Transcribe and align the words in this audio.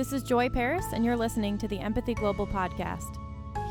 This 0.00 0.14
is 0.14 0.22
Joy 0.22 0.48
Paris, 0.48 0.86
and 0.94 1.04
you're 1.04 1.14
listening 1.14 1.58
to 1.58 1.68
the 1.68 1.78
Empathy 1.78 2.14
Global 2.14 2.46
podcast. 2.46 3.18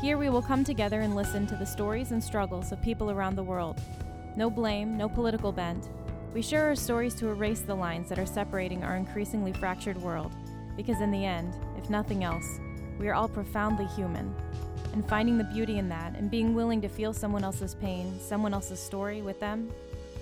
Here 0.00 0.16
we 0.16 0.28
will 0.28 0.40
come 0.40 0.62
together 0.62 1.00
and 1.00 1.16
listen 1.16 1.44
to 1.48 1.56
the 1.56 1.66
stories 1.66 2.12
and 2.12 2.22
struggles 2.22 2.70
of 2.70 2.80
people 2.80 3.10
around 3.10 3.34
the 3.34 3.42
world. 3.42 3.80
No 4.36 4.48
blame, 4.48 4.96
no 4.96 5.08
political 5.08 5.50
bent. 5.50 5.88
We 6.32 6.40
share 6.40 6.66
our 6.66 6.76
stories 6.76 7.16
to 7.16 7.26
erase 7.26 7.62
the 7.62 7.74
lines 7.74 8.08
that 8.08 8.18
are 8.20 8.26
separating 8.26 8.84
our 8.84 8.94
increasingly 8.94 9.52
fractured 9.52 10.00
world, 10.00 10.30
because 10.76 11.00
in 11.00 11.10
the 11.10 11.24
end, 11.24 11.52
if 11.76 11.90
nothing 11.90 12.22
else, 12.22 12.60
we 13.00 13.08
are 13.08 13.14
all 13.14 13.28
profoundly 13.28 13.86
human. 13.86 14.32
And 14.92 15.08
finding 15.08 15.36
the 15.36 15.42
beauty 15.52 15.78
in 15.78 15.88
that 15.88 16.14
and 16.14 16.30
being 16.30 16.54
willing 16.54 16.80
to 16.82 16.88
feel 16.88 17.12
someone 17.12 17.42
else's 17.42 17.74
pain, 17.74 18.20
someone 18.20 18.54
else's 18.54 18.78
story 18.78 19.20
with 19.20 19.40
them, 19.40 19.68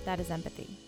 that 0.05 0.19
is 0.19 0.31
empathy. 0.31 0.78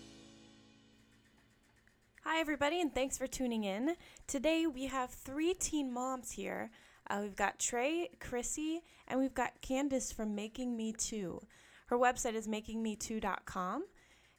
Everybody, 2.42 2.80
and 2.80 2.92
thanks 2.92 3.16
for 3.16 3.28
tuning 3.28 3.62
in. 3.62 3.94
Today 4.26 4.66
we 4.66 4.86
have 4.86 5.10
three 5.10 5.54
teen 5.54 5.92
moms 5.92 6.32
here. 6.32 6.72
Uh, 7.08 7.20
we've 7.22 7.36
got 7.36 7.60
Trey, 7.60 8.10
Chrissy, 8.18 8.80
and 9.06 9.20
we've 9.20 9.32
got 9.32 9.60
Candace 9.60 10.10
from 10.10 10.34
Making 10.34 10.76
Me 10.76 10.92
Too. 10.92 11.40
Her 11.86 11.96
website 11.96 12.34
is 12.34 12.48
makingme2.com, 12.48 13.84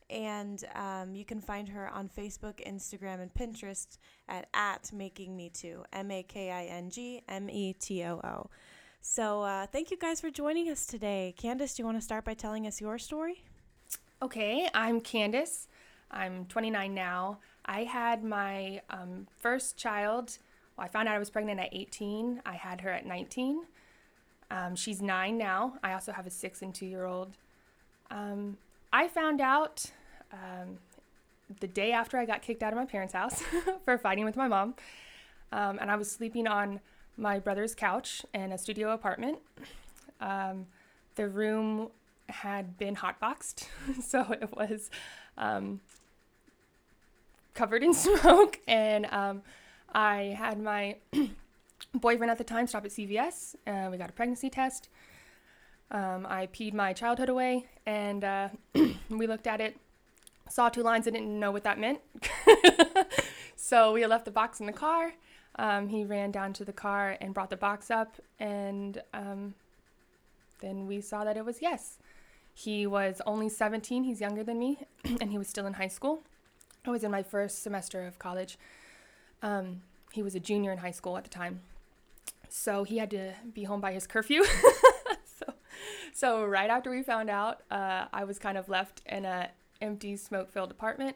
and 0.09 0.65
um, 0.75 1.15
you 1.15 1.23
can 1.23 1.39
find 1.39 1.69
her 1.69 1.87
on 1.87 2.09
Facebook, 2.09 2.55
Instagram, 2.67 3.21
and 3.21 3.33
Pinterest 3.33 3.97
at, 4.27 4.49
at 4.53 4.91
Making 4.91 5.37
Me 5.37 5.49
M 5.93 6.11
A 6.11 6.23
K 6.23 6.51
I 6.51 6.65
N 6.65 6.89
G 6.89 7.23
M 7.29 7.49
E 7.49 7.71
T 7.71 8.03
O 8.03 8.19
O. 8.21 8.49
So, 8.99 9.43
uh, 9.43 9.65
thank 9.67 9.91
you 9.91 9.97
guys 9.97 10.19
for 10.19 10.29
joining 10.29 10.69
us 10.69 10.85
today. 10.85 11.33
Candace, 11.37 11.75
do 11.75 11.83
you 11.83 11.85
want 11.85 11.99
to 11.99 12.03
start 12.03 12.25
by 12.25 12.33
telling 12.33 12.67
us 12.67 12.81
your 12.81 12.97
story? 12.97 13.45
Okay, 14.21 14.67
I'm 14.73 14.99
Candace. 14.99 15.69
I'm 16.11 16.45
29 16.45 16.93
now. 16.93 17.39
I 17.65 17.83
had 17.83 18.23
my 18.23 18.81
um, 18.89 19.27
first 19.37 19.77
child. 19.77 20.37
Well, 20.77 20.85
I 20.85 20.87
found 20.89 21.07
out 21.07 21.15
I 21.15 21.19
was 21.19 21.29
pregnant 21.29 21.59
at 21.59 21.69
18. 21.71 22.41
I 22.45 22.53
had 22.53 22.81
her 22.81 22.89
at 22.89 23.05
19. 23.05 23.63
Um, 24.51 24.75
she's 24.75 25.01
nine 25.01 25.37
now. 25.37 25.75
I 25.83 25.93
also 25.93 26.11
have 26.11 26.27
a 26.27 26.29
six 26.29 26.61
and 26.61 26.73
two 26.73 26.85
year 26.85 27.05
old. 27.05 27.37
Um, 28.11 28.57
I 28.91 29.07
found 29.07 29.41
out 29.41 29.85
um, 30.31 30.77
the 31.59 31.67
day 31.67 31.91
after 31.91 32.17
I 32.17 32.25
got 32.25 32.41
kicked 32.41 32.61
out 32.63 32.73
of 32.73 32.77
my 32.77 32.85
parents' 32.85 33.13
house 33.13 33.41
for 33.85 33.97
fighting 33.97 34.25
with 34.25 34.35
my 34.35 34.47
mom. 34.47 34.75
Um, 35.51 35.77
and 35.79 35.89
I 35.89 35.95
was 35.95 36.11
sleeping 36.11 36.47
on 36.47 36.79
my 37.17 37.39
brother's 37.39 37.75
couch 37.75 38.25
in 38.33 38.51
a 38.51 38.57
studio 38.57 38.91
apartment. 38.91 39.39
Um, 40.19 40.67
the 41.15 41.27
room 41.27 41.89
had 42.29 42.77
been 42.77 42.95
hotboxed, 42.95 43.67
so 44.01 44.25
it 44.31 44.55
was 44.55 44.89
covered 47.53 47.83
in 47.83 47.93
smoke. 47.93 48.59
And 48.67 49.05
um, 49.11 49.41
I 49.93 50.35
had 50.37 50.59
my 50.59 50.97
boyfriend 51.93 52.31
at 52.31 52.37
the 52.37 52.43
time 52.43 52.67
stop 52.67 52.85
at 52.85 52.91
CVS. 52.91 53.55
Uh, 53.67 53.89
we 53.91 53.97
got 53.97 54.09
a 54.09 54.13
pregnancy 54.13 54.49
test. 54.49 54.89
Um, 55.91 56.25
I 56.27 56.47
peed 56.47 56.73
my 56.73 56.91
childhood 56.93 57.29
away, 57.29 57.67
and 57.85 58.23
uh, 58.23 58.49
we 59.09 59.27
looked 59.27 59.45
at 59.45 59.61
it, 59.61 59.77
saw 60.49 60.69
two 60.69 60.81
lines, 60.81 61.05
and 61.05 61.15
didn't 61.15 61.39
know 61.39 61.51
what 61.51 61.63
that 61.65 61.79
meant. 61.79 61.99
so 63.55 63.93
we 63.93 64.03
left 64.07 64.25
the 64.25 64.31
box 64.31 64.59
in 64.59 64.65
the 64.65 64.73
car. 64.73 65.13
Um, 65.57 65.89
he 65.89 66.03
ran 66.03 66.31
down 66.31 66.53
to 66.53 66.65
the 66.65 66.73
car 66.73 67.15
and 67.21 67.31
brought 67.31 67.51
the 67.51 67.57
box 67.57 67.91
up, 67.91 68.19
and 68.39 69.03
um, 69.13 69.53
then 70.61 70.87
we 70.87 70.99
saw 70.99 71.23
that 71.23 71.37
it 71.37 71.45
was 71.45 71.61
yes. 71.61 71.99
He 72.55 72.87
was 72.87 73.21
only 73.27 73.49
17, 73.49 74.03
he's 74.03 74.19
younger 74.19 74.43
than 74.43 74.57
me, 74.57 74.79
and 75.21 75.29
he 75.29 75.37
was 75.37 75.47
still 75.47 75.67
in 75.67 75.73
high 75.73 75.87
school. 75.87 76.23
I 76.85 76.89
was 76.89 77.03
in 77.03 77.11
my 77.11 77.23
first 77.23 77.63
semester 77.63 78.05
of 78.05 78.19
college. 78.19 78.57
Um, 79.41 79.81
he 80.11 80.21
was 80.21 80.35
a 80.35 80.39
junior 80.39 80.71
in 80.71 80.79
high 80.79 80.91
school 80.91 81.17
at 81.17 81.23
the 81.23 81.29
time. 81.29 81.61
So 82.49 82.83
he 82.83 82.97
had 82.97 83.09
to 83.11 83.33
be 83.53 83.63
home 83.63 83.81
by 83.81 83.93
his 83.93 84.05
curfew. 84.05 84.43
so, 85.25 85.53
so 86.13 86.45
right 86.45 86.69
after 86.69 86.91
we 86.91 87.01
found 87.01 87.29
out, 87.29 87.61
uh, 87.71 88.05
I 88.13 88.25
was 88.25 88.37
kind 88.37 88.57
of 88.57 88.69
left 88.69 89.01
in 89.05 89.25
a 89.25 89.49
empty, 89.81 90.15
smoke-filled 90.15 90.71
apartment, 90.71 91.15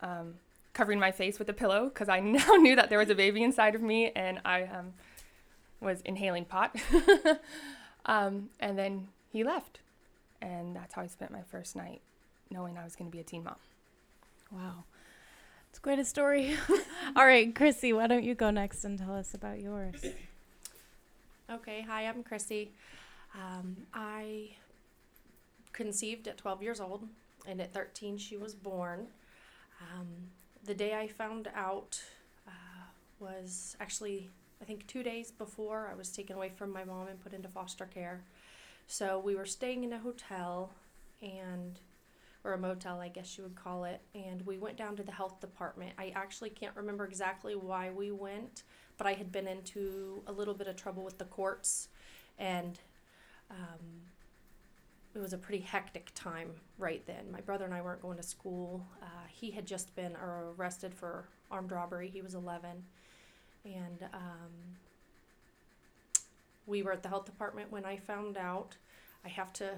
um, 0.00 0.34
covering 0.72 1.00
my 1.00 1.10
face 1.10 1.38
with 1.38 1.48
a 1.48 1.52
pillow 1.52 1.88
because 1.88 2.08
I 2.08 2.20
now 2.20 2.54
knew 2.54 2.76
that 2.76 2.90
there 2.90 2.98
was 2.98 3.10
a 3.10 3.14
baby 3.14 3.42
inside 3.42 3.74
of 3.74 3.82
me, 3.82 4.12
and 4.14 4.40
I 4.44 4.62
um, 4.64 4.92
was 5.80 6.00
inhaling 6.02 6.44
pot. 6.44 6.76
Um, 8.08 8.48
and 8.58 8.78
then 8.78 9.08
he 9.30 9.44
left, 9.44 9.80
and 10.40 10.74
that's 10.74 10.94
how 10.94 11.02
I 11.02 11.06
spent 11.06 11.30
my 11.30 11.42
first 11.42 11.76
night, 11.76 12.00
knowing 12.50 12.78
I 12.78 12.84
was 12.84 12.96
going 12.96 13.10
to 13.10 13.14
be 13.14 13.20
a 13.20 13.24
teen 13.24 13.44
mom. 13.44 13.56
Wow. 14.50 14.84
It's 15.70 15.78
quite 15.78 15.98
a 15.98 16.04
story. 16.04 16.56
All 17.16 17.26
right, 17.26 17.54
Chrissy, 17.54 17.92
why 17.92 18.06
don't 18.06 18.24
you 18.24 18.34
go 18.34 18.50
next 18.50 18.84
and 18.84 18.98
tell 18.98 19.14
us 19.14 19.34
about 19.34 19.60
yours? 19.60 19.94
Okay, 21.50 21.84
hi, 21.86 22.02
I'm 22.06 22.22
Chrissy. 22.22 22.72
Um, 23.34 23.76
I 23.94 24.50
conceived 25.72 26.26
at 26.26 26.36
12 26.38 26.62
years 26.62 26.80
old, 26.80 27.06
and 27.46 27.60
at 27.60 27.72
13, 27.72 28.18
she 28.18 28.36
was 28.36 28.54
born. 28.54 29.06
Um, 29.80 30.08
the 30.64 30.74
day 30.74 30.94
I 30.94 31.06
found 31.06 31.48
out 31.54 32.02
uh, 32.46 32.50
was 33.20 33.76
actually, 33.80 34.28
I 34.60 34.64
think, 34.64 34.86
two 34.86 35.02
days 35.02 35.30
before 35.30 35.88
I 35.90 35.96
was 35.96 36.10
taken 36.10 36.36
away 36.36 36.50
from 36.54 36.72
my 36.72 36.84
mom 36.84 37.08
and 37.08 37.22
put 37.22 37.32
into 37.32 37.48
foster 37.48 37.86
care. 37.86 38.22
So 38.86 39.18
we 39.18 39.36
were 39.36 39.46
staying 39.46 39.84
in 39.84 39.92
a 39.92 39.98
hotel, 39.98 40.70
and 41.22 41.78
or 42.48 42.54
a 42.54 42.58
motel, 42.58 42.98
I 42.98 43.08
guess 43.08 43.36
you 43.36 43.44
would 43.44 43.54
call 43.54 43.84
it. 43.84 44.00
And 44.14 44.44
we 44.46 44.56
went 44.56 44.78
down 44.78 44.96
to 44.96 45.02
the 45.02 45.12
health 45.12 45.38
department. 45.40 45.92
I 45.98 46.12
actually 46.16 46.50
can't 46.50 46.74
remember 46.74 47.04
exactly 47.04 47.54
why 47.54 47.90
we 47.90 48.10
went, 48.10 48.62
but 48.96 49.06
I 49.06 49.12
had 49.12 49.30
been 49.30 49.46
into 49.46 50.22
a 50.26 50.32
little 50.32 50.54
bit 50.54 50.66
of 50.66 50.76
trouble 50.76 51.04
with 51.04 51.18
the 51.18 51.26
courts, 51.26 51.88
and 52.38 52.80
um, 53.50 54.02
it 55.14 55.18
was 55.18 55.34
a 55.34 55.38
pretty 55.38 55.62
hectic 55.62 56.10
time 56.14 56.52
right 56.78 57.04
then. 57.06 57.30
My 57.30 57.40
brother 57.40 57.66
and 57.66 57.74
I 57.74 57.82
weren't 57.82 58.00
going 58.00 58.16
to 58.16 58.22
school. 58.22 58.86
Uh, 59.02 59.26
he 59.28 59.50
had 59.50 59.66
just 59.66 59.94
been 59.94 60.16
arrested 60.16 60.94
for 60.94 61.28
armed 61.50 61.70
robbery. 61.70 62.08
He 62.08 62.22
was 62.22 62.34
11. 62.34 62.70
And 63.64 64.08
um, 64.14 64.52
we 66.66 66.82
were 66.82 66.92
at 66.92 67.02
the 67.02 67.08
health 67.08 67.26
department 67.26 67.70
when 67.70 67.84
I 67.84 67.96
found 67.96 68.36
out. 68.36 68.76
I 69.24 69.28
have 69.28 69.52
to 69.54 69.70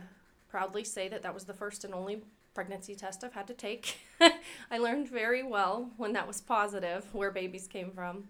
proudly 0.49 0.85
say 0.85 1.09
that 1.09 1.23
that 1.23 1.33
was 1.33 1.45
the 1.45 1.55
first 1.55 1.85
and 1.85 1.95
only 1.95 2.23
pregnancy 2.55 2.95
test 2.95 3.25
I've 3.25 3.33
had 3.33 3.47
to 3.47 3.55
take. 3.55 3.99
I 4.71 4.79
learned 4.79 5.09
very 5.09 5.43
well 5.43 5.91
when 5.97 6.13
that 6.15 6.27
was 6.27 6.41
positive 6.41 7.07
where 7.15 7.31
babies 7.31 7.67
came 7.67 7.91
from. 7.91 8.25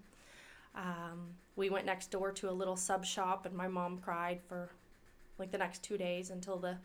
Um, 0.75 1.35
we 1.57 1.71
went 1.71 1.87
next 1.87 2.11
door 2.11 2.33
to 2.33 2.51
a 2.51 2.53
little 2.53 2.77
sub 2.77 3.05
shop, 3.05 3.47
and 3.47 3.55
my 3.55 3.69
mom 3.69 3.99
cried 3.99 4.41
for 4.49 4.71
like 5.39 5.51
the 5.51 5.59
next 5.59 5.83
two 5.83 5.97
days 5.97 6.31
until 6.31 6.59
the 6.59 6.77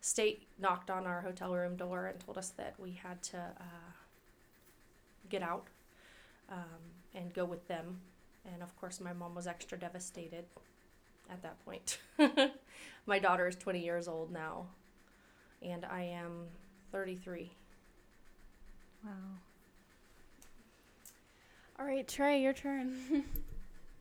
state 0.00 0.46
knocked 0.58 0.90
on 0.90 1.06
our 1.06 1.22
hotel 1.22 1.54
room 1.54 1.76
door 1.76 2.06
and 2.06 2.20
told 2.20 2.36
us 2.36 2.50
that 2.50 2.74
we 2.78 2.92
had 2.92 3.22
to 3.22 3.38
uh, 3.38 3.92
get 5.30 5.42
out 5.42 5.68
um, 6.50 6.58
and 7.14 7.32
go 7.32 7.44
with 7.44 7.66
them. 7.68 8.00
And 8.52 8.62
of 8.62 8.76
course, 8.78 9.00
my 9.00 9.12
mom 9.12 9.34
was 9.34 9.46
extra 9.46 9.78
devastated 9.78 10.44
at 11.30 11.42
that 11.42 11.64
point. 11.64 11.98
my 13.06 13.18
daughter 13.18 13.48
is 13.48 13.56
20 13.56 13.82
years 13.82 14.06
old 14.06 14.30
now, 14.30 14.66
and 15.62 15.84
I 15.86 16.02
am 16.02 16.48
33. 16.94 17.50
Wow. 19.04 19.10
All 21.76 21.86
right, 21.86 22.06
Trey, 22.06 22.40
your 22.40 22.52
turn. 22.52 23.24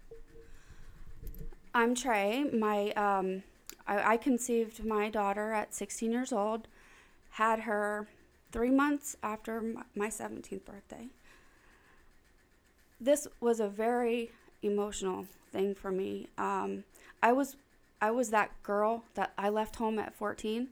I'm 1.74 1.96
Trey. 1.96 2.44
My 2.54 2.92
um, 2.92 3.42
I, 3.88 4.14
I 4.14 4.18
conceived 4.18 4.86
my 4.86 5.10
daughter 5.10 5.54
at 5.54 5.74
16 5.74 6.12
years 6.12 6.32
old. 6.32 6.68
Had 7.32 7.62
her 7.62 8.08
three 8.52 8.70
months 8.70 9.16
after 9.24 9.60
my 9.96 10.10
17th 10.10 10.64
birthday. 10.64 11.08
This 13.02 13.28
was 13.42 13.60
a 13.60 13.68
very 13.68 14.30
emotional 14.62 15.26
thing 15.52 15.74
for 15.74 15.92
me. 15.92 16.28
Um, 16.38 16.84
I 17.24 17.32
was 17.32 17.56
I 18.04 18.12
was 18.12 18.30
that 18.30 18.52
girl 18.62 19.04
that 19.16 19.34
I 19.36 19.50
left 19.50 19.78
home 19.78 19.98
at 19.98 20.14
14, 20.14 20.68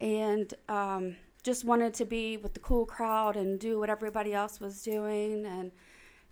and 0.00 0.54
um, 0.68 1.16
just 1.42 1.64
wanted 1.64 1.94
to 1.94 2.04
be 2.04 2.36
with 2.36 2.54
the 2.54 2.60
cool 2.60 2.84
crowd 2.84 3.36
and 3.36 3.58
do 3.58 3.78
what 3.78 3.90
everybody 3.90 4.32
else 4.34 4.60
was 4.60 4.82
doing 4.82 5.46
and 5.46 5.72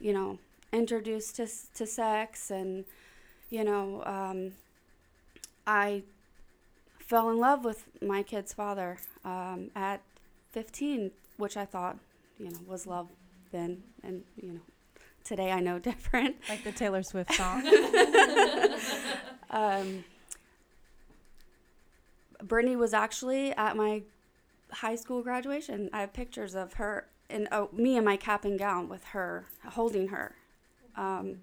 you 0.00 0.12
know 0.12 0.38
introduced 0.72 1.36
to, 1.36 1.48
to 1.74 1.86
sex 1.86 2.50
and 2.50 2.84
you 3.50 3.64
know 3.64 4.02
um, 4.04 4.52
i 5.66 6.02
fell 6.98 7.30
in 7.30 7.38
love 7.38 7.64
with 7.64 7.86
my 8.02 8.22
kid's 8.22 8.52
father 8.52 8.98
um, 9.24 9.70
at 9.74 10.00
15 10.52 11.10
which 11.36 11.56
i 11.56 11.64
thought 11.64 11.96
you 12.38 12.50
know 12.50 12.58
was 12.66 12.86
love 12.86 13.08
then 13.50 13.82
and 14.02 14.22
you 14.40 14.52
know 14.52 14.60
today 15.24 15.50
i 15.50 15.60
know 15.60 15.78
different. 15.90 16.36
Like 16.48 16.64
the 16.64 16.72
taylor 16.72 17.02
swift 17.02 17.34
song? 17.34 17.62
Um, 19.50 20.04
brittany 22.42 22.76
was 22.76 22.92
actually 22.92 23.52
at 23.54 23.76
my 23.76 24.02
high 24.70 24.96
school 24.96 25.22
graduation. 25.22 25.90
I 25.92 26.00
have 26.00 26.12
pictures 26.12 26.54
of 26.54 26.74
her 26.74 27.06
and 27.30 27.48
oh, 27.52 27.68
me 27.72 27.96
in 27.96 28.04
my 28.04 28.16
cap 28.16 28.44
and 28.44 28.58
gown 28.58 28.88
with 28.88 29.04
her 29.06 29.44
holding 29.64 30.08
her. 30.08 30.34
Um, 30.96 31.40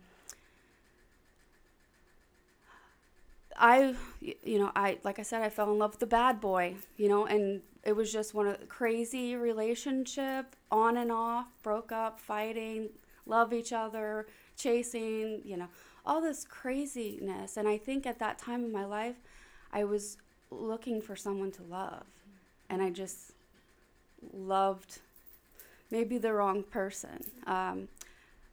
I, 3.58 3.96
you 4.22 4.60
know, 4.60 4.72
I 4.76 4.98
like 5.04 5.20
I 5.20 5.24
said, 5.24 5.42
I 5.42 5.50
fell 5.50 5.72
in 5.72 5.80
love 5.80 5.92
with 5.92 6.00
the 6.00 6.08
bad 6.08 6.42
boy, 6.42 6.76
you 6.98 7.08
know, 7.08 7.26
and 7.26 7.62
it 7.84 7.96
was 7.96 8.12
just 8.12 8.34
one 8.34 8.48
of 8.48 8.68
crazy 8.68 9.36
relationship, 9.36 10.56
on 10.72 10.98
and 10.98 11.12
off, 11.12 11.48
broke 11.64 11.92
up, 11.92 12.20
fighting, 12.20 12.90
love 13.26 13.54
each 13.54 13.72
other, 13.72 14.28
chasing, 14.58 15.42
you 15.46 15.56
know, 15.56 15.68
all 16.06 16.20
this 16.22 16.44
craziness. 16.44 17.58
And 17.58 17.68
I 17.68 17.78
think 17.78 18.06
at 18.06 18.20
that 18.20 18.38
time 18.38 18.66
in 18.66 18.72
my 18.72 18.86
life, 18.86 19.16
I 19.72 19.84
was 19.84 20.18
looking 20.52 21.02
for 21.02 21.16
someone 21.16 21.52
to 21.52 21.64
love 21.64 22.04
and 22.70 22.82
I 22.82 22.90
just 22.90 23.34
loved 24.34 25.00
maybe 25.92 26.18
the 26.18 26.34
wrong 26.34 26.64
person. 26.64 27.24
Um, 27.46 27.88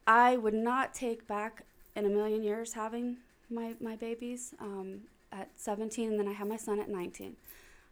I 0.07 0.37
would 0.37 0.55
not 0.55 0.95
take 0.95 1.27
back 1.27 1.65
in 1.95 2.05
a 2.05 2.09
million 2.09 2.43
years 2.43 2.73
having 2.73 3.19
my, 3.51 3.75
my 3.81 3.97
babies 3.97 4.55
um, 4.61 5.03
at 5.31 5.49
17, 5.57 6.11
and 6.11 6.19
then 6.19 6.29
I 6.29 6.33
have 6.33 6.49
my 6.49 6.57
son 6.57 6.81
at 6.81 6.89
19. 6.89 7.37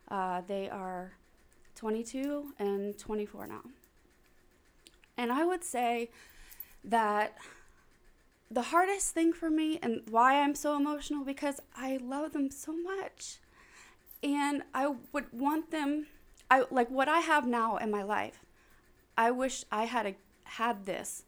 Uh, 0.09 0.43
they 0.47 0.69
are 0.69 1.13
22 1.77 2.55
and 2.59 2.99
24 2.99 3.47
now. 3.47 3.63
And 5.17 5.33
I 5.33 5.45
would 5.45 5.63
say 5.63 6.11
that 6.85 7.37
the 8.51 8.63
hardest 8.63 9.15
thing 9.15 9.33
for 9.33 9.49
me 9.49 9.79
and 9.83 10.03
why 10.11 10.41
I'm 10.41 10.55
so 10.55 10.77
emotional 10.77 11.25
because 11.25 11.61
I 11.77 11.99
love 11.99 12.33
them 12.33 12.51
so 12.51 12.73
much. 12.73 13.39
And 14.23 14.63
I 14.75 14.95
would 15.13 15.33
want 15.33 15.71
them 15.71 16.07
I 16.51 16.65
like 16.71 16.91
what 16.91 17.09
I 17.09 17.21
have 17.21 17.47
now 17.47 17.77
in 17.77 17.91
my 17.91 18.03
life. 18.03 18.45
I 19.17 19.31
wish 19.31 19.65
I 19.71 19.85
had 19.85 20.07
a, 20.07 20.15
had 20.45 20.85
this 20.85 21.23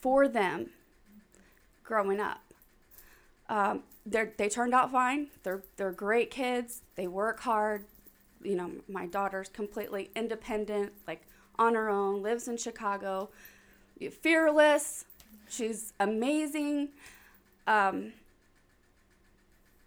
for 0.00 0.28
them 0.28 0.70
growing 1.82 2.20
up. 2.20 2.42
Um, 3.48 3.84
they 4.04 4.30
they 4.36 4.48
turned 4.48 4.74
out 4.74 4.92
fine. 4.92 5.28
They're 5.42 5.62
they're 5.76 5.92
great 5.92 6.30
kids. 6.30 6.82
They 6.96 7.06
work 7.06 7.40
hard. 7.40 7.84
You 8.42 8.56
know, 8.56 8.70
my 8.88 9.06
daughter's 9.06 9.48
completely 9.48 10.10
independent, 10.14 10.92
like 11.06 11.22
on 11.58 11.74
her 11.74 11.88
own, 11.88 12.22
lives 12.22 12.48
in 12.48 12.56
Chicago, 12.56 13.30
fearless. 14.20 15.04
She's 15.48 15.92
amazing. 16.00 16.88
Um, 17.66 18.12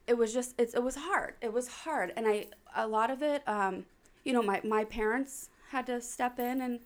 it 0.07 0.17
was 0.17 0.33
just 0.33 0.53
it's, 0.57 0.73
it 0.73 0.83
was 0.83 0.95
hard. 0.95 1.35
It 1.41 1.53
was 1.53 1.67
hard, 1.67 2.13
and 2.15 2.27
I 2.27 2.47
a 2.75 2.87
lot 2.87 3.09
of 3.09 3.21
it. 3.21 3.47
Um, 3.47 3.85
you 4.23 4.33
know, 4.33 4.41
my 4.41 4.61
my 4.63 4.83
parents 4.85 5.49
had 5.71 5.85
to 5.87 6.01
step 6.01 6.39
in 6.39 6.61
and 6.61 6.79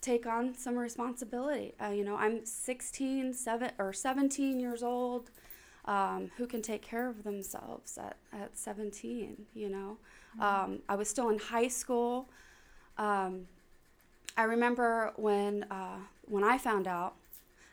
take 0.00 0.26
on 0.26 0.54
some 0.54 0.76
responsibility. 0.76 1.74
Uh, 1.82 1.88
you 1.88 2.04
know, 2.04 2.16
I'm 2.16 2.44
16, 2.44 3.34
seven 3.34 3.72
or 3.78 3.92
17 3.92 4.60
years 4.60 4.82
old. 4.82 5.30
Um, 5.84 6.30
who 6.36 6.46
can 6.46 6.60
take 6.60 6.82
care 6.82 7.08
of 7.08 7.24
themselves 7.24 7.96
at, 7.96 8.18
at 8.30 8.58
17, 8.58 9.46
you 9.54 9.70
know? 9.70 9.96
Um, 10.38 10.80
I 10.86 10.96
was 10.96 11.08
still 11.08 11.30
in 11.30 11.38
high 11.38 11.68
school. 11.68 12.28
Um, 12.98 13.48
I 14.36 14.42
remember 14.42 15.12
when, 15.16 15.62
uh, 15.70 15.96
when 16.26 16.44
I 16.44 16.58
found 16.58 16.86
out, 16.86 17.14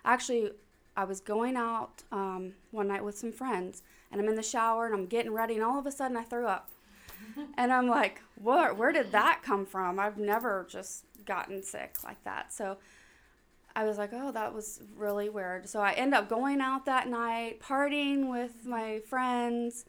actually, 0.06 0.52
I 0.96 1.04
was 1.04 1.20
going 1.20 1.58
out 1.58 2.04
um, 2.12 2.54
one 2.72 2.88
night 2.88 3.04
with 3.04 3.18
some 3.18 3.34
friends, 3.34 3.84
and 4.12 4.22
I'm 4.22 4.28
in 4.28 4.36
the 4.36 4.44
shower 4.44 4.86
and 4.86 4.94
I'm 4.94 5.06
getting 5.06 5.34
ready, 5.34 5.56
and 5.56 5.64
all 5.64 5.80
of 5.80 5.86
a 5.86 5.92
sudden 5.92 6.18
I 6.18 6.24
threw 6.24 6.48
up. 6.48 6.70
and 7.58 7.72
I'm 7.72 7.88
like, 7.88 8.22
what? 8.36 8.78
where 8.78 8.92
did 8.92 9.12
that 9.12 9.42
come 9.44 9.66
from? 9.66 10.00
I've 10.00 10.18
never 10.18 10.66
just 10.70 11.06
gotten 11.26 11.64
sick 11.64 11.96
like 12.04 12.24
that. 12.24 12.54
So 12.54 12.78
I 13.76 13.84
was 13.84 13.98
like, 13.98 14.12
oh, 14.14 14.32
that 14.32 14.54
was 14.54 14.82
really 14.96 15.30
weird. 15.30 15.68
So 15.68 15.82
I 15.82 15.92
end 15.94 16.14
up 16.14 16.30
going 16.30 16.62
out 16.62 16.86
that 16.86 17.10
night, 17.10 17.60
partying 17.62 18.32
with 18.32 18.66
my 18.66 19.00
friends. 19.00 19.86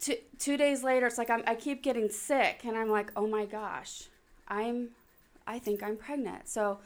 Two, 0.00 0.16
two 0.38 0.56
days 0.58 0.84
later, 0.84 1.06
it's 1.06 1.16
like 1.16 1.30
I'm, 1.30 1.42
I 1.46 1.54
keep 1.54 1.82
getting 1.82 2.10
sick, 2.10 2.60
and 2.64 2.76
I'm 2.76 2.90
like, 2.90 3.10
oh 3.16 3.26
my 3.26 3.46
gosh, 3.46 4.08
I'm, 4.48 4.90
I 5.46 5.58
think 5.58 5.82
I'm 5.82 5.96
pregnant. 5.96 6.48
So 6.48 6.78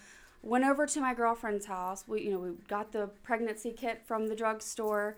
went 0.43 0.65
over 0.65 0.87
to 0.87 1.01
my 1.01 1.15
girlfriend's 1.15 1.67
house. 1.67 2.05
We, 2.07 2.23
you 2.23 2.31
know, 2.31 2.39
we 2.39 2.51
got 2.69 2.93
the 2.93 3.09
pregnancy 3.25 3.73
kit 3.73 4.03
from 4.07 4.29
the 4.29 4.37
drugstore. 4.37 5.17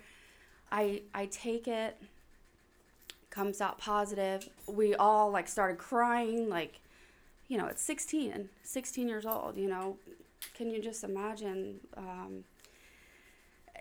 I, 0.72 1.02
I 1.14 1.26
take 1.26 1.67
it, 1.69 1.96
comes 3.31 3.61
out 3.61 3.78
positive. 3.78 4.49
We 4.67 4.94
all 4.94 5.31
like 5.31 5.49
started 5.49 5.78
crying, 5.78 6.49
like, 6.49 6.81
you 7.49 7.58
know, 7.58 7.67
it's 7.67 7.82
16, 7.82 8.49
16 8.62 9.08
years 9.08 9.26
old, 9.26 9.56
you 9.56 9.69
know, 9.69 9.96
can 10.55 10.70
you 10.70 10.81
just 10.81 11.05
imagine 11.05 11.81
um, 11.96 12.44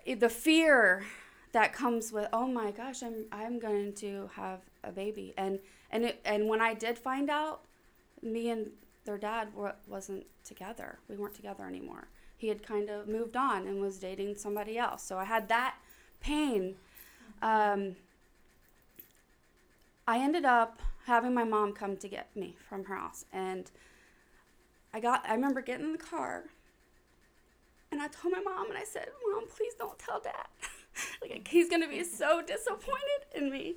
the 0.05 0.29
fear 0.29 1.05
that 1.51 1.73
comes 1.73 2.11
with 2.11 2.27
oh 2.31 2.47
my 2.47 2.71
gosh 2.71 3.01
i'm 3.01 3.25
i'm 3.31 3.59
going 3.59 3.93
to 3.93 4.29
have 4.33 4.59
a 4.83 4.91
baby. 4.91 5.33
And 5.37 5.59
and 5.91 6.05
it, 6.05 6.21
and 6.25 6.47
when 6.47 6.61
i 6.61 6.73
did 6.73 6.97
find 6.97 7.29
out 7.29 7.61
me 8.21 8.49
and 8.49 8.67
their 9.05 9.17
dad 9.17 9.53
wa- 9.55 9.73
wasn't 9.87 10.25
together. 10.43 10.99
We 11.07 11.15
weren't 11.15 11.33
together 11.33 11.65
anymore. 11.65 12.07
He 12.37 12.47
had 12.49 12.61
kind 12.61 12.89
of 12.89 13.07
moved 13.07 13.35
on 13.35 13.65
and 13.65 13.81
was 13.81 13.97
dating 13.97 14.35
somebody 14.35 14.77
else. 14.77 15.03
So 15.03 15.17
i 15.17 15.25
had 15.25 15.49
that 15.49 15.75
pain 16.19 16.75
um, 17.41 17.95
i 20.07 20.19
ended 20.19 20.45
up 20.45 20.81
having 21.05 21.33
my 21.33 21.43
mom 21.43 21.73
come 21.73 21.97
to 21.97 22.07
get 22.07 22.35
me 22.35 22.55
from 22.67 22.85
her 22.85 22.95
house 22.95 23.25
and 23.31 23.71
I 24.93 24.99
got 24.99 25.25
I 25.27 25.33
remember 25.33 25.61
getting 25.61 25.87
in 25.87 25.91
the 25.91 25.97
car 25.97 26.45
and 27.91 28.01
I 28.01 28.07
told 28.07 28.33
my 28.33 28.41
mom 28.41 28.69
and 28.69 28.77
I 28.77 28.83
said, 28.83 29.07
Mom, 29.31 29.45
please 29.47 29.73
don't 29.77 29.97
tell 29.97 30.19
dad. 30.19 30.47
like 31.21 31.47
he's 31.47 31.69
gonna 31.69 31.87
be 31.87 32.03
so 32.03 32.41
disappointed 32.41 33.25
in 33.35 33.51
me. 33.51 33.75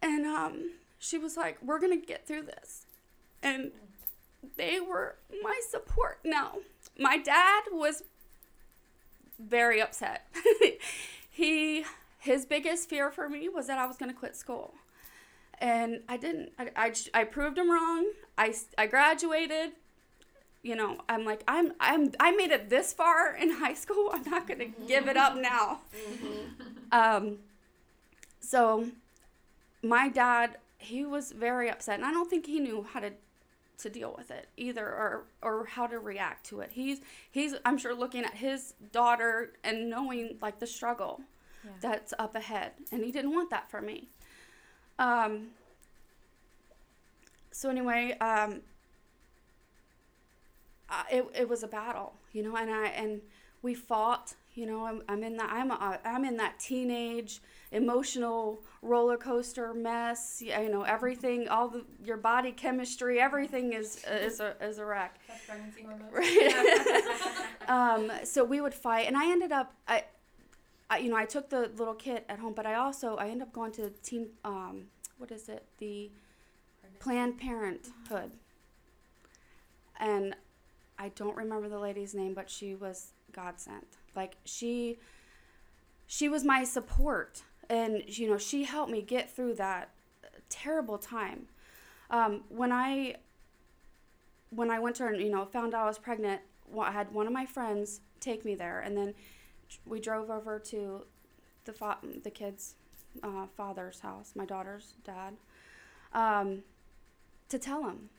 And 0.00 0.26
um 0.26 0.72
she 0.98 1.18
was 1.18 1.36
like, 1.36 1.58
We're 1.62 1.80
gonna 1.80 1.96
get 1.96 2.26
through 2.26 2.42
this. 2.42 2.86
And 3.42 3.72
they 4.56 4.80
were 4.80 5.16
my 5.42 5.60
support. 5.68 6.18
Now, 6.24 6.58
my 6.98 7.16
dad 7.16 7.64
was 7.72 8.02
very 9.38 9.80
upset. 9.80 10.26
he 11.30 11.84
his 12.18 12.46
biggest 12.46 12.88
fear 12.88 13.10
for 13.10 13.28
me 13.28 13.48
was 13.48 13.66
that 13.66 13.78
I 13.78 13.86
was 13.86 13.96
gonna 13.96 14.14
quit 14.14 14.36
school 14.36 14.74
and 15.62 16.00
I 16.08 16.16
didn't. 16.16 16.52
I, 16.58 16.70
I, 16.76 16.92
I 17.14 17.24
proved 17.24 17.56
him 17.56 17.70
wrong. 17.70 18.10
I, 18.36 18.52
I 18.76 18.86
graduated. 18.88 19.70
You 20.62 20.76
know, 20.76 20.98
I'm 21.08 21.24
like 21.24 21.42
I'm 21.48 21.72
I'm 21.80 22.12
I 22.20 22.32
made 22.32 22.50
it 22.50 22.68
this 22.68 22.92
far 22.92 23.34
in 23.34 23.50
high 23.50 23.74
school. 23.74 24.10
I'm 24.12 24.28
not 24.28 24.46
gonna 24.46 24.68
give 24.86 25.08
it 25.08 25.16
up 25.16 25.36
now. 25.36 25.80
Um, 26.92 27.38
so 28.40 28.88
my 29.82 30.08
dad, 30.08 30.58
he 30.78 31.04
was 31.04 31.32
very 31.32 31.70
upset, 31.70 31.96
and 31.96 32.04
I 32.04 32.12
don't 32.12 32.28
think 32.28 32.46
he 32.46 32.60
knew 32.60 32.86
how 32.92 33.00
to 33.00 33.12
to 33.82 33.90
deal 33.90 34.14
with 34.16 34.30
it 34.30 34.48
either, 34.56 34.86
or 34.86 35.24
or 35.42 35.66
how 35.66 35.86
to 35.86 35.98
react 35.98 36.46
to 36.46 36.60
it. 36.60 36.70
He's 36.72 37.00
he's 37.30 37.54
I'm 37.64 37.78
sure 37.78 37.94
looking 37.94 38.24
at 38.24 38.34
his 38.34 38.74
daughter 38.92 39.52
and 39.64 39.88
knowing 39.90 40.38
like 40.40 40.58
the 40.58 40.66
struggle 40.66 41.20
Yeah. 41.64 41.70
that's 41.80 42.14
up 42.18 42.34
ahead, 42.34 42.72
and 42.90 43.04
he 43.04 43.12
didn't 43.12 43.32
want 43.32 43.50
that 43.50 43.70
for 43.70 43.80
me. 43.80 44.08
Um, 44.98 45.48
so 47.50 47.68
anyway, 47.70 48.16
um, 48.20 48.60
uh, 50.88 51.04
it, 51.10 51.24
it 51.34 51.48
was 51.48 51.62
a 51.62 51.68
battle, 51.68 52.14
you 52.32 52.42
know, 52.42 52.56
and 52.56 52.70
I 52.70 52.86
and 52.88 53.20
we 53.62 53.74
fought. 53.74 54.34
You 54.54 54.66
know, 54.66 54.84
I'm, 54.84 55.02
I'm 55.08 55.24
in 55.24 55.36
that 55.38 55.50
I'm 55.50 55.70
a, 55.70 55.98
I'm 56.04 56.24
in 56.26 56.36
that 56.36 56.58
teenage 56.58 57.40
emotional 57.70 58.60
roller 58.82 59.16
coaster 59.16 59.72
mess. 59.72 60.42
You 60.44 60.68
know, 60.68 60.82
everything, 60.82 61.48
all 61.48 61.68
the 61.68 61.84
your 62.04 62.18
body 62.18 62.52
chemistry, 62.52 63.18
everything 63.18 63.72
is 63.72 64.04
is 64.04 64.40
a 64.40 64.54
is 64.62 64.76
a 64.78 64.84
wreck. 64.84 65.18
That's 65.26 65.46
pregnancy. 65.46 65.86
Right. 66.12 67.36
um, 67.68 68.12
so 68.24 68.44
we 68.44 68.60
would 68.60 68.74
fight, 68.74 69.06
and 69.06 69.16
I 69.16 69.30
ended 69.30 69.52
up, 69.52 69.72
I, 69.88 70.04
I, 70.90 70.98
you 70.98 71.08
know, 71.08 71.16
I 71.16 71.24
took 71.24 71.48
the 71.48 71.70
little 71.78 71.94
kit 71.94 72.26
at 72.28 72.38
home, 72.38 72.52
but 72.52 72.66
I 72.66 72.74
also 72.74 73.16
I 73.16 73.28
ended 73.28 73.42
up 73.48 73.54
going 73.54 73.72
to 73.72 73.88
team, 74.02 74.28
um, 74.44 74.84
what 75.16 75.32
is 75.32 75.48
it, 75.48 75.64
the 75.78 76.10
Planned 77.00 77.38
Parenthood, 77.38 78.32
and 79.98 80.36
I 80.98 81.08
don't 81.08 81.36
remember 81.38 81.70
the 81.70 81.78
lady's 81.78 82.14
name, 82.14 82.34
but 82.34 82.50
she 82.50 82.74
was 82.74 83.12
God 83.32 83.58
sent. 83.58 83.96
Like 84.14 84.36
she, 84.44 84.98
she 86.06 86.28
was 86.28 86.44
my 86.44 86.64
support, 86.64 87.42
and 87.68 88.02
you 88.06 88.28
know, 88.28 88.38
she 88.38 88.64
helped 88.64 88.90
me 88.90 89.02
get 89.02 89.34
through 89.34 89.54
that 89.54 89.90
terrible 90.48 90.98
time. 90.98 91.46
Um, 92.10 92.42
when 92.48 92.72
I 92.72 93.16
when 94.50 94.70
I 94.70 94.78
went 94.78 94.96
to 94.96 95.04
her 95.04 95.12
and 95.12 95.22
you 95.22 95.30
know 95.30 95.44
found 95.46 95.74
out 95.74 95.84
I 95.84 95.86
was 95.86 95.98
pregnant, 95.98 96.42
I 96.78 96.90
had 96.90 97.12
one 97.12 97.26
of 97.26 97.32
my 97.32 97.46
friends 97.46 98.00
take 98.20 98.44
me 98.44 98.54
there, 98.54 98.80
and 98.80 98.96
then 98.96 99.14
we 99.86 100.00
drove 100.00 100.30
over 100.30 100.58
to 100.58 101.04
the 101.64 101.72
fa- 101.72 101.98
the 102.22 102.30
kid's 102.30 102.74
uh, 103.22 103.46
father's 103.56 104.00
house, 104.00 104.32
my 104.34 104.44
daughter's 104.44 104.94
dad, 105.04 105.34
um, 106.12 106.62
to 107.48 107.58
tell 107.58 107.84
him. 107.84 108.10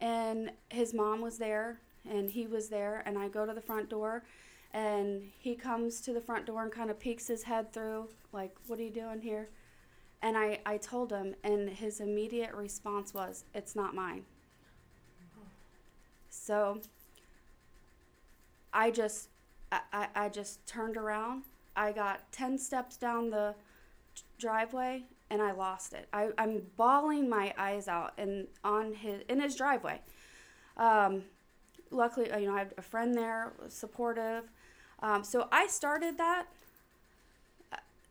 And 0.00 0.52
his 0.68 0.92
mom 0.92 1.20
was 1.20 1.38
there, 1.38 1.80
and 2.08 2.30
he 2.30 2.46
was 2.46 2.68
there, 2.68 3.02
and 3.06 3.18
I 3.18 3.28
go 3.28 3.46
to 3.46 3.54
the 3.54 3.60
front 3.60 3.88
door, 3.88 4.24
and 4.72 5.30
he 5.38 5.54
comes 5.54 6.00
to 6.02 6.12
the 6.12 6.20
front 6.20 6.46
door 6.46 6.62
and 6.62 6.72
kind 6.72 6.90
of 6.90 6.98
peeks 6.98 7.26
his 7.28 7.44
head 7.44 7.72
through, 7.72 8.08
like, 8.32 8.54
"What 8.66 8.78
are 8.78 8.82
you 8.82 8.90
doing 8.90 9.20
here?" 9.20 9.48
And 10.22 10.36
I 10.36 10.60
I 10.66 10.76
told 10.78 11.12
him, 11.12 11.34
and 11.44 11.70
his 11.70 12.00
immediate 12.00 12.54
response 12.54 13.14
was, 13.14 13.44
"It's 13.54 13.76
not 13.76 13.94
mine." 13.94 14.24
So 16.28 16.80
I 18.72 18.90
just 18.90 19.30
I, 19.72 20.08
I, 20.14 20.28
just 20.28 20.64
turned 20.66 20.96
around. 20.96 21.42
I 21.74 21.92
got 21.92 22.30
10 22.32 22.58
steps 22.58 22.96
down 22.96 23.30
the 23.30 23.54
driveway 24.38 25.04
and 25.30 25.42
I 25.42 25.52
lost 25.52 25.92
it. 25.92 26.08
I, 26.12 26.30
I'm 26.38 26.62
bawling 26.76 27.28
my 27.28 27.52
eyes 27.58 27.88
out 27.88 28.12
and 28.16 28.46
on 28.62 28.94
his 28.94 29.22
in 29.28 29.40
his 29.40 29.56
driveway. 29.56 30.00
Um, 30.76 31.24
luckily, 31.90 32.30
you 32.38 32.46
know, 32.46 32.54
I 32.54 32.58
had 32.58 32.74
a 32.78 32.82
friend 32.82 33.14
there, 33.14 33.52
supportive. 33.68 34.44
Um, 35.02 35.24
so 35.24 35.48
I 35.52 35.66
started 35.66 36.18
that 36.18 36.46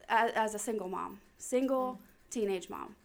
as, 0.10 0.32
as 0.34 0.56
a 0.56 0.60
single 0.60 0.88
mom, 0.88 1.20
single 1.38 2.00
teenage 2.30 2.70
mom. 2.70 2.96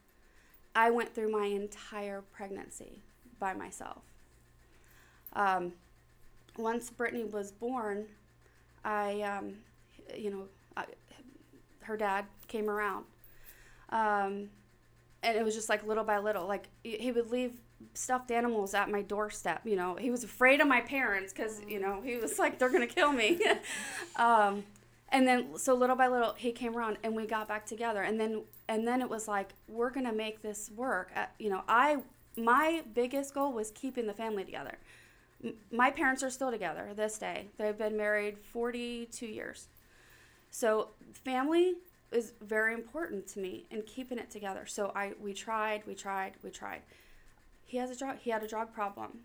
I 0.75 0.90
went 0.90 1.14
through 1.14 1.32
my 1.32 1.46
entire 1.46 2.22
pregnancy 2.32 3.00
by 3.38 3.54
myself. 3.54 4.02
Um, 5.32 5.72
once 6.56 6.90
Brittany 6.90 7.25
was 7.25 7.50
born, 7.50 8.06
I, 8.84 9.22
um, 9.22 9.54
you 10.16 10.30
know, 10.30 10.44
I, 10.76 10.84
her 11.82 11.96
dad 11.96 12.26
came 12.49 12.68
around. 12.68 13.04
Um, 13.90 14.50
and 15.22 15.37
it 15.37 15.44
was 15.44 15.54
just 15.54 15.68
like 15.68 15.87
little 15.87 16.04
by 16.04 16.18
little. 16.18 16.46
Like 16.46 16.68
he 16.82 17.10
would 17.12 17.30
leave 17.30 17.60
stuffed 17.94 18.30
animals 18.30 18.75
at 18.75 18.90
my 18.90 19.02
doorstep. 19.02 19.62
You 19.64 19.76
know, 19.76 19.96
he 19.96 20.10
was 20.10 20.25
afraid 20.25 20.60
of 20.60 20.68
my 20.68 20.80
parents 20.80 21.32
because 21.32 21.60
you 21.68 21.80
know 21.80 22.00
he 22.02 22.16
was 22.16 22.38
like 22.38 22.58
they're 22.58 22.70
gonna 22.70 22.87
kill 22.87 23.12
me. 23.12 23.40
um, 24.16 24.64
and 25.12 25.26
then 25.26 25.58
so 25.58 25.75
little 25.75 25.96
by 25.96 26.08
little 26.08 26.34
he 26.37 26.52
came 26.52 26.76
around 26.76 26.99
and 27.02 27.14
we 27.14 27.26
got 27.26 27.49
back 27.49 27.66
together. 27.66 28.02
And 28.02 28.20
then 28.20 28.42
and 28.68 28.87
then 28.87 29.00
it 29.00 29.08
was 29.08 29.26
like 29.28 29.50
we're 29.68 29.90
gonna 29.90 30.12
make 30.12 30.42
this 30.42 30.70
work. 30.76 31.10
Uh, 31.14 31.26
you 31.38 31.50
know, 31.50 31.62
I 31.68 31.99
my 32.37 32.82
biggest 32.94 33.34
goal 33.34 33.52
was 33.52 33.70
keeping 33.72 34.06
the 34.06 34.14
family 34.14 34.44
together. 34.44 34.78
M- 35.44 35.54
my 35.72 35.90
parents 35.90 36.22
are 36.22 36.30
still 36.30 36.50
together 36.50 36.90
this 36.94 37.18
day. 37.18 37.49
They've 37.58 37.76
been 37.76 37.96
married 37.96 38.38
42 38.38 39.26
years. 39.26 39.68
So 40.50 40.90
family 41.12 41.75
is 42.12 42.32
very 42.40 42.75
important 42.75 43.26
to 43.28 43.40
me 43.40 43.66
and 43.70 43.87
keeping 43.87 44.18
it 44.18 44.30
together. 44.30 44.66
So 44.66 44.92
I 44.94 45.12
we 45.20 45.32
tried, 45.32 45.87
we 45.87 45.94
tried, 45.94 46.34
we 46.42 46.50
tried. 46.50 46.82
He 47.70 47.78
has 47.78 47.88
a 47.88 47.96
drug 47.96 48.18
he 48.18 48.30
had 48.30 48.42
a 48.42 48.48
drug 48.48 48.74
problem. 48.74 49.20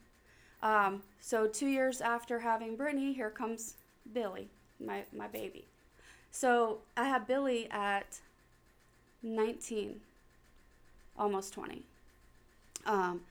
Um, 0.61 1.01
so 1.19 1.47
two 1.47 1.65
years 1.65 1.99
after 1.99 2.39
having 2.39 2.75
Brittany, 2.75 3.11
here 3.11 3.31
comes 3.31 3.73
Billy, 4.13 4.49
my 4.79 5.03
my 5.11 5.27
baby. 5.27 5.65
So 6.29 6.79
I 6.95 7.05
had 7.05 7.25
Billy 7.25 7.67
at 7.71 8.19
19, 9.23 9.99
almost 11.17 11.53
20. 11.53 11.81
Um, 12.85 13.21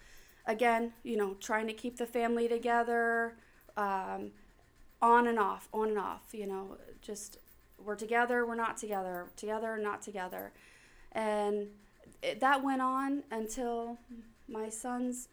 again, 0.46 0.92
you 1.04 1.16
know, 1.16 1.36
trying 1.38 1.68
to 1.68 1.74
keep 1.74 1.96
the 1.96 2.06
family 2.06 2.48
together, 2.48 3.34
um, 3.76 4.32
on 5.00 5.28
and 5.28 5.38
off, 5.38 5.68
on 5.72 5.90
and 5.90 5.98
off, 5.98 6.22
you 6.32 6.46
know, 6.46 6.76
just 7.02 7.38
we're 7.84 7.94
together, 7.94 8.44
we're 8.46 8.56
not 8.56 8.78
together, 8.78 9.26
together, 9.36 9.76
not 9.76 10.02
together. 10.02 10.50
And 11.12 11.68
it, 12.20 12.40
that 12.40 12.64
went 12.64 12.82
on 12.82 13.22
until 13.30 13.98
my 14.48 14.68
son's 14.68 15.28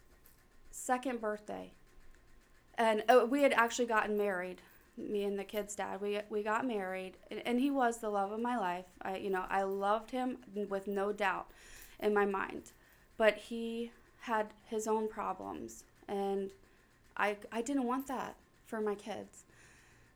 second 0.72 1.22
birthday. 1.22 1.74
And 2.76 3.04
uh, 3.10 3.26
we 3.30 3.44
had 3.44 3.54
actually 3.54 3.86
gotten 3.86 4.18
married, 4.18 4.62
me 4.98 5.24
and 5.24 5.38
the 5.38 5.44
kid's 5.44 5.76
dad. 5.76 6.02
We, 6.02 6.20
we 6.30 6.44
got 6.44 6.66
married, 6.66 7.18
and, 7.30 7.42
and 7.46 7.60
he 7.60 7.70
was 7.70 7.98
the 7.98 8.10
love 8.10 8.32
of 8.32 8.40
my 8.40 8.58
life. 8.58 8.86
I, 9.02 9.18
you 9.18 9.30
know, 9.30 9.46
I 9.50 9.64
loved 9.64 10.12
him 10.12 10.38
with 10.70 10.88
no 10.88 11.12
doubt 11.12 11.52
in 12.00 12.14
my 12.14 12.26
mind. 12.26 12.72
But 13.18 13.36
he 13.38 13.92
had 14.22 14.48
his 14.66 14.88
own 14.88 15.08
problems, 15.08 15.84
and 16.08 16.50
I, 17.18 17.38
I 17.52 17.62
didn't 17.62 17.86
want 17.86 18.08
that 18.08 18.36
for 18.66 18.82
my 18.82 18.96
kids. 18.96 19.44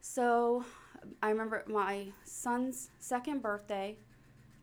So 0.01 0.63
I 1.21 1.29
remember 1.29 1.63
my 1.67 2.07
son's 2.23 2.89
second 2.99 3.41
birthday. 3.41 3.97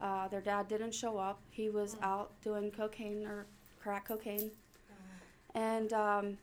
Uh, 0.01 0.27
their 0.29 0.41
dad 0.41 0.67
didn't 0.67 0.95
show 0.95 1.19
up. 1.19 1.41
He 1.51 1.69
was 1.69 1.97
out 2.03 2.33
doing 2.43 2.71
cocaine 2.71 3.25
or 3.27 3.47
crack 3.83 4.09
cocaine, 4.09 4.51
and 5.55 5.93
um, 5.93 6.39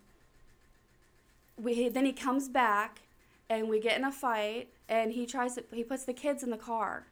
we 1.57 1.89
then 1.89 2.05
he 2.05 2.13
comes 2.13 2.49
back, 2.49 3.01
and 3.49 3.69
we 3.69 3.79
get 3.79 3.97
in 3.97 4.03
a 4.03 4.11
fight, 4.11 4.69
and 4.87 5.11
he 5.13 5.25
tries 5.25 5.55
to 5.55 5.63
he 5.71 5.83
puts 5.83 6.03
the 6.03 6.13
kids 6.13 6.43
in 6.43 6.49
the 6.49 6.57
car. 6.57 7.07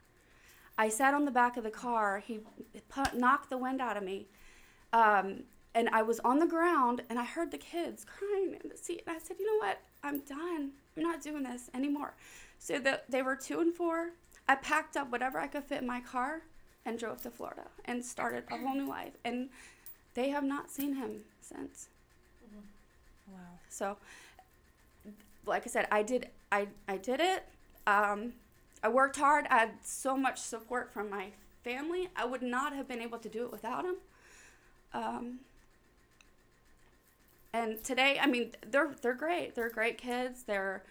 I 0.76 0.88
sat 0.88 1.14
on 1.14 1.24
the 1.24 1.30
back 1.30 1.56
of 1.56 1.64
the 1.64 1.70
car. 1.70 2.22
He 2.24 2.40
put, 2.88 3.14
knocked 3.14 3.50
the 3.50 3.58
wind 3.58 3.80
out 3.80 3.96
of 3.96 4.02
me, 4.02 4.26
um, 4.92 5.44
and 5.74 5.88
I 5.88 6.02
was 6.02 6.20
on 6.20 6.38
the 6.38 6.46
ground, 6.46 7.02
and 7.10 7.18
I 7.18 7.24
heard 7.24 7.50
the 7.50 7.58
kids 7.58 8.04
crying 8.04 8.56
in 8.62 8.70
the 8.70 8.76
seat. 8.76 9.02
And 9.06 9.16
I 9.16 9.18
said, 9.18 9.36
"You 9.38 9.46
know 9.46 9.66
what? 9.66 9.80
I'm 10.02 10.20
done. 10.20 10.72
I'm 10.96 11.02
not 11.02 11.22
doing 11.22 11.42
this 11.42 11.70
anymore." 11.74 12.14
So 12.58 12.78
the, 12.78 13.00
they 13.08 13.22
were 13.22 13.36
two 13.36 13.60
and 13.60 13.74
four. 13.74 14.10
I 14.48 14.54
packed 14.54 14.96
up 14.96 15.10
whatever 15.10 15.38
I 15.38 15.46
could 15.46 15.64
fit 15.64 15.82
in 15.82 15.86
my 15.86 16.00
car 16.00 16.42
and 16.84 16.98
drove 16.98 17.20
to 17.22 17.30
Florida 17.30 17.66
and 17.84 18.04
started 18.04 18.44
a 18.50 18.56
whole 18.56 18.74
new 18.74 18.88
life. 18.88 19.12
And 19.24 19.50
they 20.14 20.30
have 20.30 20.44
not 20.44 20.70
seen 20.70 20.94
him 20.94 21.20
since. 21.40 21.88
Wow. 23.28 23.58
So, 23.68 23.96
like 25.46 25.62
I 25.66 25.70
said, 25.70 25.88
I 25.90 26.02
did 26.02 26.28
I 26.52 26.68
I 26.88 26.96
did 26.96 27.20
it. 27.20 27.44
Um, 27.86 28.34
I 28.82 28.88
worked 28.88 29.16
hard. 29.16 29.46
I 29.50 29.58
had 29.58 29.70
so 29.82 30.16
much 30.16 30.38
support 30.40 30.92
from 30.92 31.10
my 31.10 31.28
family. 31.64 32.08
I 32.16 32.24
would 32.24 32.42
not 32.42 32.74
have 32.74 32.86
been 32.86 33.00
able 33.00 33.18
to 33.18 33.28
do 33.28 33.44
it 33.44 33.52
without 33.52 33.84
them. 33.84 33.96
Um, 34.94 35.40
and 37.52 37.82
today, 37.82 38.18
I 38.20 38.26
mean, 38.26 38.52
they're 38.70 38.94
they're 39.02 39.14
great. 39.14 39.54
They're 39.54 39.70
great 39.70 39.98
kids. 39.98 40.42
They're, 40.44 40.82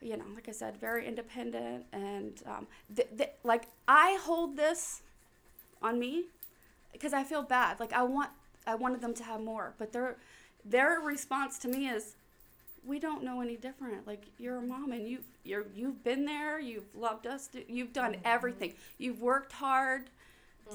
you 0.00 0.16
know, 0.16 0.24
like 0.34 0.48
I 0.48 0.52
said, 0.52 0.76
very 0.76 1.06
independent 1.06 1.86
and 1.92 2.42
um, 2.46 2.66
th- 2.94 3.08
th- 3.16 3.30
like 3.44 3.64
I 3.88 4.18
hold 4.22 4.56
this 4.56 5.02
on 5.82 5.98
me 5.98 6.24
because 6.92 7.12
I 7.12 7.24
feel 7.24 7.42
bad. 7.42 7.80
Like 7.80 7.92
I 7.92 8.02
want 8.02 8.30
I 8.66 8.74
wanted 8.74 9.00
them 9.00 9.14
to 9.14 9.24
have 9.24 9.40
more, 9.40 9.74
but 9.78 9.92
their 9.92 10.16
their 10.64 11.00
response 11.00 11.58
to 11.60 11.68
me 11.68 11.88
is, 11.88 12.14
"We 12.84 12.98
don't 12.98 13.24
know 13.24 13.40
any 13.40 13.56
different. 13.56 14.06
Like 14.06 14.26
you're 14.38 14.58
a 14.58 14.62
mom 14.62 14.92
and 14.92 15.08
you 15.08 15.18
you're 15.44 15.66
you've 15.74 16.04
been 16.04 16.24
there. 16.24 16.58
You've 16.58 16.94
loved 16.94 17.26
us. 17.26 17.48
You've 17.68 17.92
done 17.92 18.12
mm-hmm. 18.12 18.22
everything. 18.26 18.74
You've 18.98 19.20
worked 19.20 19.52
hard 19.52 20.10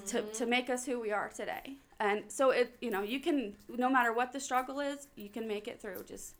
to 0.07 0.21
mm-hmm. 0.21 0.31
to 0.31 0.45
make 0.45 0.69
us 0.69 0.85
who 0.85 0.99
we 0.99 1.11
are 1.11 1.29
today." 1.29 1.75
And 1.99 2.23
so 2.27 2.51
it 2.51 2.75
you 2.81 2.91
know 2.91 3.01
you 3.01 3.19
can 3.19 3.55
no 3.69 3.89
matter 3.89 4.13
what 4.13 4.33
the 4.33 4.39
struggle 4.39 4.79
is, 4.79 5.07
you 5.15 5.29
can 5.29 5.47
make 5.47 5.67
it 5.67 5.81
through. 5.81 6.03
Just 6.07 6.35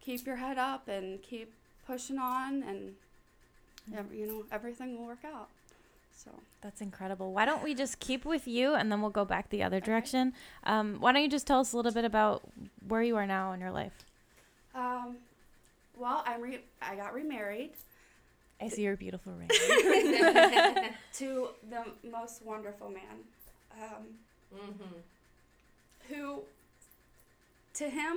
keep 0.00 0.26
your 0.26 0.36
head 0.36 0.58
up 0.58 0.88
and 0.88 1.22
keep 1.22 1.52
pushing 1.86 2.18
on, 2.18 2.62
and 2.62 2.94
mm-hmm. 3.90 3.98
ev- 3.98 4.14
you 4.14 4.26
know 4.26 4.44
everything 4.50 4.98
will 4.98 5.06
work 5.06 5.24
out. 5.24 5.48
So. 6.16 6.30
That's 6.62 6.80
incredible. 6.80 7.32
Why 7.32 7.44
don't 7.44 7.62
we 7.62 7.74
just 7.74 8.00
keep 8.00 8.24
with 8.24 8.48
you 8.48 8.74
and 8.74 8.90
then 8.90 9.00
we'll 9.02 9.10
go 9.10 9.24
back 9.24 9.50
the 9.50 9.62
other 9.62 9.78
direction? 9.80 10.32
Um, 10.64 10.96
why 10.98 11.12
don't 11.12 11.22
you 11.22 11.28
just 11.28 11.46
tell 11.46 11.60
us 11.60 11.72
a 11.72 11.76
little 11.76 11.92
bit 11.92 12.04
about 12.04 12.42
where 12.88 13.02
you 13.02 13.16
are 13.16 13.26
now 13.26 13.52
in 13.52 13.60
your 13.60 13.70
life? 13.70 13.92
Um, 14.74 15.16
well, 15.96 16.24
I'm 16.26 16.40
re- 16.40 16.64
I 16.82 16.96
got 16.96 17.14
remarried 17.14 17.70
I 18.60 18.68
see 18.68 18.82
your 18.82 18.96
beautiful 18.96 19.32
ring. 19.34 19.48
to 21.14 21.48
the 21.68 21.84
most 22.10 22.42
wonderful 22.42 22.88
man, 22.88 23.02
um, 23.82 24.04
Mm-hmm. 24.54 24.94
who, 26.08 26.40
to 27.74 27.88
him, 27.90 28.16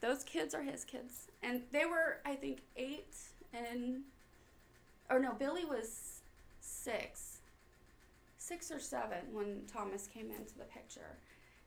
those 0.00 0.22
kids 0.22 0.54
are 0.54 0.62
his 0.62 0.84
kids, 0.84 1.26
and 1.42 1.62
they 1.72 1.84
were, 1.86 2.18
I 2.24 2.34
think, 2.36 2.58
eight 2.76 3.14
and, 3.52 4.02
or 5.10 5.18
no, 5.18 5.32
Billy 5.32 5.64
was 5.64 6.20
six, 6.60 7.29
six 8.50 8.70
or 8.70 8.80
seven 8.80 9.18
when 9.32 9.62
Thomas 9.72 10.06
came 10.06 10.30
into 10.30 10.58
the 10.58 10.64
picture, 10.64 11.18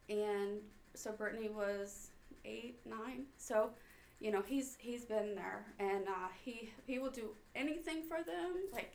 and 0.09 0.59
so 0.93 1.11
Brittany 1.11 1.49
was 1.49 2.09
eight, 2.45 2.79
nine, 2.85 3.25
so. 3.37 3.69
You 4.19 4.31
know 4.31 4.41
he's 4.41 4.77
he's 4.79 5.03
been 5.03 5.35
there, 5.35 5.65
and 5.79 6.07
uh, 6.07 6.29
he 6.45 6.69
he 6.85 6.97
will 6.97 7.11
do 7.11 7.31
anything 7.55 8.03
for 8.03 8.23
them, 8.23 8.53
like 8.71 8.93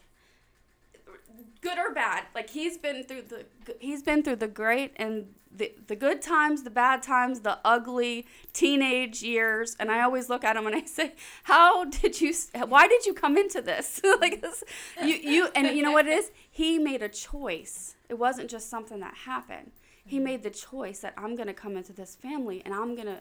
good 1.60 1.78
or 1.78 1.92
bad. 1.92 2.24
Like 2.34 2.50
he's 2.50 2.78
been 2.78 3.04
through 3.04 3.22
the 3.22 3.46
he's 3.80 4.02
been 4.02 4.22
through 4.22 4.36
the 4.36 4.48
great 4.48 4.92
and 4.96 5.26
the 5.54 5.72
the 5.86 5.96
good 5.96 6.22
times, 6.22 6.62
the 6.62 6.70
bad 6.70 7.02
times, 7.02 7.40
the 7.40 7.58
ugly 7.64 8.26
teenage 8.52 9.22
years. 9.22 9.76
And 9.78 9.90
I 9.90 10.02
always 10.02 10.28
look 10.28 10.44
at 10.44 10.56
him 10.56 10.66
and 10.66 10.76
I 10.76 10.84
say, 10.86 11.14
"How 11.44 11.84
did 11.84 12.20
you? 12.20 12.34
Why 12.66 12.86
did 12.88 13.06
you 13.06 13.14
come 13.14 13.36
into 13.36 13.60
this? 13.60 14.00
like 14.20 14.40
this? 14.40 14.64
You 15.02 15.14
you 15.14 15.48
and 15.54 15.76
you 15.76 15.82
know 15.82 15.92
what 15.92 16.06
it 16.06 16.12
is? 16.12 16.30
He 16.58 16.76
made 16.76 17.02
a 17.02 17.08
choice. 17.08 17.94
It 18.08 18.18
wasn't 18.18 18.50
just 18.50 18.68
something 18.68 18.98
that 18.98 19.14
happened. 19.14 19.70
He 20.04 20.18
made 20.18 20.42
the 20.42 20.50
choice 20.50 20.98
that 20.98 21.14
I'm 21.16 21.36
gonna 21.36 21.54
come 21.54 21.76
into 21.76 21.92
this 21.92 22.16
family 22.16 22.62
and 22.64 22.74
I'm 22.74 22.96
gonna 22.96 23.20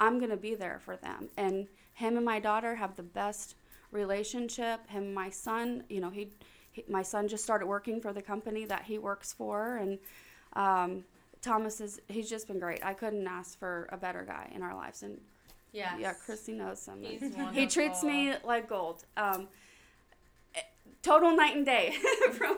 I'm 0.00 0.18
gonna 0.18 0.38
be 0.38 0.54
there 0.54 0.80
for 0.82 0.96
them. 0.96 1.28
And 1.36 1.66
him 1.92 2.16
and 2.16 2.24
my 2.24 2.40
daughter 2.40 2.76
have 2.76 2.96
the 2.96 3.02
best 3.02 3.56
relationship. 3.90 4.88
Him, 4.88 5.02
and 5.02 5.14
my 5.14 5.28
son, 5.28 5.84
you 5.90 6.00
know, 6.00 6.08
he, 6.08 6.30
he 6.72 6.82
my 6.88 7.02
son 7.02 7.28
just 7.28 7.44
started 7.44 7.66
working 7.66 8.00
for 8.00 8.14
the 8.14 8.22
company 8.22 8.64
that 8.64 8.84
he 8.84 8.96
works 8.96 9.34
for, 9.34 9.76
and 9.76 9.98
um, 10.54 11.04
Thomas 11.42 11.82
is 11.82 12.00
he's 12.08 12.30
just 12.30 12.48
been 12.48 12.58
great. 12.58 12.82
I 12.82 12.94
couldn't 12.94 13.26
ask 13.26 13.58
for 13.58 13.86
a 13.92 13.98
better 13.98 14.24
guy 14.26 14.50
in 14.54 14.62
our 14.62 14.74
lives, 14.74 15.02
and 15.02 15.20
yeah, 15.72 15.94
yeah, 15.98 16.14
Christy 16.14 16.52
knows 16.52 16.86
him. 16.86 17.02
He's 17.02 17.34
he 17.52 17.66
treats 17.66 18.02
me 18.02 18.32
like 18.44 18.66
gold. 18.66 19.04
Um, 19.18 19.48
total 21.08 21.36
night 21.36 21.56
and 21.56 21.66
day. 21.66 21.94
From 22.32 22.56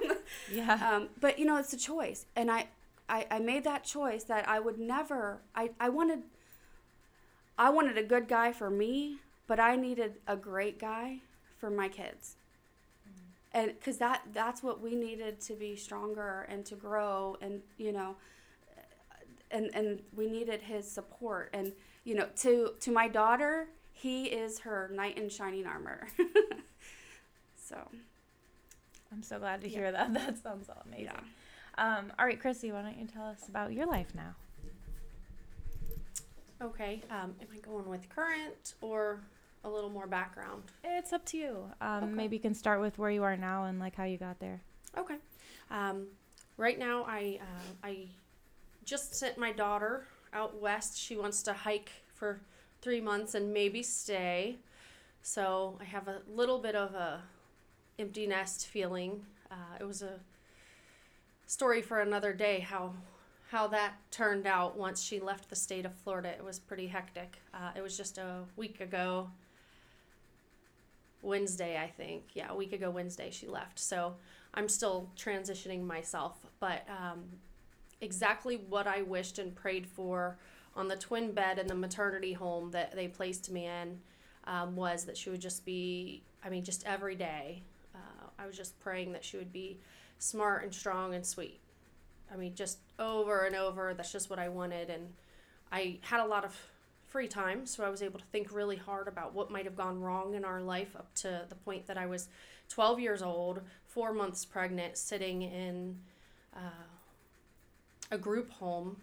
Yeah. 0.52 0.74
um, 0.90 1.08
but 1.20 1.38
you 1.38 1.44
know 1.44 1.56
it's 1.56 1.72
a 1.72 1.76
choice. 1.78 2.26
And 2.36 2.50
I, 2.50 2.60
I 3.08 3.26
i 3.30 3.38
made 3.38 3.64
that 3.64 3.82
choice 3.84 4.24
that 4.24 4.48
i 4.48 4.58
would 4.64 4.78
never 4.78 5.20
i 5.54 5.70
i 5.80 5.88
wanted 5.88 6.20
i 7.58 7.68
wanted 7.70 7.96
a 7.98 8.02
good 8.12 8.26
guy 8.28 8.52
for 8.52 8.70
me 8.70 9.18
but 9.48 9.58
i 9.58 9.74
needed 9.76 10.12
a 10.26 10.36
great 10.36 10.78
guy 10.78 11.06
for 11.58 11.70
my 11.70 11.88
kids. 11.88 12.36
And 13.52 13.72
because 13.76 13.98
that 13.98 14.22
that's 14.32 14.62
what 14.62 14.80
we 14.80 14.94
needed 14.94 15.40
to 15.48 15.54
be 15.54 15.74
stronger 15.74 16.46
and 16.48 16.64
to 16.66 16.76
grow 16.76 17.36
and 17.42 17.62
you 17.78 17.92
know 17.92 18.16
and 19.50 19.70
and 19.74 20.00
we 20.16 20.26
needed 20.28 20.62
his 20.62 20.88
support. 20.90 21.50
And 21.52 21.72
you 22.04 22.14
know 22.14 22.28
to 22.42 22.74
to 22.80 22.92
my 22.92 23.08
daughter 23.08 23.66
he 23.92 24.26
is 24.26 24.60
her 24.60 24.88
knight 24.94 25.18
in 25.18 25.28
shining 25.28 25.66
armor. 25.66 26.06
So 27.56 27.76
I'm 29.12 29.22
so 29.22 29.38
glad 29.38 29.60
to 29.62 29.68
Yeah. 29.68 29.78
hear 29.78 29.92
that. 29.92 30.12
That 30.14 30.38
sounds 30.38 30.68
all 30.68 30.82
amazing. 30.86 31.04
yeah 31.06 31.20
Um, 31.78 32.12
all 32.18 32.26
right, 32.26 32.38
Chrissy, 32.40 32.72
why 32.72 32.82
don't 32.82 32.98
you 32.98 33.06
tell 33.06 33.26
us 33.26 33.48
about 33.48 33.72
your 33.72 33.86
life 33.86 34.14
now? 34.14 34.34
Okay. 36.62 37.02
Um, 37.10 37.34
am 37.40 37.46
I 37.54 37.58
going 37.60 37.88
with 37.88 38.08
current 38.08 38.74
or 38.80 39.20
a 39.64 39.68
little 39.70 39.90
more 39.90 40.06
background? 40.06 40.62
It's 40.84 41.12
up 41.12 41.24
to 41.26 41.36
you. 41.38 41.64
Um, 41.80 42.04
Okay. 42.04 42.12
Maybe 42.12 42.36
you 42.36 42.42
can 42.42 42.54
start 42.54 42.80
with 42.80 42.98
where 42.98 43.10
you 43.10 43.22
are 43.22 43.36
now 43.36 43.64
and 43.64 43.78
like 43.78 43.94
how 43.96 44.04
you 44.04 44.18
got 44.18 44.38
there. 44.40 44.60
Okay. 44.96 45.16
Um, 45.70 46.06
right 46.56 46.78
now, 46.78 47.04
I 47.04 47.38
uh, 47.40 47.72
I 47.86 48.08
just 48.84 49.14
sent 49.14 49.38
my 49.38 49.52
daughter 49.52 50.06
out 50.32 50.60
west. 50.60 50.98
She 50.98 51.16
wants 51.16 51.42
to 51.44 51.52
hike 51.52 51.90
for 52.14 52.40
three 52.82 53.00
months 53.00 53.34
and 53.34 53.52
maybe 53.54 53.82
stay. 53.82 54.56
So 55.22 55.78
I 55.80 55.84
have 55.84 56.08
a 56.08 56.20
little 56.28 56.58
bit 56.58 56.74
of 56.74 56.94
a 56.94 57.22
empty 58.00 58.26
nest 58.26 58.66
feeling. 58.66 59.24
Uh, 59.50 59.76
it 59.78 59.84
was 59.84 60.02
a 60.02 60.20
story 61.46 61.82
for 61.82 62.00
another 62.00 62.32
day. 62.32 62.60
How 62.60 62.94
how 63.50 63.66
that 63.66 63.94
turned 64.12 64.46
out 64.46 64.78
once 64.78 65.02
she 65.02 65.18
left 65.18 65.50
the 65.50 65.56
state 65.56 65.84
of 65.84 65.92
Florida. 65.92 66.28
It 66.28 66.44
was 66.44 66.60
pretty 66.60 66.86
hectic. 66.86 67.42
Uh, 67.52 67.70
it 67.74 67.82
was 67.82 67.96
just 67.96 68.16
a 68.16 68.44
week 68.56 68.80
ago. 68.80 69.28
Wednesday, 71.22 71.76
I 71.76 71.88
think. 71.88 72.22
Yeah, 72.32 72.46
a 72.50 72.54
week 72.54 72.72
ago 72.72 72.90
Wednesday 72.90 73.30
she 73.32 73.48
left. 73.48 73.78
So 73.80 74.14
I'm 74.54 74.68
still 74.68 75.10
transitioning 75.16 75.84
myself, 75.84 76.38
but 76.60 76.86
um, 76.88 77.24
exactly 78.00 78.56
what 78.68 78.86
I 78.86 79.02
wished 79.02 79.38
and 79.38 79.54
prayed 79.54 79.86
for 79.86 80.38
on 80.76 80.86
the 80.86 80.96
twin 80.96 81.32
bed 81.32 81.58
in 81.58 81.66
the 81.66 81.74
maternity 81.74 82.32
home 82.32 82.70
that 82.70 82.94
they 82.94 83.08
placed 83.08 83.50
me 83.50 83.66
in 83.66 83.98
um, 84.44 84.76
was 84.76 85.04
that 85.04 85.16
she 85.16 85.28
would 85.30 85.40
just 85.40 85.64
be, 85.64 86.22
I 86.44 86.48
mean, 86.48 86.64
just 86.64 86.86
every 86.86 87.16
day. 87.16 87.62
I 88.40 88.46
was 88.46 88.56
just 88.56 88.78
praying 88.80 89.12
that 89.12 89.24
she 89.24 89.36
would 89.36 89.52
be 89.52 89.78
smart 90.18 90.64
and 90.64 90.74
strong 90.74 91.14
and 91.14 91.24
sweet. 91.24 91.60
I 92.32 92.36
mean, 92.36 92.54
just 92.54 92.78
over 92.98 93.44
and 93.44 93.56
over. 93.56 93.92
That's 93.94 94.12
just 94.12 94.30
what 94.30 94.38
I 94.38 94.48
wanted. 94.48 94.88
And 94.88 95.12
I 95.72 95.98
had 96.02 96.20
a 96.20 96.26
lot 96.26 96.44
of 96.44 96.56
free 97.06 97.26
time, 97.26 97.66
so 97.66 97.84
I 97.84 97.90
was 97.90 98.02
able 98.02 98.20
to 98.20 98.24
think 98.26 98.52
really 98.52 98.76
hard 98.76 99.08
about 99.08 99.34
what 99.34 99.50
might 99.50 99.64
have 99.64 99.76
gone 99.76 100.00
wrong 100.00 100.34
in 100.34 100.44
our 100.44 100.60
life 100.60 100.94
up 100.94 101.12
to 101.16 101.42
the 101.48 101.56
point 101.56 101.86
that 101.88 101.98
I 101.98 102.06
was 102.06 102.28
12 102.68 103.00
years 103.00 103.20
old, 103.20 103.62
four 103.84 104.12
months 104.12 104.44
pregnant, 104.44 104.96
sitting 104.96 105.42
in 105.42 105.98
uh, 106.54 106.86
a 108.12 108.18
group 108.18 108.50
home 108.52 108.98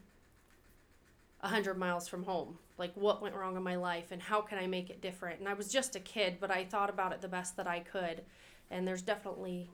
100 1.42 1.78
miles 1.78 2.08
from 2.08 2.24
home. 2.24 2.58
Like, 2.78 2.94
what 2.96 3.22
went 3.22 3.36
wrong 3.36 3.58
in 3.58 3.64
my 3.64 3.76
life 3.76 4.12
and 4.12 4.22
how 4.22 4.42
can 4.42 4.58
I 4.58 4.68
make 4.68 4.90
it 4.90 5.02
different? 5.02 5.40
And 5.40 5.50
I 5.50 5.54
was 5.54 5.68
just 5.68 5.96
a 5.96 6.00
kid, 6.00 6.38
but 6.40 6.50
I 6.50 6.64
thought 6.64 6.90
about 6.90 7.12
it 7.12 7.22
the 7.22 7.28
best 7.28 7.58
that 7.58 7.68
I 7.68 7.80
could. 7.80 8.22
And 8.70 8.88
there's 8.88 9.02
definitely 9.02 9.70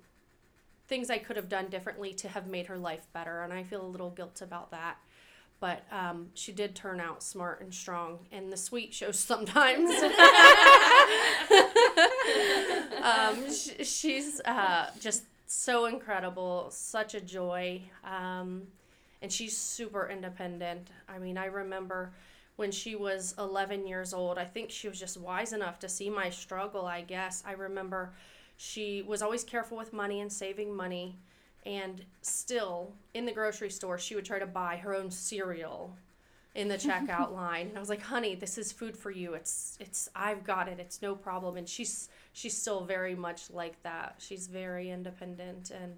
things 0.88 1.10
I 1.10 1.18
could 1.18 1.38
have 1.38 1.50
done 1.50 1.68
differently 1.68 2.14
to 2.16 2.28
have 2.28 2.48
made 2.48 2.68
her 2.68 2.78
life 2.78 3.08
better. 3.14 3.42
And 3.42 3.52
I 3.54 3.64
feel 3.64 3.86
a 3.86 3.88
little 3.88 4.12
guilt 4.12 4.42
about 4.42 4.72
that. 4.72 4.98
But 5.60 5.84
um, 5.92 6.28
she 6.34 6.52
did 6.52 6.76
turn 6.76 7.00
out 7.00 7.24
smart 7.24 7.62
and 7.62 7.74
strong, 7.74 8.20
and 8.34 8.52
the 8.52 8.58
sweet 8.58 8.94
shows 8.94 9.18
sometimes. 9.32 9.90
um, 13.02 13.50
sh- 13.50 13.88
she's 13.88 14.42
uh, 14.42 14.88
just 15.00 15.24
so 15.48 15.86
incredible, 15.86 16.68
such 16.70 17.16
a 17.16 17.22
joy, 17.22 17.82
um, 18.04 18.64
and 19.22 19.32
she's 19.32 19.56
super 19.56 20.10
independent. 20.10 20.90
I 21.08 21.18
mean, 21.18 21.38
I 21.38 21.46
remember 21.46 22.12
when 22.56 22.72
she 22.72 22.96
was 22.96 23.34
11 23.38 23.88
years 23.88 24.14
old. 24.14 24.38
I 24.38 24.46
think 24.46 24.70
she 24.70 24.88
was 24.88 25.00
just 25.00 25.18
wise 25.18 25.54
enough 25.54 25.80
to 25.80 25.90
see 25.90 26.10
my 26.10 26.30
struggle. 26.30 26.86
I 26.86 27.02
guess 27.02 27.44
I 27.46 27.54
remember 27.54 28.14
she 28.64 29.02
was 29.02 29.22
always 29.22 29.44
careful 29.44 29.78
with 29.78 29.92
money 29.92 30.22
and 30.22 30.32
saving 30.32 30.74
money, 30.74 31.20
and 31.66 32.06
still 32.22 32.94
in 33.14 33.26
the 33.26 33.32
grocery 33.34 33.70
store 33.70 33.98
she 33.98 34.16
would 34.16 34.24
try 34.24 34.40
to 34.40 34.46
buy 34.46 34.78
her 34.78 34.96
own 34.96 35.12
cereal 35.12 35.98
in 36.56 36.70
the 36.70 36.78
checkout 36.78 37.34
line. 37.36 37.68
And 37.68 37.78
i 37.78 37.80
was 37.82 37.90
like 37.90 38.02
honey 38.02 38.36
this 38.36 38.58
is 38.58 38.72
food 38.72 38.96
for 38.96 39.12
you. 39.12 39.34
It's 39.34 39.78
it's 39.82 40.08
i've 40.16 40.46
got 40.46 40.70
it. 40.70 40.80
It's 40.80 41.02
no 41.02 41.14
problem. 41.14 41.58
And 41.58 41.68
she's 41.68 42.08
she's 42.32 42.56
still 42.56 42.86
very 42.86 43.16
much 43.16 43.52
like 43.52 43.84
that. 43.84 44.16
She's 44.20 44.48
very 44.48 44.90
independent 44.90 45.70
and 45.72 45.98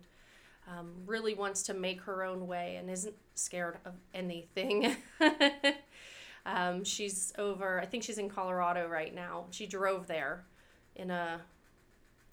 um, 0.68 0.94
really 1.06 1.36
wants 1.36 1.62
to 1.64 1.76
make 1.76 2.02
her 2.02 2.24
own 2.24 2.48
way 2.48 2.78
and 2.78 2.90
isn't 2.90 3.16
scared 3.36 3.78
of 3.86 3.94
anything. 4.14 4.96
Um, 6.48 6.84
she's 6.84 7.34
over 7.40 7.82
i 7.82 7.88
think 7.88 8.04
she's 8.04 8.20
in 8.20 8.30
colorado 8.30 8.88
right 8.88 9.16
now. 9.16 9.46
She 9.50 9.66
drove 9.66 10.06
there 10.06 10.46
in 10.96 11.10
a 11.10 11.42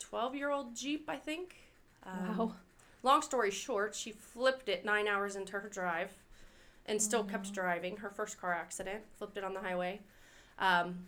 12 0.03 0.35
year 0.35 0.51
old 0.51 0.75
jeep 0.77 1.05
i 1.09 1.17
think 1.17 1.57
um, 2.05 2.37
Wow. 2.37 2.55
long 3.03 3.23
story 3.23 3.51
short 3.51 3.95
she 3.95 4.13
flipped 4.13 4.69
it 4.69 4.85
nine 4.85 5.09
hours 5.09 5.37
into 5.37 5.53
her 5.53 5.69
drive 5.69 6.11
and 6.87 7.01
still 7.01 7.25
kept 7.25 7.53
driving. 7.53 7.97
Her 7.97 8.11
first 8.11 8.41
car 8.41 8.53
accident, 8.53 9.03
flipped 9.17 9.37
it 9.37 9.45
on 9.45 9.55
the 9.55 9.61
highway. 9.61 10.01
Um, 10.59 11.07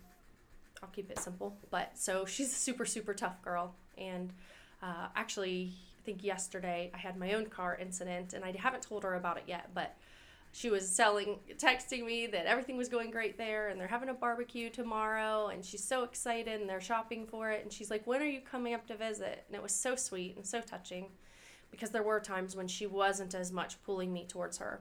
I'll 0.81 0.89
keep 0.89 1.11
it 1.11 1.19
simple. 1.19 1.57
But 1.69 1.97
so 1.97 2.25
she's 2.25 2.51
a 2.51 2.55
super, 2.55 2.85
super 2.85 3.13
tough 3.13 3.41
girl. 3.41 3.75
And 3.97 4.31
uh, 4.81 5.07
actually, 5.15 5.73
I 5.99 6.01
think 6.05 6.23
yesterday 6.23 6.91
I 6.93 6.97
had 6.97 7.17
my 7.17 7.33
own 7.33 7.47
car 7.47 7.77
incident, 7.79 8.33
and 8.33 8.45
I 8.45 8.53
haven't 8.57 8.83
told 8.83 9.03
her 9.03 9.15
about 9.15 9.37
it 9.37 9.43
yet, 9.47 9.71
but 9.73 9.95
she 10.55 10.69
was 10.69 10.87
selling, 10.87 11.39
texting 11.57 12.05
me 12.05 12.27
that 12.27 12.45
everything 12.45 12.77
was 12.77 12.87
going 12.87 13.11
great 13.11 13.37
there, 13.37 13.67
and 13.67 13.79
they're 13.79 13.87
having 13.87 14.09
a 14.09 14.13
barbecue 14.13 14.69
tomorrow, 14.69 15.47
and 15.47 15.65
she's 15.65 15.83
so 15.83 16.03
excited, 16.03 16.61
and 16.61 16.69
they're 16.69 16.79
shopping 16.79 17.25
for 17.25 17.51
it. 17.51 17.63
And 17.63 17.73
she's 17.73 17.91
like, 17.91 18.07
When 18.07 18.21
are 18.21 18.27
you 18.27 18.41
coming 18.41 18.73
up 18.73 18.87
to 18.87 18.95
visit? 18.95 19.43
And 19.47 19.55
it 19.55 19.61
was 19.61 19.73
so 19.73 19.95
sweet 19.95 20.35
and 20.35 20.45
so 20.45 20.61
touching 20.61 21.07
because 21.71 21.89
there 21.89 22.03
were 22.03 22.19
times 22.19 22.55
when 22.55 22.67
she 22.67 22.87
wasn't 22.87 23.35
as 23.35 23.51
much 23.51 23.81
pulling 23.83 24.13
me 24.13 24.25
towards 24.25 24.57
her 24.59 24.79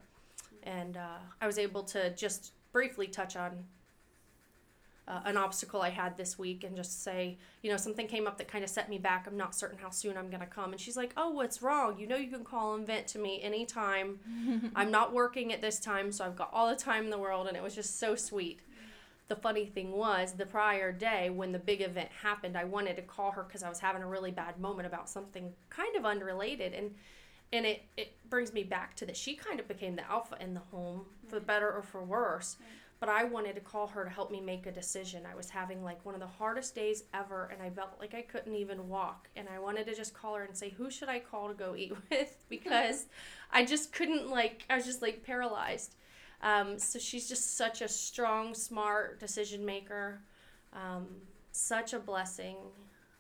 and 0.65 0.97
uh, 0.97 1.19
I 1.41 1.47
was 1.47 1.59
able 1.59 1.83
to 1.85 2.11
just 2.15 2.53
briefly 2.73 3.07
touch 3.07 3.37
on 3.37 3.65
uh, 5.07 5.21
an 5.27 5.37
obstacle 5.37 5.83
I 5.83 5.91
had 5.91 6.17
this 6.17 6.39
week 6.39 6.65
and 6.65 6.75
just 6.75 7.05
say, 7.05 7.37
you 7.63 7.71
know, 7.71 7.77
something 7.77 8.07
came 8.07 8.27
up 8.27 8.39
that 8.39 8.49
kind 8.49 8.65
of 8.65 8.71
set 8.71 8.89
me 8.89 8.97
back. 8.97 9.27
I'm 9.27 9.37
not 9.37 9.55
certain 9.55 9.79
how 9.79 9.91
soon 9.91 10.17
I'm 10.17 10.31
going 10.31 10.41
to 10.41 10.47
come. 10.47 10.73
And 10.73 10.81
she's 10.81 10.97
like, 10.97 11.13
oh, 11.17 11.31
what's 11.31 11.61
wrong? 11.61 11.99
You 11.99 12.07
know, 12.07 12.17
you 12.17 12.31
can 12.31 12.43
call 12.43 12.75
and 12.75 12.87
vent 12.87 13.07
to 13.09 13.19
me 13.19 13.43
anytime. 13.43 14.71
I'm 14.75 14.91
not 14.91 15.13
working 15.13 15.53
at 15.53 15.61
this 15.61 15.79
time, 15.79 16.11
so 16.11 16.25
I've 16.25 16.37
got 16.37 16.51
all 16.53 16.71
the 16.71 16.77
time 16.77 17.05
in 17.05 17.11
the 17.11 17.19
world. 17.19 17.49
And 17.49 17.57
it 17.57 17.63
was 17.63 17.75
just 17.75 17.99
so 17.99 18.15
sweet. 18.15 18.61
The 19.29 19.37
funny 19.37 19.67
thing 19.67 19.93
was, 19.93 20.33
the 20.33 20.47
prior 20.47 20.91
day 20.91 21.29
when 21.29 21.53
the 21.53 21.59
big 21.59 21.83
event 21.83 22.11
happened, 22.23 22.57
I 22.57 22.65
wanted 22.65 22.97
to 22.97 23.03
call 23.03 23.31
her 23.33 23.43
because 23.43 23.63
I 23.63 23.69
was 23.69 23.81
having 23.81 24.03
a 24.03 24.07
really 24.07 24.31
bad 24.31 24.59
moment 24.59 24.87
about 24.87 25.11
something 25.11 25.53
kind 25.69 25.97
of 25.97 26.07
unrelated. 26.07 26.73
And 26.73 26.95
and 27.53 27.67
it, 27.67 27.83
it 27.97 28.17
brings 28.29 28.53
me 28.53 28.65
back 28.65 28.97
to 28.97 29.07
that 29.07 29.17
she 29.17 29.37
kind 29.37 29.61
of 29.61 29.69
became 29.69 29.95
the 29.95 30.11
alpha 30.11 30.37
in 30.41 30.55
the 30.55 30.61
home 30.73 31.03
for 31.29 31.39
better 31.39 31.71
or 31.71 31.83
for 31.83 32.03
worse 32.03 32.57
but 33.05 33.13
i 33.13 33.23
wanted 33.23 33.55
to 33.55 33.61
call 33.61 33.87
her 33.87 34.03
to 34.03 34.09
help 34.09 34.31
me 34.31 34.41
make 34.41 34.65
a 34.65 34.73
decision 34.73 35.25
i 35.31 35.35
was 35.35 35.51
having 35.51 35.85
like 35.85 36.03
one 36.07 36.15
of 36.15 36.23
the 36.23 36.27
hardest 36.27 36.75
days 36.75 37.05
ever 37.13 37.51
and 37.53 37.61
i 37.61 37.69
felt 37.69 37.91
like 38.01 38.15
i 38.15 38.23
couldn't 38.23 38.55
even 38.55 38.89
walk 38.89 39.29
and 39.37 39.47
i 39.55 39.59
wanted 39.59 39.85
to 39.85 39.95
just 39.95 40.15
call 40.15 40.35
her 40.35 40.45
and 40.45 40.57
say 40.57 40.71
who 40.71 40.91
should 40.91 41.09
i 41.11 41.19
call 41.19 41.49
to 41.49 41.55
go 41.55 41.77
eat 41.77 41.93
with 42.11 42.39
because 42.49 43.05
i 43.53 43.63
just 43.63 43.93
couldn't 43.93 44.31
like 44.31 44.65
i 44.71 44.75
was 44.75 44.87
just 44.87 45.03
like 45.03 45.23
paralyzed 45.23 45.97
um, 46.43 46.79
so 46.79 46.99
she's 46.99 47.29
just 47.29 47.57
such 47.57 47.81
a 47.83 47.89
strong 47.89 48.55
smart 48.55 49.21
decision 49.21 49.65
maker 49.67 50.21
um, 50.73 51.07
such 51.53 51.93
a 51.93 51.99
blessing 51.99 52.57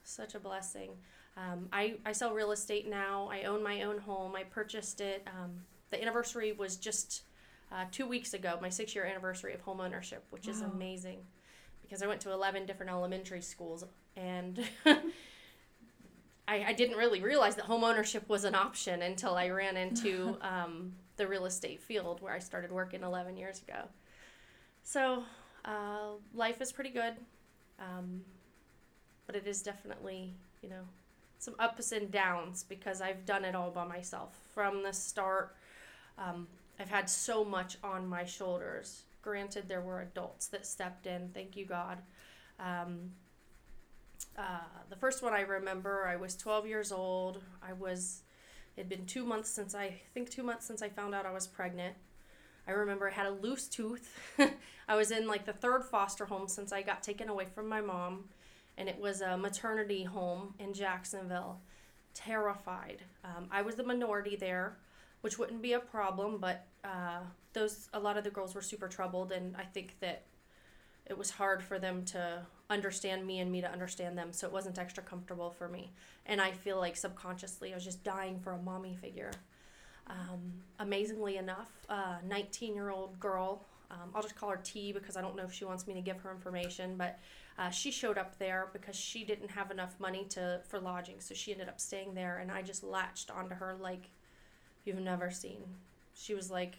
such 0.03 0.35
a 0.35 0.40
blessing 0.40 0.92
um, 1.37 1.68
I, 1.73 1.97
I 2.07 2.12
sell 2.12 2.33
real 2.33 2.53
estate 2.53 2.88
now. 2.88 3.29
I 3.29 3.42
own 3.42 3.61
my 3.61 3.83
own 3.83 3.99
home. 3.99 4.37
I 4.37 4.44
purchased 4.44 5.01
it. 5.01 5.27
Um, 5.27 5.51
the 5.90 6.01
anniversary 6.01 6.53
was 6.53 6.77
just 6.77 7.23
uh, 7.75 7.85
two 7.91 8.07
weeks 8.07 8.35
ago, 8.35 8.59
my 8.63 8.69
six 8.69 8.95
year 8.95 9.05
anniversary 9.05 9.53
of 9.53 9.61
home 9.63 9.81
ownership, 9.81 10.25
which 10.31 10.47
is 10.47 10.61
amazing 10.61 11.19
because 11.83 12.03
I 12.03 12.07
went 12.07 12.21
to 12.23 12.33
11 12.33 12.67
different 12.67 12.91
elementary 12.91 13.41
schools 13.41 13.85
and 14.17 14.65
I, 16.47 16.65
I 16.67 16.73
didn't 16.73 16.97
really 16.97 17.21
realize 17.21 17.57
that 17.57 17.65
home 17.65 17.85
ownership 17.85 18.29
was 18.29 18.45
an 18.45 18.55
option 18.55 19.03
until 19.03 19.35
I 19.35 19.49
ran 19.49 19.77
into 19.77 20.37
um, 20.43 20.93
the 21.17 21.27
real 21.27 21.47
estate 21.47 21.81
field 21.81 22.23
where 22.23 22.33
I 22.33 22.39
started 22.39 22.71
working 22.71 23.03
11 23.03 23.37
years 23.37 23.61
ago. 23.61 23.89
So 24.83 25.25
uh, 25.65 26.13
life 26.35 26.61
is 26.61 26.71
pretty 26.71 26.91
good, 26.91 27.15
um, 27.81 28.21
but 29.27 29.35
it 29.35 29.47
is 29.47 29.63
definitely, 29.63 30.35
you 30.63 30.69
know, 30.69 30.83
some 31.39 31.55
ups 31.59 31.93
and 31.93 32.11
downs 32.11 32.65
because 32.69 33.01
I've 33.01 33.27
done 33.27 33.45
it 33.45 33.55
all 33.55 33.71
by 33.71 33.85
myself 33.85 34.39
from 34.55 34.83
the 34.83 34.93
start. 34.93 35.57
Um, 36.19 36.47
I've 36.79 36.91
had 36.91 37.09
so 37.09 37.45
much 37.45 37.77
on 37.83 38.07
my 38.07 38.25
shoulders. 38.25 39.03
Granted, 39.23 39.69
there 39.69 39.81
were 39.81 40.01
adults 40.01 40.49
that 40.49 40.67
stepped 40.67 41.07
in, 41.07 41.31
thank 41.33 41.57
you, 41.57 41.65
God. 41.65 41.99
Um, 42.59 43.13
uh, 44.37 44.59
the 44.91 44.97
first 44.97 45.23
one 45.23 45.33
I 45.33 45.41
remember, 45.41 46.07
I 46.07 46.17
was 46.17 46.37
12 46.37 46.67
years 46.67 46.93
old. 46.93 47.41
I 47.63 47.73
was, 47.73 48.23
it 48.77 48.83
had 48.83 48.89
been 48.89 49.07
two 49.07 49.25
months 49.25 49.49
since 49.49 49.75
I, 49.75 49.85
I 49.85 50.01
think 50.13 50.31
two 50.31 50.43
months 50.43 50.67
since 50.67 50.83
I 50.83 50.89
found 50.89 51.15
out 51.15 51.27
I 51.27 51.33
was 51.33 51.47
pregnant. 51.47 51.95
I 52.67 52.73
remember 52.73 53.09
I 53.09 53.13
had 53.13 53.27
a 53.27 53.31
loose 53.31 53.69
tooth. 53.69 54.19
I 54.89 54.97
was 54.97 55.11
in 55.11 55.27
like 55.27 55.45
the 55.45 55.53
third 55.53 55.85
foster 55.85 56.27
home 56.27 56.49
since 56.49 56.73
I 56.73 56.83
got 56.83 57.03
taken 57.03 57.29
away 57.29 57.47
from 57.55 57.69
my 57.69 57.81
mom, 57.81 58.25
and 58.77 58.89
it 58.89 58.99
was 58.99 59.21
a 59.21 59.37
maternity 59.37 60.05
home 60.05 60.55
in 60.59 60.73
Jacksonville. 60.73 61.61
Terrified. 62.15 63.03
Um, 63.25 63.49
I 63.51 63.63
was 63.63 63.75
the 63.75 63.85
minority 63.85 64.37
there, 64.37 64.79
which 65.25 65.39
wouldn't 65.39 65.63
be 65.63 65.73
a 65.73 65.81
problem, 65.81 66.37
but 66.37 66.67
uh, 66.85 67.21
those 67.55 67.89
a 67.95 67.99
lot 67.99 68.19
of 68.19 68.25
the 68.25 68.31
girls 68.31 68.55
were 68.55 68.61
super 68.61 68.89
troubled, 68.89 69.33
and 69.33 69.57
I 69.57 69.63
think 69.63 69.97
that 70.01 70.27
it 71.07 71.17
was 71.17 71.31
hard 71.31 71.63
for 71.63 71.79
them 71.79 72.05
to 72.17 72.43
understand 72.69 73.27
me 73.27 73.39
and 73.39 73.51
me 73.51 73.63
to 73.63 73.73
understand 73.73 74.19
them, 74.19 74.35
so 74.35 74.47
it 74.47 74.53
wasn't 74.53 74.79
extra 74.79 75.03
comfortable 75.03 75.51
for 75.51 75.67
me. 75.67 75.95
And 76.27 76.43
I 76.43 76.51
feel 76.53 76.77
like 76.77 76.95
subconsciously 76.95 77.73
I 77.73 77.75
was 77.75 77.87
just 77.87 78.05
dying 78.05 78.39
for 78.39 78.53
a 78.53 78.59
mommy 78.59 78.99
figure. 79.01 79.31
Um, 80.09 80.61
amazingly 80.79 81.39
enough, 81.39 81.71
a 81.89 82.17
19 82.29 82.75
year 82.75 82.91
old 82.91 83.19
girl, 83.19 83.65
um, 83.91 84.11
I'll 84.15 84.21
just 84.23 84.37
call 84.37 84.51
her 84.51 84.61
T 84.63 84.93
because 84.93 85.17
I 85.17 85.23
don't 85.23 85.37
know 85.37 85.45
if 85.45 85.55
she 85.55 85.65
wants 85.65 85.87
me 85.87 85.95
to 85.95 86.03
give 86.03 86.21
her 86.21 86.33
information, 86.33 86.97
but 86.99 87.19
uh, 87.59 87.71
she 87.71 87.91
showed 87.91 88.19
up 88.19 88.39
there 88.39 88.69
because 88.75 88.95
she 88.95 89.25
didn't 89.25 89.53
have 89.53 89.71
enough 89.71 89.99
money 89.99 90.27
to 90.31 90.61
for 90.69 90.79
lodging, 90.81 91.19
so 91.21 91.33
she 91.35 91.53
ended 91.53 91.71
up 91.71 91.81
staying 91.81 92.13
there, 92.13 92.41
and 92.41 92.53
I 92.53 92.61
just 92.61 92.85
latched 92.85 93.31
onto 93.31 93.55
her 93.55 93.75
like 93.81 94.11
you've 94.85 95.01
never 95.01 95.31
seen. 95.31 95.62
She 96.14 96.35
was 96.35 96.51
like, 96.51 96.77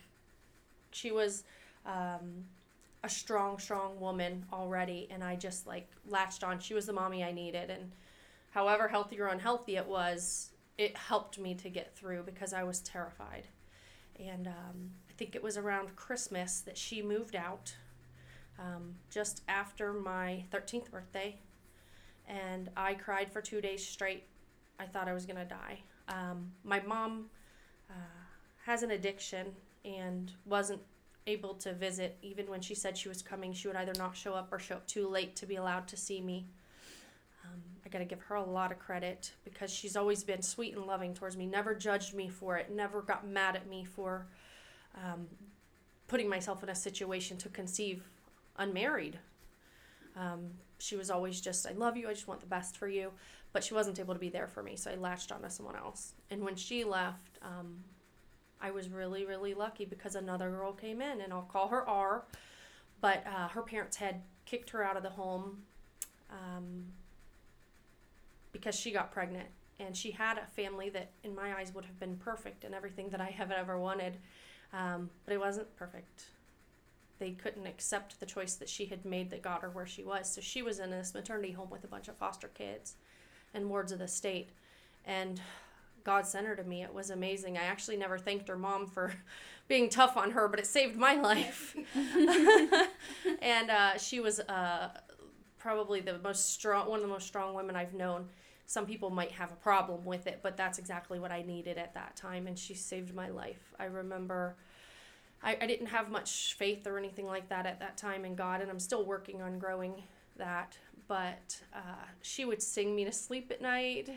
she 0.91 1.11
was 1.11 1.43
um, 1.85 2.45
a 3.03 3.09
strong, 3.09 3.59
strong 3.59 3.99
woman 3.99 4.45
already, 4.51 5.07
and 5.11 5.23
I 5.23 5.35
just 5.35 5.67
like 5.67 5.87
latched 6.07 6.43
on. 6.43 6.59
She 6.59 6.73
was 6.73 6.85
the 6.85 6.93
mommy 6.93 7.23
I 7.23 7.31
needed, 7.31 7.69
and 7.69 7.91
however 8.51 8.87
healthy 8.87 9.19
or 9.19 9.27
unhealthy 9.27 9.75
it 9.75 9.85
was, 9.85 10.51
it 10.77 10.95
helped 10.95 11.37
me 11.37 11.53
to 11.55 11.69
get 11.69 11.95
through 11.95 12.23
because 12.23 12.53
I 12.53 12.63
was 12.63 12.79
terrified. 12.79 13.47
And 14.19 14.47
um, 14.47 14.91
I 15.09 15.13
think 15.17 15.35
it 15.35 15.43
was 15.43 15.57
around 15.57 15.95
Christmas 15.95 16.61
that 16.61 16.77
she 16.77 17.01
moved 17.01 17.35
out, 17.35 17.75
um, 18.57 18.95
just 19.09 19.43
after 19.47 19.93
my 19.93 20.43
13th 20.51 20.89
birthday, 20.89 21.35
and 22.27 22.69
I 22.75 22.93
cried 22.93 23.31
for 23.31 23.41
two 23.41 23.61
days 23.61 23.85
straight. 23.85 24.23
I 24.79 24.85
thought 24.85 25.07
I 25.07 25.13
was 25.13 25.25
gonna 25.25 25.45
die. 25.45 25.79
Um, 26.09 26.51
my 26.63 26.81
mom 26.81 27.29
has 28.65 28.81
an 28.81 28.91
addiction 28.91 29.47
and 29.83 30.31
wasn't 30.45 30.81
able 31.27 31.53
to 31.53 31.73
visit 31.73 32.17
even 32.21 32.47
when 32.47 32.61
she 32.61 32.75
said 32.75 32.97
she 32.97 33.09
was 33.09 33.21
coming 33.21 33.53
she 33.53 33.67
would 33.67 33.77
either 33.77 33.93
not 33.97 34.15
show 34.15 34.33
up 34.33 34.51
or 34.51 34.59
show 34.59 34.75
up 34.75 34.87
too 34.87 35.07
late 35.07 35.35
to 35.35 35.45
be 35.45 35.55
allowed 35.55 35.87
to 35.87 35.97
see 35.97 36.21
me. 36.21 36.45
Um, 37.43 37.61
i 37.85 37.89
got 37.89 37.99
to 37.99 38.05
give 38.05 38.21
her 38.21 38.35
a 38.35 38.43
lot 38.43 38.71
of 38.71 38.79
credit 38.79 39.31
because 39.43 39.71
she's 39.71 39.95
always 39.95 40.23
been 40.23 40.41
sweet 40.41 40.75
and 40.75 40.85
loving 40.85 41.13
towards 41.13 41.37
me 41.37 41.45
never 41.45 41.75
judged 41.75 42.13
me 42.15 42.27
for 42.27 42.57
it 42.57 42.71
never 42.71 43.01
got 43.01 43.27
mad 43.27 43.55
at 43.55 43.67
me 43.67 43.85
for 43.85 44.25
um, 44.95 45.27
putting 46.07 46.29
myself 46.29 46.63
in 46.63 46.69
a 46.69 46.75
situation 46.75 47.37
to 47.37 47.49
conceive 47.49 48.03
unmarried. 48.57 49.19
Um, 50.15 50.51
she 50.79 50.95
was 50.95 51.09
always 51.11 51.39
just 51.39 51.67
i 51.67 51.71
love 51.71 51.97
you 51.97 52.09
i 52.09 52.13
just 52.13 52.27
want 52.27 52.39
the 52.39 52.47
best 52.47 52.77
for 52.77 52.87
you 52.87 53.11
but 53.53 53.63
she 53.63 53.73
wasn't 53.73 53.99
able 53.99 54.13
to 54.13 54.19
be 54.19 54.29
there 54.29 54.47
for 54.47 54.61
me 54.63 54.75
so 54.75 54.91
i 54.91 54.95
latched 54.95 55.31
onto 55.31 55.49
someone 55.49 55.75
else. 55.75 56.13
And 56.31 56.43
when 56.43 56.55
she 56.55 56.83
left 56.83 57.39
um, 57.41 57.83
I 58.61 58.71
was 58.71 58.89
really, 58.89 59.25
really 59.25 59.53
lucky 59.53 59.85
because 59.85 60.15
another 60.15 60.49
girl 60.49 60.73
came 60.73 61.01
in, 61.01 61.21
and 61.21 61.31
I'll 61.33 61.49
call 61.51 61.67
her 61.69 61.87
R. 61.87 62.23
But 63.01 63.25
uh, 63.27 63.49
her 63.49 63.61
parents 63.61 63.97
had 63.97 64.21
kicked 64.45 64.69
her 64.71 64.83
out 64.83 64.97
of 64.97 65.03
the 65.03 65.09
home 65.09 65.63
um, 66.31 66.85
because 68.51 68.75
she 68.75 68.91
got 68.91 69.11
pregnant. 69.11 69.47
And 69.79 69.95
she 69.95 70.11
had 70.11 70.37
a 70.37 70.45
family 70.55 70.89
that, 70.91 71.11
in 71.23 71.35
my 71.35 71.53
eyes, 71.53 71.73
would 71.75 71.85
have 71.85 71.99
been 71.99 72.15
perfect 72.15 72.63
and 72.63 72.73
everything 72.73 73.09
that 73.09 73.19
I 73.19 73.27
have 73.27 73.51
ever 73.51 73.77
wanted. 73.77 74.17
Um, 74.73 75.09
but 75.25 75.33
it 75.33 75.39
wasn't 75.39 75.75
perfect. 75.75 76.25
They 77.19 77.31
couldn't 77.31 77.67
accept 77.67 78.19
the 78.19 78.25
choice 78.25 78.55
that 78.55 78.69
she 78.69 78.85
had 78.85 79.05
made 79.05 79.29
that 79.31 79.41
got 79.41 79.61
her 79.61 79.69
where 79.69 79.85
she 79.85 80.03
was. 80.03 80.33
So 80.33 80.41
she 80.41 80.61
was 80.61 80.79
in 80.79 80.91
this 80.91 81.13
maternity 81.13 81.51
home 81.51 81.69
with 81.69 81.83
a 81.83 81.87
bunch 81.87 82.07
of 82.07 82.15
foster 82.15 82.47
kids 82.47 82.95
and 83.53 83.69
wards 83.69 83.91
of 83.91 83.99
the 83.99 84.07
state. 84.07 84.49
And 85.05 85.41
God 86.05 86.25
sent 86.27 86.45
her 86.45 86.55
to 86.55 86.63
me. 86.63 86.83
It 86.83 86.93
was 86.93 87.09
amazing. 87.09 87.57
I 87.57 87.63
actually 87.63 87.97
never 87.97 88.17
thanked 88.17 88.47
her 88.47 88.57
mom 88.57 88.85
for 88.85 89.11
being 89.67 89.89
tough 89.89 90.15
on 90.15 90.31
her, 90.31 90.47
but 90.47 90.59
it 90.59 90.67
saved 90.67 90.95
my 90.95 91.15
life. 91.21 91.75
and 93.41 93.71
uh, 93.71 93.97
she 93.97 94.19
was 94.19 94.39
uh, 94.41 94.89
probably 95.57 95.99
the 95.99 96.19
most 96.19 96.53
strong, 96.53 96.87
one 96.87 96.99
of 96.99 97.03
the 97.03 97.11
most 97.11 97.27
strong 97.27 97.55
women 97.55 97.75
I've 97.75 97.95
known. 97.95 98.29
Some 98.67 98.85
people 98.85 99.09
might 99.09 99.31
have 99.31 99.51
a 99.51 99.55
problem 99.55 100.05
with 100.05 100.27
it, 100.27 100.39
but 100.41 100.55
that's 100.55 100.79
exactly 100.79 101.19
what 101.19 101.31
I 101.31 101.41
needed 101.41 101.77
at 101.77 101.93
that 101.95 102.15
time, 102.15 102.47
and 102.47 102.57
she 102.57 102.73
saved 102.73 103.13
my 103.13 103.29
life. 103.29 103.73
I 103.79 103.85
remember. 103.85 104.55
I, 105.43 105.57
I 105.61 105.67
didn't 105.67 105.87
have 105.87 106.09
much 106.09 106.55
faith 106.57 106.87
or 106.87 106.97
anything 106.97 107.27
like 107.27 107.49
that 107.49 107.67
at 107.67 107.79
that 107.79 107.97
time 107.97 108.25
in 108.25 108.35
God, 108.35 108.61
and 108.61 108.71
I'm 108.71 108.79
still 108.79 109.05
working 109.05 109.41
on 109.41 109.59
growing 109.59 110.01
that. 110.37 110.77
But 111.07 111.61
uh, 111.75 112.05
she 112.23 112.45
would 112.45 112.63
sing 112.63 112.95
me 112.95 113.05
to 113.05 113.11
sleep 113.11 113.51
at 113.51 113.61
night 113.61 114.09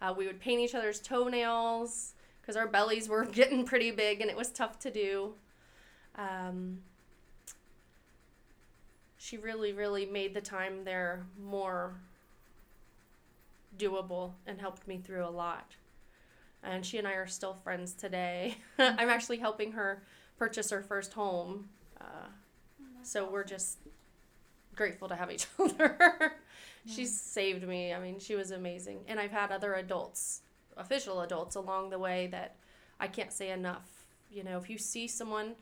uh, 0.00 0.14
we 0.16 0.26
would 0.26 0.40
paint 0.40 0.60
each 0.60 0.74
other's 0.74 1.00
toenails 1.00 2.14
because 2.40 2.56
our 2.56 2.66
bellies 2.66 3.08
were 3.08 3.24
getting 3.32 3.64
pretty 3.64 3.90
big 3.90 4.20
and 4.20 4.30
it 4.30 4.36
was 4.36 4.50
tough 4.50 4.78
to 4.80 4.90
do. 4.90 5.34
Um, 6.16 6.78
she 9.16 9.36
really, 9.36 9.72
really 9.72 10.06
made 10.06 10.34
the 10.34 10.40
time 10.40 10.84
there 10.84 11.26
more 11.38 11.94
doable 13.76 14.32
and 14.46 14.60
helped 14.60 14.88
me 14.88 14.98
through 14.98 15.24
a 15.24 15.30
lot. 15.30 15.76
And 16.62 16.84
she 16.84 16.98
and 16.98 17.06
I 17.06 17.12
are 17.12 17.26
still 17.26 17.54
friends 17.62 17.92
today. 17.94 18.56
I'm 18.78 19.08
actually 19.08 19.38
helping 19.38 19.72
her 19.72 20.02
purchase 20.38 20.70
her 20.70 20.82
first 20.82 21.12
home. 21.12 21.68
Uh, 22.00 22.28
so 23.02 23.30
we're 23.30 23.44
just 23.44 23.78
grateful 24.74 25.08
to 25.08 25.16
have 25.16 25.30
each 25.30 25.46
other. 25.58 26.32
She's 26.86 27.18
saved 27.18 27.66
me. 27.66 27.92
I 27.92 28.00
mean, 28.00 28.18
she 28.18 28.34
was 28.34 28.50
amazing. 28.50 29.00
And 29.06 29.20
I've 29.20 29.30
had 29.30 29.52
other 29.52 29.74
adults, 29.74 30.42
official 30.76 31.20
adults, 31.20 31.56
along 31.56 31.90
the 31.90 31.98
way 31.98 32.28
that 32.28 32.56
I 32.98 33.06
can't 33.06 33.32
say 33.32 33.50
enough. 33.50 33.88
You 34.30 34.44
know, 34.44 34.58
if 34.58 34.70
you 34.70 34.78
see 34.78 35.06
someone, 35.06 35.54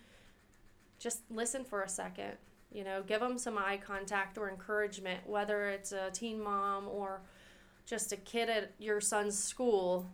just 0.99 1.23
listen 1.31 1.65
for 1.65 1.83
a 1.83 1.89
second. 1.89 2.33
You 2.71 2.85
know, 2.85 3.03
give 3.03 3.21
them 3.21 3.39
some 3.39 3.57
eye 3.57 3.79
contact 3.79 4.37
or 4.37 4.49
encouragement, 4.49 5.27
whether 5.27 5.69
it's 5.69 5.93
a 5.93 6.11
teen 6.13 6.43
mom 6.43 6.87
or 6.87 7.23
just 7.87 8.13
a 8.13 8.17
kid 8.17 8.51
at 8.51 8.73
your 8.79 9.01
son's 9.01 9.37
school. 9.37 10.07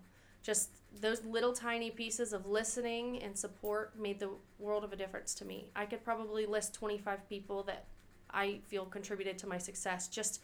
Just 0.43 0.71
those 1.01 1.25
little 1.25 1.53
tiny 1.53 1.91
pieces 1.91 2.33
of 2.33 2.47
listening 2.47 3.23
and 3.23 3.37
support 3.37 3.99
made 3.99 4.21
the 4.21 4.31
world 4.59 4.85
of 4.85 4.93
a 4.93 4.97
difference 4.97 5.35
to 5.35 5.45
me. 5.45 5.71
I 5.75 5.87
could 5.87 6.05
probably 6.05 6.47
list 6.47 6.75
25 6.75 7.29
people 7.29 7.65
that 7.65 7.87
I 8.31 8.61
feel 8.69 8.85
contributed 8.85 9.39
to 9.39 9.47
my 9.47 9.59
success 9.59 10.09
just 10.09 10.41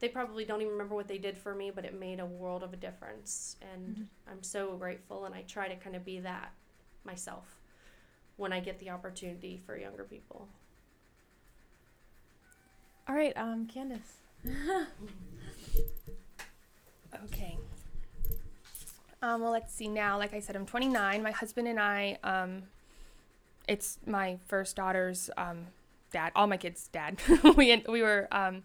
they 0.00 0.08
probably 0.08 0.44
don't 0.44 0.60
even 0.62 0.72
remember 0.72 0.94
what 0.94 1.08
they 1.08 1.18
did 1.18 1.36
for 1.36 1.54
me, 1.54 1.70
but 1.70 1.84
it 1.84 1.98
made 1.98 2.20
a 2.20 2.26
world 2.26 2.62
of 2.62 2.72
a 2.72 2.76
difference. 2.76 3.56
And 3.72 3.94
mm-hmm. 3.94 4.02
I'm 4.30 4.42
so 4.42 4.76
grateful, 4.76 5.26
and 5.26 5.34
I 5.34 5.42
try 5.42 5.68
to 5.68 5.76
kind 5.76 5.94
of 5.94 6.04
be 6.04 6.20
that 6.20 6.52
myself 7.04 7.60
when 8.36 8.52
I 8.52 8.60
get 8.60 8.78
the 8.78 8.90
opportunity 8.90 9.60
for 9.64 9.76
younger 9.76 10.04
people. 10.04 10.48
All 13.08 13.14
right, 13.14 13.36
um, 13.36 13.66
Candace. 13.66 14.22
okay. 17.24 17.58
Um, 19.22 19.42
well, 19.42 19.52
let's 19.52 19.74
see 19.74 19.88
now. 19.88 20.16
Like 20.16 20.32
I 20.32 20.40
said, 20.40 20.56
I'm 20.56 20.64
29. 20.64 21.22
My 21.22 21.30
husband 21.30 21.68
and 21.68 21.78
I, 21.78 22.16
um, 22.24 22.62
it's 23.68 23.98
my 24.06 24.38
first 24.46 24.76
daughter's 24.76 25.28
um, 25.36 25.66
dad, 26.10 26.32
all 26.34 26.46
my 26.46 26.56
kids' 26.56 26.88
dad. 26.90 27.18
we 27.56 27.84
we 27.86 28.00
were 28.00 28.28
um, 28.32 28.62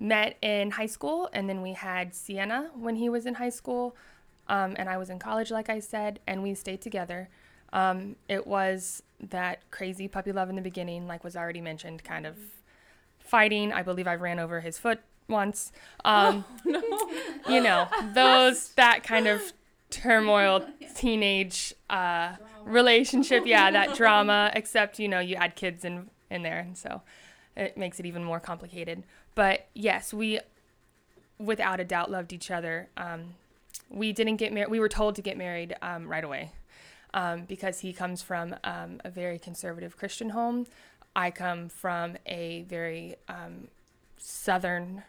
met 0.00 0.36
in 0.42 0.72
high 0.72 0.86
school, 0.86 1.28
and 1.32 1.48
then 1.48 1.62
we 1.62 1.74
had 1.74 2.14
Sienna 2.14 2.70
when 2.74 2.96
he 2.96 3.08
was 3.08 3.26
in 3.26 3.34
high 3.34 3.50
school, 3.50 3.94
um, 4.48 4.74
and 4.76 4.88
I 4.88 4.96
was 4.96 5.10
in 5.10 5.18
college, 5.20 5.50
like 5.52 5.68
I 5.68 5.78
said, 5.78 6.18
and 6.26 6.42
we 6.42 6.54
stayed 6.54 6.80
together. 6.80 7.28
Um, 7.72 8.16
it 8.28 8.46
was 8.46 9.02
that 9.28 9.70
crazy 9.70 10.08
puppy 10.08 10.32
love 10.32 10.48
in 10.48 10.56
the 10.56 10.62
beginning, 10.62 11.06
like 11.06 11.22
was 11.22 11.36
already 11.36 11.60
mentioned, 11.60 12.02
kind 12.02 12.26
of 12.26 12.36
fighting. 13.18 13.72
I 13.72 13.82
believe 13.82 14.08
I 14.08 14.16
ran 14.16 14.40
over 14.40 14.60
his 14.60 14.78
foot 14.78 15.00
once. 15.28 15.70
Um, 16.04 16.44
You 17.48 17.60
know, 17.60 17.88
those, 18.14 18.68
that 18.76 19.02
kind 19.02 19.26
of 19.26 19.40
turmoil, 19.90 20.64
teenage 20.94 21.74
uh, 21.88 22.36
relationship. 22.64 23.44
Yeah, 23.46 23.70
that 23.70 23.94
drama, 23.96 24.50
except, 24.54 24.98
you 24.98 25.08
know, 25.08 25.20
you 25.20 25.36
add 25.36 25.56
kids 25.56 25.84
in, 25.84 26.10
in 26.30 26.42
there. 26.42 26.58
And 26.60 26.76
so 26.76 27.02
it 27.56 27.76
makes 27.76 27.98
it 27.98 28.06
even 28.06 28.22
more 28.22 28.40
complicated. 28.40 29.04
But 29.34 29.68
yes, 29.74 30.12
we, 30.12 30.40
without 31.38 31.80
a 31.80 31.84
doubt, 31.84 32.10
loved 32.10 32.32
each 32.32 32.50
other. 32.50 32.88
Um, 32.96 33.34
we 33.88 34.12
didn't 34.12 34.36
get 34.36 34.52
married. 34.52 34.70
We 34.70 34.80
were 34.80 34.88
told 34.88 35.16
to 35.16 35.22
get 35.22 35.36
married 35.36 35.74
um, 35.82 36.08
right 36.08 36.24
away 36.24 36.52
um, 37.14 37.44
because 37.44 37.80
he 37.80 37.92
comes 37.92 38.22
from 38.22 38.54
um, 38.64 39.00
a 39.04 39.10
very 39.10 39.38
conservative 39.38 39.96
Christian 39.96 40.30
home. 40.30 40.66
I 41.14 41.30
come 41.30 41.68
from 41.68 42.16
a 42.26 42.62
very 42.68 43.16
um, 43.28 43.68
southern 44.18 45.02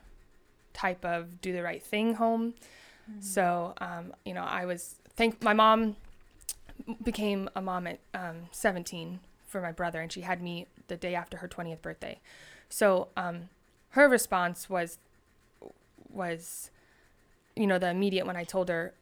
type 0.74 1.06
of 1.06 1.42
do 1.42 1.54
the 1.54 1.64
right 1.64 1.84
thing 1.84 2.16
home. 2.16 2.54
So, 3.20 3.74
um, 3.80 4.14
you 4.26 4.34
know, 4.34 4.44
I 4.44 4.66
was 4.66 4.96
thank 5.16 5.44
my 5.44 5.54
mom 5.54 5.98
became 7.04 7.50
a 7.56 7.62
mom 7.62 7.88
at 7.88 8.00
um, 8.14 8.48
17 8.52 9.20
for 9.48 9.62
my 9.62 9.72
brother, 9.72 10.00
and 10.00 10.12
she 10.12 10.22
had 10.22 10.42
me 10.42 10.68
the 10.88 10.96
day 10.96 11.14
after 11.14 11.38
her 11.38 11.48
20th 11.48 11.82
birthday. 11.82 12.20
So, 12.70 13.10
um, 13.18 13.50
her 13.92 14.08
response 14.08 14.70
was 14.70 14.98
was, 16.10 16.72
you 17.56 17.68
know, 17.68 17.80
the 17.80 17.90
immediate 17.90 18.26
when 18.26 18.36
I 18.36 18.44
told 18.44 18.70
her, 18.70 18.94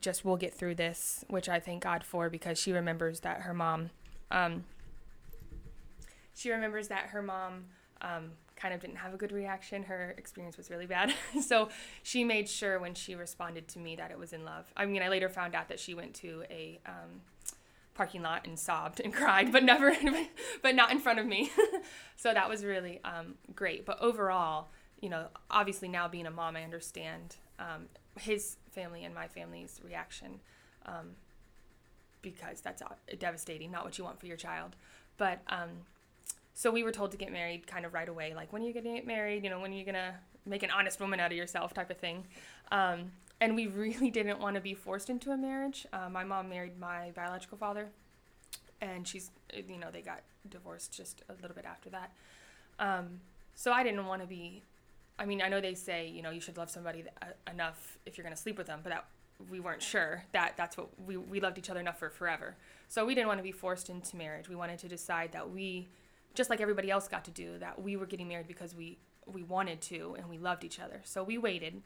just 0.00 0.24
we'll 0.24 0.36
get 0.36 0.52
through 0.52 0.74
this, 0.74 1.24
which 1.28 1.48
I 1.48 1.60
thank 1.60 1.84
God 1.84 2.02
for 2.02 2.28
because 2.28 2.58
she 2.58 2.72
remembers 2.72 3.20
that 3.20 3.42
her 3.42 3.54
mom, 3.54 3.90
um, 4.30 4.64
she 6.34 6.50
remembers 6.50 6.88
that 6.88 7.06
her 7.06 7.22
mom 7.22 7.66
um, 8.00 8.32
kind 8.56 8.74
of 8.74 8.80
didn't 8.80 8.96
have 8.96 9.14
a 9.14 9.16
good 9.16 9.32
reaction. 9.32 9.84
Her 9.84 10.14
experience 10.18 10.56
was 10.56 10.70
really 10.70 10.86
bad. 10.86 11.14
so 11.40 11.68
she 12.02 12.24
made 12.24 12.48
sure 12.48 12.78
when 12.80 12.94
she 12.94 13.14
responded 13.14 13.68
to 13.68 13.78
me 13.78 13.94
that 13.96 14.10
it 14.10 14.18
was 14.18 14.32
in 14.32 14.44
love. 14.44 14.72
I 14.76 14.86
mean, 14.86 15.02
I 15.02 15.08
later 15.08 15.28
found 15.28 15.54
out 15.54 15.68
that 15.68 15.78
she 15.78 15.94
went 15.94 16.14
to 16.14 16.44
a 16.50 16.80
um, 16.86 17.20
parking 17.96 18.22
lot 18.22 18.46
and 18.46 18.58
sobbed 18.58 19.00
and 19.00 19.12
cried, 19.20 19.50
but 19.50 19.64
never, 19.64 19.96
but 20.62 20.74
not 20.74 20.92
in 20.92 20.98
front 20.98 21.18
of 21.18 21.26
me. 21.26 21.50
so 22.16 22.32
that 22.32 22.48
was 22.48 22.64
really 22.64 23.00
um, 23.04 23.34
great. 23.54 23.84
But 23.84 24.00
overall, 24.00 24.68
you 25.00 25.08
know, 25.08 25.26
obviously 25.50 25.88
now 25.88 26.06
being 26.06 26.26
a 26.26 26.30
mom, 26.30 26.56
I 26.56 26.62
understand 26.62 27.36
um, 27.58 27.86
his 28.20 28.56
family 28.70 29.04
and 29.04 29.14
my 29.14 29.28
family's 29.28 29.80
reaction 29.84 30.40
um, 30.84 31.16
because 32.22 32.60
that's 32.60 32.82
devastating, 33.18 33.70
not 33.70 33.84
what 33.84 33.98
you 33.98 34.04
want 34.04 34.20
for 34.20 34.26
your 34.26 34.36
child. 34.36 34.76
But 35.16 35.40
um, 35.48 35.70
so 36.54 36.70
we 36.70 36.82
were 36.82 36.92
told 36.92 37.12
to 37.12 37.16
get 37.16 37.32
married 37.32 37.66
kind 37.66 37.86
of 37.86 37.94
right 37.94 38.08
away, 38.08 38.34
like 38.34 38.52
when 38.52 38.62
are 38.62 38.66
you 38.66 38.74
gonna 38.74 38.94
get 38.94 39.06
married? 39.06 39.44
You 39.44 39.50
know, 39.50 39.60
when 39.60 39.72
are 39.72 39.76
you 39.76 39.84
gonna 39.84 40.14
make 40.44 40.62
an 40.62 40.70
honest 40.70 41.00
woman 41.00 41.18
out 41.18 41.32
of 41.32 41.36
yourself, 41.36 41.74
type 41.74 41.90
of 41.90 41.98
thing. 41.98 42.24
And 43.40 43.54
we 43.54 43.66
really 43.66 44.10
didn't 44.18 44.40
want 44.40 44.54
to 44.56 44.60
be 44.60 44.74
forced 44.74 45.10
into 45.10 45.30
a 45.30 45.36
marriage. 45.36 45.86
Uh, 45.92 46.08
my 46.10 46.24
mom 46.24 46.48
married 46.48 46.78
my 46.78 47.10
biological 47.14 47.58
father, 47.58 47.88
and 48.80 49.06
she's, 49.06 49.30
you 49.54 49.78
know, 49.78 49.88
they 49.92 50.02
got 50.02 50.22
divorced 50.48 50.92
just 50.92 51.22
a 51.28 51.32
little 51.40 51.54
bit 51.54 51.64
after 51.64 51.90
that. 51.90 52.12
Um, 52.78 53.20
so 53.54 53.72
I 53.72 53.82
didn't 53.82 54.06
want 54.06 54.22
to 54.22 54.28
be. 54.28 54.62
I 55.18 55.24
mean, 55.24 55.40
I 55.40 55.48
know 55.48 55.60
they 55.60 55.74
say 55.74 56.08
you 56.08 56.22
know 56.22 56.30
you 56.30 56.40
should 56.40 56.58
love 56.58 56.70
somebody 56.70 57.02
th- 57.02 57.14
uh, 57.22 57.50
enough 57.50 57.98
if 58.04 58.16
you're 58.16 58.22
gonna 58.22 58.36
sleep 58.36 58.58
with 58.58 58.66
them, 58.66 58.80
but 58.82 58.90
that 58.90 59.06
we 59.50 59.60
weren't 59.60 59.82
sure 59.82 60.24
that 60.32 60.54
that's 60.56 60.76
what 60.76 60.88
we 61.06 61.16
we 61.16 61.40
loved 61.40 61.58
each 61.58 61.70
other 61.70 61.80
enough 61.80 61.98
for 61.98 62.10
forever. 62.10 62.54
So 62.88 63.04
we 63.04 63.14
didn't 63.14 63.28
want 63.28 63.38
to 63.38 63.44
be 63.44 63.52
forced 63.52 63.88
into 63.88 64.16
marriage. 64.16 64.48
We 64.48 64.56
wanted 64.56 64.78
to 64.80 64.88
decide 64.88 65.32
that 65.32 65.50
we, 65.50 65.88
just 66.34 66.50
like 66.50 66.60
everybody 66.60 66.90
else 66.90 67.08
got 67.08 67.24
to 67.24 67.30
do, 67.30 67.58
that 67.58 67.82
we 67.82 67.96
were 67.96 68.06
getting 68.06 68.28
married 68.28 68.46
because 68.46 68.74
we 68.74 68.98
we 69.26 69.42
wanted 69.42 69.80
to 69.82 70.14
and 70.18 70.28
we 70.28 70.38
loved 70.38 70.64
each 70.64 70.78
other. 70.78 71.00
So 71.04 71.24
we 71.24 71.38
waited, 71.38 71.82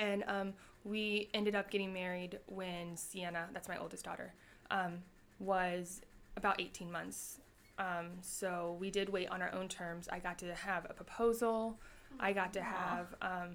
and 0.00 0.24
um, 0.26 0.54
we 0.82 1.28
ended 1.34 1.54
up 1.54 1.70
getting 1.70 1.92
married 1.92 2.40
when 2.46 2.96
Sienna, 2.96 3.48
that's 3.52 3.68
my 3.68 3.76
oldest 3.76 4.04
daughter, 4.04 4.32
um, 4.70 4.94
was 5.38 6.00
about 6.36 6.60
18 6.60 6.90
months. 6.90 7.38
Um, 7.78 8.08
so 8.22 8.76
we 8.80 8.90
did 8.90 9.10
wait 9.10 9.28
on 9.28 9.42
our 9.42 9.52
own 9.54 9.68
terms. 9.68 10.08
I 10.10 10.18
got 10.18 10.38
to 10.38 10.54
have 10.54 10.86
a 10.88 10.94
proposal. 10.94 11.78
I 12.18 12.32
got 12.32 12.52
to 12.54 12.62
have, 12.62 13.14
um, 13.22 13.50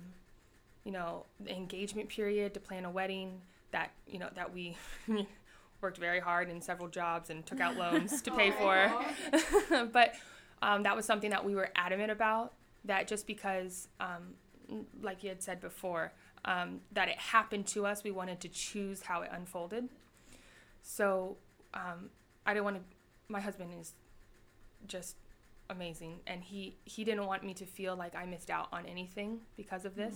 you 0.83 0.91
know, 0.91 1.25
the 1.39 1.51
engagement 1.51 2.09
period 2.09 2.53
to 2.53 2.59
plan 2.59 2.85
a 2.85 2.91
wedding 2.91 3.41
that 3.71 3.91
you 4.07 4.19
know 4.19 4.29
that 4.35 4.53
we 4.53 4.77
worked 5.81 5.97
very 5.97 6.19
hard 6.19 6.49
in 6.49 6.61
several 6.61 6.87
jobs 6.87 7.29
and 7.29 7.45
took 7.45 7.59
out 7.59 7.75
loans 7.83 8.21
to 8.21 8.31
pay 8.31 8.51
for. 8.51 8.91
but 9.91 10.13
um, 10.61 10.83
that 10.83 10.95
was 10.95 11.05
something 11.05 11.31
that 11.31 11.43
we 11.43 11.55
were 11.55 11.69
adamant 11.75 12.11
about. 12.11 12.53
That 12.85 13.07
just 13.07 13.25
because, 13.25 13.87
um, 13.99 14.35
like 15.01 15.23
you 15.23 15.29
had 15.29 15.41
said 15.41 15.59
before, 15.59 16.13
um, 16.45 16.81
that 16.91 17.09
it 17.09 17.17
happened 17.17 17.67
to 17.67 17.85
us, 17.85 18.03
we 18.03 18.11
wanted 18.11 18.39
to 18.41 18.47
choose 18.47 19.01
how 19.01 19.21
it 19.21 19.29
unfolded. 19.33 19.89
So 20.81 21.37
um, 21.73 22.09
I 22.45 22.53
don't 22.53 22.63
want 22.63 22.77
to. 22.77 22.83
My 23.27 23.39
husband 23.41 23.71
is 23.79 23.93
just 24.87 25.15
amazing, 25.69 26.19
and 26.27 26.43
he 26.43 26.77
he 26.85 27.03
didn't 27.03 27.25
want 27.25 27.43
me 27.43 27.53
to 27.55 27.65
feel 27.65 27.95
like 27.95 28.15
I 28.15 28.25
missed 28.25 28.49
out 28.51 28.67
on 28.71 28.85
anything 28.85 29.39
because 29.57 29.85
of 29.85 29.95
this. 29.95 30.15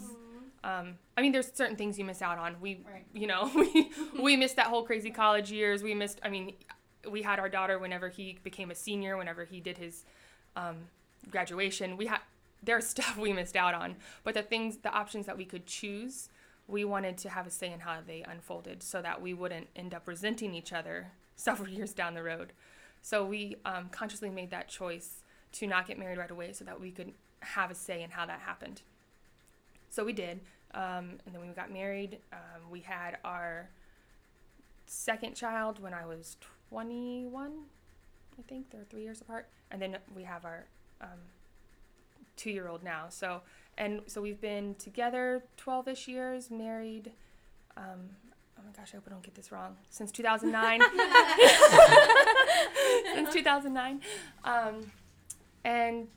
Um, 0.63 0.97
I 1.17 1.21
mean, 1.21 1.31
there's 1.31 1.51
certain 1.53 1.75
things 1.75 1.97
you 1.97 2.05
miss 2.05 2.21
out 2.21 2.37
on. 2.37 2.57
We, 2.61 2.83
Right. 2.85 3.05
you 3.13 3.25
know, 3.27 3.49
we 3.55 3.91
we 4.21 4.35
missed 4.37 4.57
that 4.57 4.67
whole 4.67 4.83
crazy 4.83 5.09
college 5.09 5.51
years. 5.51 5.81
We 5.81 5.95
missed. 5.95 6.19
I 6.23 6.29
mean, 6.29 6.53
we 7.09 7.23
had 7.23 7.39
our 7.39 7.49
daughter 7.49 7.79
whenever 7.79 8.09
he 8.09 8.37
became 8.43 8.69
a 8.69 8.75
senior. 8.75 9.17
Whenever 9.17 9.45
he 9.45 9.59
did 9.59 9.77
his 9.79 10.05
um, 10.55 10.77
graduation, 11.31 11.97
we 11.97 12.05
had 12.05 12.19
there's 12.63 12.87
stuff 12.95 13.17
we 13.17 13.33
missed 13.33 13.55
out 13.55 13.73
on. 13.73 13.95
But 14.23 14.33
the 14.33 14.43
things, 14.43 14.77
the 14.77 14.91
options 14.91 15.25
that 15.25 15.37
we 15.37 15.45
could 15.45 15.65
choose, 15.65 16.29
we 16.67 16.85
wanted 16.85 17.17
to 17.19 17.29
have 17.29 17.47
a 17.47 17.49
say 17.49 17.71
in 17.71 17.79
how 17.79 17.97
they 18.05 18.23
unfolded, 18.27 18.83
so 18.83 19.01
that 19.01 19.21
we 19.21 19.33
wouldn't 19.33 19.67
end 19.75 19.93
up 19.93 20.07
resenting 20.07 20.53
each 20.53 20.73
other 20.73 21.11
several 21.35 21.69
years 21.69 21.93
down 21.93 22.13
the 22.13 22.23
road. 22.23 22.53
So 23.01 23.25
we 23.25 23.55
um, 23.65 23.89
consciously 23.89 24.29
made 24.29 24.51
that 24.51 24.67
choice 24.67 25.23
to 25.53 25.67
not 25.67 25.87
get 25.87 25.97
married 25.97 26.17
right 26.17 26.29
away, 26.29 26.53
so 26.53 26.65
that 26.65 26.79
we 26.79 26.91
could 26.91 27.13
have 27.41 27.71
a 27.71 27.75
say 27.75 28.03
in 28.03 28.11
how 28.11 28.25
that 28.25 28.41
happened. 28.41 28.81
So 29.89 30.03
we 30.03 30.13
did, 30.13 30.41
um, 30.75 31.17
and 31.25 31.33
then 31.33 31.41
we 31.41 31.47
got 31.47 31.71
married. 31.71 32.19
Um, 32.31 32.69
we 32.69 32.81
had 32.81 33.17
our 33.23 33.69
second 34.85 35.35
child 35.35 35.81
when 35.81 35.93
I 35.93 36.05
was 36.05 36.37
21, 36.69 37.51
I 38.37 38.41
think. 38.47 38.69
They're 38.69 38.85
three 38.89 39.03
years 39.03 39.21
apart, 39.21 39.47
and 39.71 39.81
then 39.81 39.97
we 40.15 40.23
have 40.23 40.45
our 40.45 40.65
um, 42.39 42.43
two-year-old 42.43 42.83
now. 42.83 43.05
So 43.09 43.41
and 43.79 44.01
so 44.07 44.21
we've 44.21 44.41
been 44.41 44.75
together 44.75 45.43
12ish 45.57 46.07
years, 46.07 46.51
married. 46.51 47.13
Um, 47.77 48.09
oh 48.57 48.61
my 48.65 48.71
gosh, 48.77 48.89
I 48.93 48.97
hope 48.97 49.05
I 49.07 49.11
don't 49.11 49.23
get 49.23 49.35
this 49.35 49.53
wrong. 49.53 49.77
Since 49.89 50.11
2009. 50.11 50.81
Since 53.15 53.33
2009. 53.33 54.01
Um, 54.43 54.91
and 55.63 56.07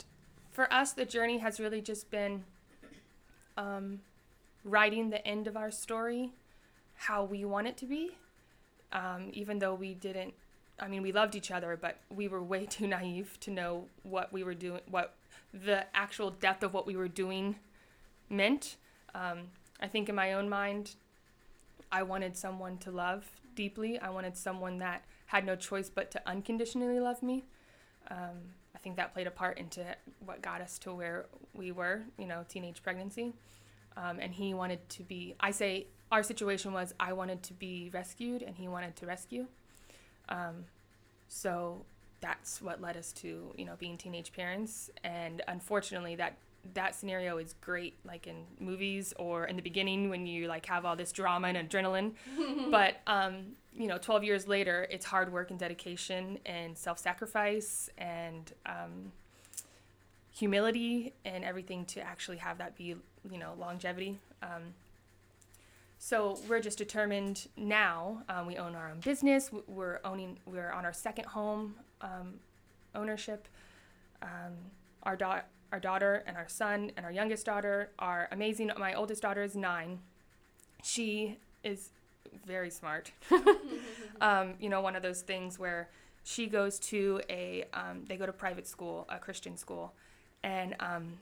for 0.50 0.72
us, 0.72 0.92
the 0.92 1.04
journey 1.04 1.38
has 1.38 1.60
really 1.60 1.80
just 1.80 2.10
been 2.10 2.42
um, 3.56 4.00
writing 4.64 5.10
the 5.10 5.24
end 5.26 5.46
of 5.46 5.56
our 5.56 5.70
story 5.70 6.32
how 6.94 7.24
we 7.24 7.44
want 7.44 7.68
it 7.68 7.76
to 7.76 7.86
be. 7.86 8.10
Um, 8.92 9.30
even 9.32 9.60
though 9.60 9.74
we 9.74 9.94
didn't, 9.94 10.34
I 10.80 10.88
mean, 10.88 11.02
we 11.02 11.12
loved 11.12 11.36
each 11.36 11.52
other, 11.52 11.78
but 11.80 11.98
we 12.10 12.26
were 12.26 12.42
way 12.42 12.66
too 12.70 12.88
naive 12.88 13.38
to 13.40 13.52
know 13.52 13.84
what 14.02 14.32
we 14.32 14.42
were 14.42 14.54
doing, 14.54 14.80
what 14.90 15.14
the 15.52 15.84
actual 15.94 16.30
depth 16.30 16.62
of 16.62 16.72
what 16.72 16.86
we 16.86 16.96
were 16.96 17.08
doing 17.08 17.56
meant. 18.28 18.76
Um, 19.14 19.48
I 19.80 19.86
think 19.86 20.08
in 20.08 20.14
my 20.14 20.32
own 20.32 20.48
mind, 20.48 20.94
I 21.90 22.02
wanted 22.02 22.36
someone 22.36 22.78
to 22.78 22.90
love 22.90 23.26
deeply. 23.54 23.98
I 23.98 24.10
wanted 24.10 24.36
someone 24.36 24.78
that 24.78 25.04
had 25.26 25.44
no 25.44 25.56
choice 25.56 25.90
but 25.90 26.10
to 26.12 26.22
unconditionally 26.26 27.00
love 27.00 27.22
me. 27.22 27.44
Um, 28.10 28.54
I 28.74 28.78
think 28.78 28.96
that 28.96 29.12
played 29.12 29.26
a 29.26 29.30
part 29.30 29.58
into 29.58 29.84
what 30.24 30.42
got 30.42 30.60
us 30.60 30.78
to 30.80 30.94
where 30.94 31.26
we 31.54 31.70
were, 31.72 32.02
you 32.18 32.26
know, 32.26 32.44
teenage 32.48 32.82
pregnancy. 32.82 33.34
Um, 33.96 34.18
and 34.20 34.32
he 34.32 34.54
wanted 34.54 34.88
to 34.90 35.02
be, 35.02 35.34
I 35.38 35.50
say, 35.50 35.86
our 36.10 36.22
situation 36.22 36.72
was 36.72 36.94
I 36.98 37.12
wanted 37.12 37.42
to 37.44 37.54
be 37.54 37.90
rescued 37.92 38.42
and 38.42 38.56
he 38.56 38.68
wanted 38.68 38.96
to 38.96 39.06
rescue. 39.06 39.46
Um, 40.28 40.64
so 41.28 41.84
that's 42.22 42.62
what 42.62 42.80
led 42.80 42.96
us 42.96 43.12
to, 43.12 43.52
you 43.58 43.66
know, 43.66 43.74
being 43.78 43.98
teenage 43.98 44.32
parents. 44.32 44.88
And 45.04 45.42
unfortunately, 45.48 46.14
that 46.16 46.38
that 46.74 46.94
scenario 46.94 47.38
is 47.38 47.54
great, 47.60 47.98
like 48.04 48.28
in 48.28 48.44
movies 48.60 49.12
or 49.18 49.46
in 49.46 49.56
the 49.56 49.62
beginning 49.62 50.08
when 50.08 50.26
you 50.26 50.46
like 50.46 50.64
have 50.66 50.84
all 50.86 50.96
this 50.96 51.12
drama 51.12 51.48
and 51.48 51.68
adrenaline. 51.68 52.12
but 52.70 53.00
um, 53.06 53.56
you 53.74 53.88
know, 53.88 53.98
12 53.98 54.24
years 54.24 54.48
later, 54.48 54.86
it's 54.90 55.04
hard 55.04 55.32
work 55.32 55.50
and 55.50 55.58
dedication 55.58 56.38
and 56.46 56.78
self-sacrifice 56.78 57.90
and 57.98 58.52
um, 58.64 59.12
humility 60.30 61.12
and 61.24 61.44
everything 61.44 61.84
to 61.86 62.00
actually 62.00 62.36
have 62.36 62.58
that 62.58 62.76
be, 62.76 62.94
you 63.30 63.38
know, 63.38 63.54
longevity. 63.58 64.20
Um, 64.42 64.74
so 65.98 66.38
we're 66.48 66.60
just 66.60 66.78
determined 66.78 67.46
now. 67.56 68.24
Um, 68.28 68.46
we 68.46 68.56
own 68.56 68.74
our 68.74 68.90
own 68.90 68.98
business. 69.00 69.50
We're 69.68 70.00
owning. 70.04 70.38
We're 70.46 70.72
on 70.72 70.84
our 70.84 70.92
second 70.92 71.26
home 71.26 71.76
um, 72.02 72.34
ownership. 72.94 73.48
Um, 74.20 74.54
our 75.02 75.16
daughter, 75.16 75.44
our 75.72 75.80
daughter 75.80 76.22
and 76.26 76.36
our 76.36 76.48
son 76.48 76.92
and 76.96 77.06
our 77.06 77.12
youngest 77.12 77.46
daughter 77.46 77.90
are 77.98 78.28
amazing. 78.30 78.70
My 78.78 78.94
oldest 78.94 79.22
daughter 79.22 79.42
is 79.42 79.56
nine. 79.56 80.00
She 80.82 81.38
is 81.64 81.90
very 82.46 82.70
smart. 82.70 83.10
um, 84.20 84.54
you 84.60 84.68
know, 84.68 84.80
one 84.80 84.96
of 84.96 85.02
those 85.02 85.22
things 85.22 85.58
where 85.58 85.88
she 86.24 86.46
goes 86.46 86.78
to 86.78 87.20
a, 87.28 87.64
um, 87.72 88.04
they 88.06 88.16
go 88.16 88.26
to 88.26 88.32
private 88.32 88.66
school, 88.66 89.06
a 89.08 89.18
Christian 89.18 89.56
school, 89.56 89.92
and 90.42 90.76
um, 90.80 91.14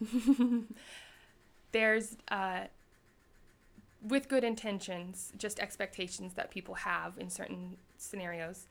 there's, 1.72 2.16
uh, 2.30 2.64
with 4.02 4.28
good 4.28 4.44
intentions, 4.44 5.32
just 5.36 5.58
expectations 5.58 6.34
that 6.34 6.50
people 6.50 6.74
have 6.74 7.18
in 7.18 7.30
certain 7.30 7.76
scenarios. 7.96 8.66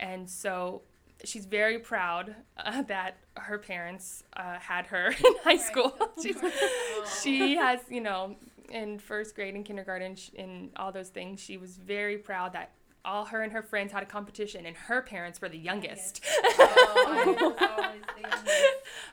And 0.00 0.28
so 0.28 0.82
she's 1.24 1.46
very 1.46 1.78
proud 1.78 2.34
uh, 2.58 2.82
that 2.82 3.16
her 3.36 3.58
parents 3.58 4.24
uh, 4.36 4.58
had 4.58 4.86
her 4.86 5.06
in 5.24 5.34
high 5.44 5.56
school. 5.56 5.96
She 7.22 7.56
has, 7.56 7.80
you 7.88 8.00
know, 8.00 8.36
in 8.70 8.98
first 8.98 9.34
grade 9.34 9.54
and 9.54 9.64
kindergarten, 9.64 10.16
sh- 10.16 10.30
in 10.34 10.70
all 10.76 10.92
those 10.92 11.08
things, 11.08 11.40
she 11.40 11.56
was 11.56 11.76
very 11.76 12.16
proud 12.16 12.52
that 12.52 12.70
all 13.04 13.24
her 13.26 13.42
and 13.42 13.52
her 13.52 13.62
friends 13.62 13.92
had 13.92 14.02
a 14.02 14.06
competition, 14.06 14.64
and 14.66 14.76
her 14.76 15.02
parents 15.02 15.40
were 15.40 15.48
the 15.48 15.58
youngest. 15.58 16.24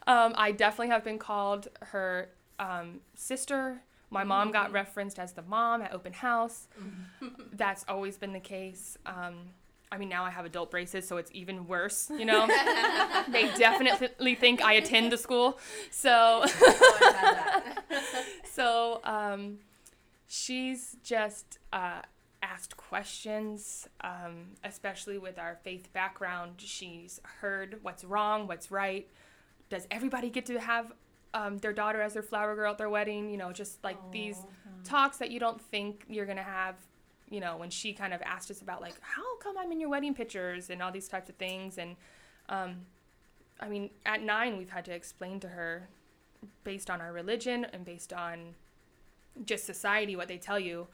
um, 0.07 0.33
I 0.37 0.53
definitely 0.55 0.89
have 0.89 1.03
been 1.03 1.17
called 1.17 1.67
her 1.81 2.29
um, 2.59 2.99
sister. 3.15 3.81
My 4.11 4.23
mom 4.23 4.51
got 4.51 4.71
referenced 4.71 5.19
as 5.19 5.33
the 5.33 5.43
mom 5.43 5.81
at 5.81 5.93
open 5.93 6.13
house. 6.13 6.67
That's 7.53 7.85
always 7.87 8.17
been 8.17 8.33
the 8.33 8.39
case. 8.39 8.97
Um, 9.05 9.51
I 9.91 9.97
mean, 9.97 10.09
now 10.09 10.23
I 10.23 10.29
have 10.29 10.45
adult 10.45 10.69
braces, 10.71 11.07
so 11.07 11.17
it's 11.17 11.31
even 11.33 11.67
worse. 11.67 12.11
You 12.15 12.25
know, 12.25 12.47
they 13.29 13.51
definitely 13.57 14.35
think 14.35 14.61
I 14.61 14.73
attend 14.73 15.11
the 15.11 15.17
school. 15.17 15.59
So, 15.89 16.45
so 18.51 19.01
um, 19.03 19.57
she's 20.27 20.95
just 21.03 21.57
uh, 21.73 22.01
asked 22.43 22.77
questions, 22.77 23.87
um, 24.01 24.51
especially 24.63 25.17
with 25.17 25.39
our 25.39 25.57
faith 25.63 25.91
background. 25.91 26.55
She's 26.57 27.19
heard 27.41 27.79
what's 27.81 28.03
wrong, 28.03 28.47
what's 28.47 28.69
right. 28.69 29.07
Does 29.69 29.87
everybody 29.89 30.29
get 30.29 30.45
to 30.47 30.59
have 30.59 30.93
um, 31.33 31.57
their 31.59 31.73
daughter 31.73 32.01
as 32.01 32.13
their 32.13 32.23
flower 32.23 32.55
girl 32.55 32.71
at 32.71 32.77
their 32.77 32.89
wedding? 32.89 33.29
You 33.29 33.37
know, 33.37 33.51
just 33.51 33.83
like 33.83 33.97
these 34.11 34.37
talks 34.83 35.17
that 35.17 35.31
you 35.31 35.39
don't 35.39 35.61
think 35.61 36.05
you're 36.07 36.25
gonna 36.25 36.43
have. 36.43 36.75
You 37.29 37.39
know, 37.39 37.57
when 37.57 37.69
she 37.69 37.93
kind 37.93 38.13
of 38.13 38.21
asked 38.23 38.49
us 38.49 38.61
about 38.61 38.81
like, 38.81 38.95
how 39.01 39.37
come 39.37 39.55
I'm 39.57 39.71
in 39.71 39.79
your 39.79 39.89
wedding 39.89 40.15
pictures 40.15 40.71
and 40.71 40.81
all 40.81 40.91
these 40.91 41.07
types 41.07 41.29
of 41.29 41.35
things, 41.35 41.77
and 41.77 41.95
um, 42.49 42.77
I 43.59 43.69
mean, 43.69 43.91
at 44.05 44.23
nine 44.23 44.57
we've 44.57 44.71
had 44.71 44.85
to 44.85 44.91
explain 44.91 45.39
to 45.41 45.49
her, 45.49 45.87
based 46.63 46.89
on 46.89 47.01
our 47.01 47.11
religion 47.13 47.65
and 47.71 47.85
based 47.85 48.13
on 48.13 48.55
just 49.45 49.65
society, 49.65 50.15
what 50.15 50.27
they 50.27 50.37
tell 50.37 50.59
you, 50.59 50.87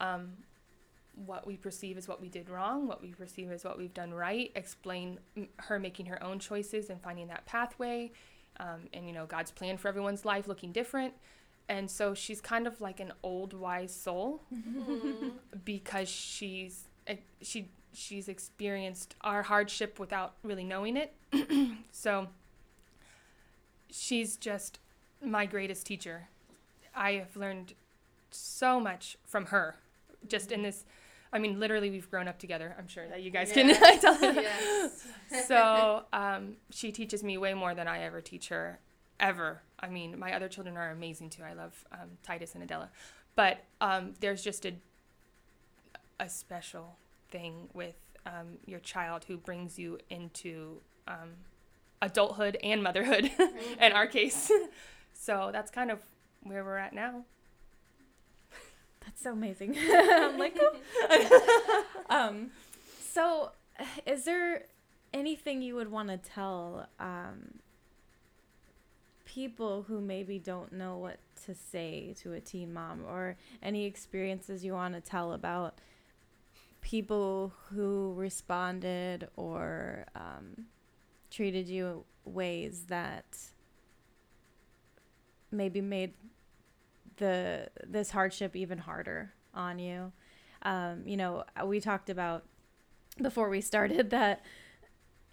um, 0.00 0.30
what 1.26 1.46
we 1.46 1.56
perceive 1.56 1.98
as 1.98 2.08
what 2.08 2.20
we 2.20 2.28
did 2.28 2.48
wrong, 2.48 2.86
what 2.86 3.02
we 3.02 3.10
perceive 3.12 3.50
as 3.50 3.64
what 3.64 3.76
we've 3.76 3.92
done 3.92 4.14
right, 4.14 4.50
explain 4.54 5.18
m- 5.36 5.48
her 5.56 5.78
making 5.78 6.06
her 6.06 6.22
own 6.22 6.38
choices 6.38 6.88
and 6.88 7.02
finding 7.02 7.26
that 7.28 7.44
pathway, 7.44 8.10
um, 8.60 8.88
and 8.92 9.06
you 9.06 9.12
know 9.12 9.26
God's 9.26 9.50
plan 9.50 9.76
for 9.76 9.88
everyone's 9.88 10.24
life 10.24 10.46
looking 10.46 10.72
different. 10.72 11.14
And 11.68 11.90
so 11.90 12.12
she's 12.12 12.40
kind 12.40 12.66
of 12.66 12.80
like 12.80 13.00
an 13.00 13.12
old 13.22 13.54
wise 13.54 13.94
soul 13.94 14.42
because 15.64 16.08
she's 16.08 16.84
eh, 17.06 17.16
she 17.40 17.70
she's 17.92 18.28
experienced 18.28 19.14
our 19.22 19.42
hardship 19.42 19.98
without 19.98 20.34
really 20.42 20.64
knowing 20.64 20.96
it. 20.96 21.14
so 21.92 22.28
she's 23.90 24.36
just 24.36 24.78
my 25.24 25.46
greatest 25.46 25.86
teacher. 25.86 26.28
I 26.94 27.12
have 27.12 27.36
learned 27.36 27.74
so 28.30 28.80
much 28.80 29.16
from 29.24 29.46
her 29.46 29.76
just 30.26 30.52
in 30.52 30.62
this 30.62 30.84
I 31.32 31.38
mean, 31.38 31.58
literally, 31.58 31.90
we've 31.90 32.10
grown 32.10 32.28
up 32.28 32.38
together. 32.38 32.74
I'm 32.78 32.88
sure 32.88 33.08
that 33.08 33.22
you 33.22 33.30
guys 33.30 33.52
can 33.52 33.74
tell. 34.00 34.18
yes. 34.20 35.06
so 35.46 36.02
um, 36.12 36.56
she 36.70 36.92
teaches 36.92 37.24
me 37.24 37.38
way 37.38 37.54
more 37.54 37.74
than 37.74 37.88
I 37.88 38.02
ever 38.02 38.20
teach 38.20 38.48
her, 38.48 38.78
ever. 39.18 39.62
I 39.80 39.88
mean, 39.88 40.18
my 40.18 40.34
other 40.34 40.48
children 40.48 40.76
are 40.76 40.90
amazing 40.90 41.30
too. 41.30 41.42
I 41.42 41.54
love 41.54 41.84
um, 41.92 42.10
Titus 42.22 42.54
and 42.54 42.62
Adela, 42.62 42.90
but 43.34 43.64
um, 43.80 44.14
there's 44.20 44.42
just 44.42 44.66
a 44.66 44.74
a 46.20 46.28
special 46.28 46.96
thing 47.30 47.68
with 47.72 47.96
um, 48.26 48.58
your 48.66 48.78
child 48.80 49.24
who 49.26 49.36
brings 49.36 49.78
you 49.78 49.98
into 50.10 50.80
um, 51.08 51.30
adulthood 52.00 52.56
and 52.62 52.82
motherhood, 52.82 53.30
in 53.80 53.92
our 53.92 54.06
case. 54.06 54.50
so 55.14 55.50
that's 55.52 55.70
kind 55.70 55.90
of 55.90 55.98
where 56.42 56.64
we're 56.64 56.76
at 56.76 56.92
now. 56.92 57.24
That's 59.04 59.22
so 59.22 59.32
amazing. 59.32 59.76
I'm 59.92 60.38
like, 60.38 60.58
"Oh." 60.60 61.84
um, 62.10 62.50
so 63.12 63.50
is 64.06 64.24
there 64.24 64.64
anything 65.12 65.62
you 65.62 65.74
would 65.74 65.90
want 65.90 66.08
to 66.08 66.16
tell 66.16 66.86
um, 67.00 67.58
people 69.24 69.82
who 69.82 70.00
maybe 70.00 70.38
don't 70.38 70.72
know 70.72 70.96
what 70.96 71.18
to 71.46 71.54
say 71.54 72.14
to 72.22 72.32
a 72.32 72.40
teen 72.40 72.72
mom, 72.72 73.04
or 73.06 73.36
any 73.62 73.84
experiences 73.84 74.64
you 74.64 74.72
want 74.72 74.94
to 74.94 75.00
tell 75.00 75.32
about 75.32 75.78
people 76.80 77.52
who 77.70 78.12
responded 78.16 79.28
or 79.36 80.04
um, 80.14 80.66
treated 81.30 81.68
you 81.68 82.04
ways 82.24 82.84
that 82.88 83.24
maybe 85.50 85.80
made 85.80 86.14
the 87.22 87.68
this 87.86 88.10
hardship 88.10 88.54
even 88.54 88.78
harder 88.78 89.32
on 89.54 89.78
you. 89.78 90.12
Um, 90.62 91.02
you 91.06 91.16
know, 91.16 91.44
we 91.64 91.80
talked 91.80 92.10
about 92.10 92.44
before 93.20 93.48
we 93.48 93.60
started 93.60 94.10
that 94.10 94.44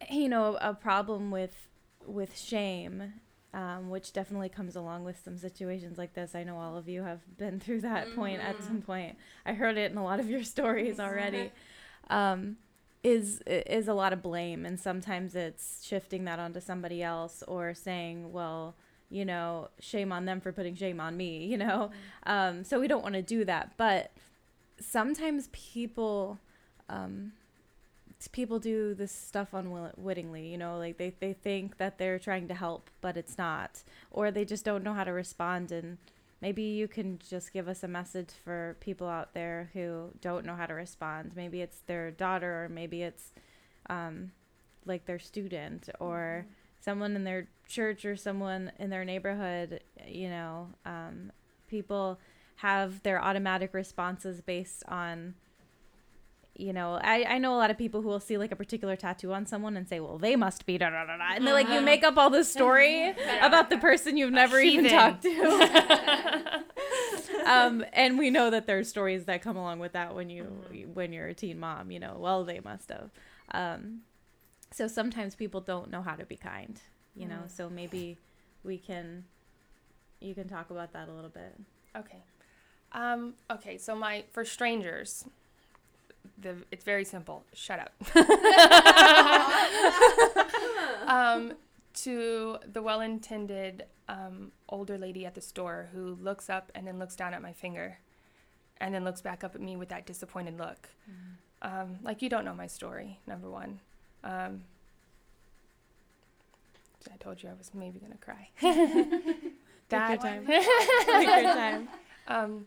you 0.09 0.29
know 0.29 0.57
a 0.61 0.73
problem 0.73 1.31
with 1.31 1.67
with 2.05 2.37
shame 2.37 3.13
um, 3.53 3.89
which 3.89 4.13
definitely 4.13 4.49
comes 4.49 4.75
along 4.75 5.03
with 5.03 5.19
some 5.23 5.37
situations 5.37 5.97
like 5.97 6.13
this. 6.13 6.35
I 6.35 6.43
know 6.43 6.57
all 6.57 6.77
of 6.77 6.87
you 6.87 7.03
have 7.03 7.19
been 7.37 7.59
through 7.63 7.81
that 7.81 8.13
point 8.15 8.41
at 8.41 8.61
some 8.63 8.81
point. 8.81 9.17
I 9.45 9.53
heard 9.53 9.77
it 9.77 9.91
in 9.91 9.97
a 9.97 10.03
lot 10.03 10.19
of 10.19 10.29
your 10.29 10.43
stories 10.55 10.99
already. 10.99 11.51
Um, 12.11 12.57
is 13.03 13.43
is 13.45 13.87
a 13.87 13.93
lot 13.93 14.13
of 14.13 14.23
blame, 14.23 14.65
and 14.65 14.79
sometimes 14.79 15.35
it's 15.35 15.85
shifting 15.85 16.25
that 16.25 16.39
onto 16.39 16.59
somebody 16.59 17.03
else 17.03 17.43
or 17.47 17.75
saying, 17.75 18.31
well, 18.31 18.75
you 19.09 19.25
know, 19.25 19.69
shame 19.79 20.11
on 20.11 20.25
them 20.25 20.39
for 20.39 20.51
putting 20.51 20.75
shame 20.75 20.99
on 20.99 21.17
me. 21.17 21.45
You 21.45 21.57
know, 21.57 21.91
um, 22.25 22.63
so 22.63 22.79
we 22.79 22.87
don't 22.87 23.03
want 23.03 23.15
to 23.15 23.21
do 23.21 23.45
that, 23.45 23.73
but 23.77 24.11
sometimes 24.79 25.49
people. 25.51 26.39
Um, 26.89 27.33
people 28.33 28.59
do 28.59 28.93
this 28.93 29.13
stuff 29.13 29.53
unwittingly 29.53 30.47
you 30.47 30.57
know 30.57 30.77
like 30.77 30.97
they, 30.97 31.13
they 31.21 31.31
think 31.31 31.77
that 31.77 31.97
they're 31.97 32.19
trying 32.19 32.49
to 32.49 32.53
help 32.53 32.89
but 32.99 33.15
it's 33.15 33.37
not 33.37 33.81
or 34.11 34.29
they 34.29 34.43
just 34.43 34.65
don't 34.65 34.83
know 34.83 34.93
how 34.93 35.05
to 35.05 35.13
respond 35.13 35.71
and 35.71 35.97
maybe 36.41 36.61
you 36.61 36.85
can 36.87 37.17
just 37.29 37.53
give 37.53 37.69
us 37.69 37.81
a 37.81 37.87
message 37.87 38.31
for 38.43 38.75
people 38.81 39.07
out 39.07 39.33
there 39.33 39.69
who 39.73 40.09
don't 40.19 40.45
know 40.45 40.55
how 40.55 40.65
to 40.65 40.73
respond 40.73 41.31
maybe 41.35 41.61
it's 41.61 41.79
their 41.87 42.11
daughter 42.11 42.65
or 42.65 42.69
maybe 42.69 43.03
it's 43.03 43.31
um, 43.89 44.31
like 44.85 45.05
their 45.05 45.19
student 45.19 45.89
or 45.99 46.45
someone 46.79 47.15
in 47.15 47.23
their 47.23 47.47
church 47.67 48.05
or 48.05 48.15
someone 48.15 48.71
in 48.79 48.89
their 48.89 49.05
neighborhood 49.05 49.81
you 50.07 50.29
know 50.29 50.67
um, 50.85 51.31
people 51.67 52.19
have 52.57 53.01
their 53.03 53.21
automatic 53.23 53.73
responses 53.73 54.41
based 54.41 54.83
on 54.87 55.33
you 56.59 56.73
know, 56.73 56.99
I, 57.01 57.23
I 57.23 57.37
know 57.37 57.55
a 57.55 57.57
lot 57.57 57.71
of 57.71 57.77
people 57.77 58.01
who 58.01 58.09
will 58.09 58.19
see 58.19 58.37
like 58.37 58.51
a 58.51 58.55
particular 58.55 58.97
tattoo 58.97 59.31
on 59.31 59.45
someone 59.45 59.77
and 59.77 59.87
say, 59.87 60.01
well, 60.01 60.17
they 60.17 60.35
must 60.35 60.65
be 60.65 60.77
da 60.77 60.89
da 60.89 61.05
da 61.05 61.17
da. 61.17 61.35
And 61.35 61.47
then 61.47 61.53
like 61.53 61.69
you 61.69 61.79
make 61.79 62.03
up 62.03 62.17
all 62.17 62.29
this 62.29 62.51
story 62.51 63.09
about 63.41 63.69
the 63.69 63.77
person 63.77 64.17
you've 64.17 64.33
never 64.33 64.59
even 64.59 64.91
talked 64.91 65.23
to. 65.23 66.63
um, 67.45 67.85
and 67.93 68.19
we 68.19 68.29
know 68.29 68.49
that 68.49 68.67
there's 68.67 68.89
stories 68.89 69.23
that 69.25 69.41
come 69.41 69.55
along 69.55 69.79
with 69.79 69.93
that 69.93 70.13
when 70.13 70.29
you 70.29 70.43
when 70.93 71.13
you're 71.13 71.27
a 71.27 71.33
teen 71.33 71.59
mom, 71.59 71.91
you 71.91 71.99
know, 71.99 72.17
well, 72.19 72.43
they 72.43 72.59
must 72.59 72.89
have. 72.89 73.09
Um, 73.51 74.01
so 74.71 74.87
sometimes 74.87 75.35
people 75.35 75.61
don't 75.61 75.89
know 75.89 76.01
how 76.01 76.15
to 76.15 76.25
be 76.25 76.35
kind, 76.35 76.79
you 77.15 77.27
know, 77.27 77.41
so 77.47 77.69
maybe 77.69 78.17
we 78.63 78.77
can, 78.77 79.25
you 80.19 80.35
can 80.35 80.47
talk 80.47 80.69
about 80.69 80.93
that 80.93 81.09
a 81.09 81.11
little 81.11 81.29
bit. 81.29 81.55
Okay. 81.95 82.23
Um, 82.91 83.35
okay, 83.51 83.77
so 83.77 83.95
my 83.95 84.23
for 84.31 84.43
strangers, 84.43 85.25
the 86.39 86.55
it's 86.71 86.83
very 86.83 87.05
simple. 87.05 87.43
Shut 87.53 87.79
up. 87.79 87.93
um, 91.07 91.53
to 91.93 92.57
the 92.71 92.81
well-intended 92.81 93.85
um, 94.07 94.51
older 94.69 94.97
lady 94.97 95.25
at 95.25 95.35
the 95.35 95.41
store 95.41 95.89
who 95.93 96.17
looks 96.21 96.49
up 96.49 96.71
and 96.73 96.87
then 96.87 96.97
looks 96.97 97.15
down 97.15 97.33
at 97.33 97.41
my 97.41 97.53
finger, 97.53 97.99
and 98.77 98.95
then 98.95 99.03
looks 99.03 99.21
back 99.21 99.43
up 99.43 99.55
at 99.55 99.61
me 99.61 99.75
with 99.75 99.89
that 99.89 100.05
disappointed 100.05 100.57
look. 100.57 100.89
Um, 101.61 101.99
like 102.01 102.21
you 102.21 102.29
don't 102.29 102.45
know 102.45 102.53
my 102.53 102.67
story. 102.67 103.19
Number 103.27 103.49
one. 103.49 103.81
Um, 104.23 104.61
I 107.11 107.17
told 107.17 107.41
you 107.41 107.49
I 107.49 107.53
was 107.53 107.71
maybe 107.73 107.99
gonna 107.99 108.17
cry. 108.17 108.49
That 109.89 110.21
time. 110.21 110.45
Time. 111.07 111.89
um, 112.27 112.65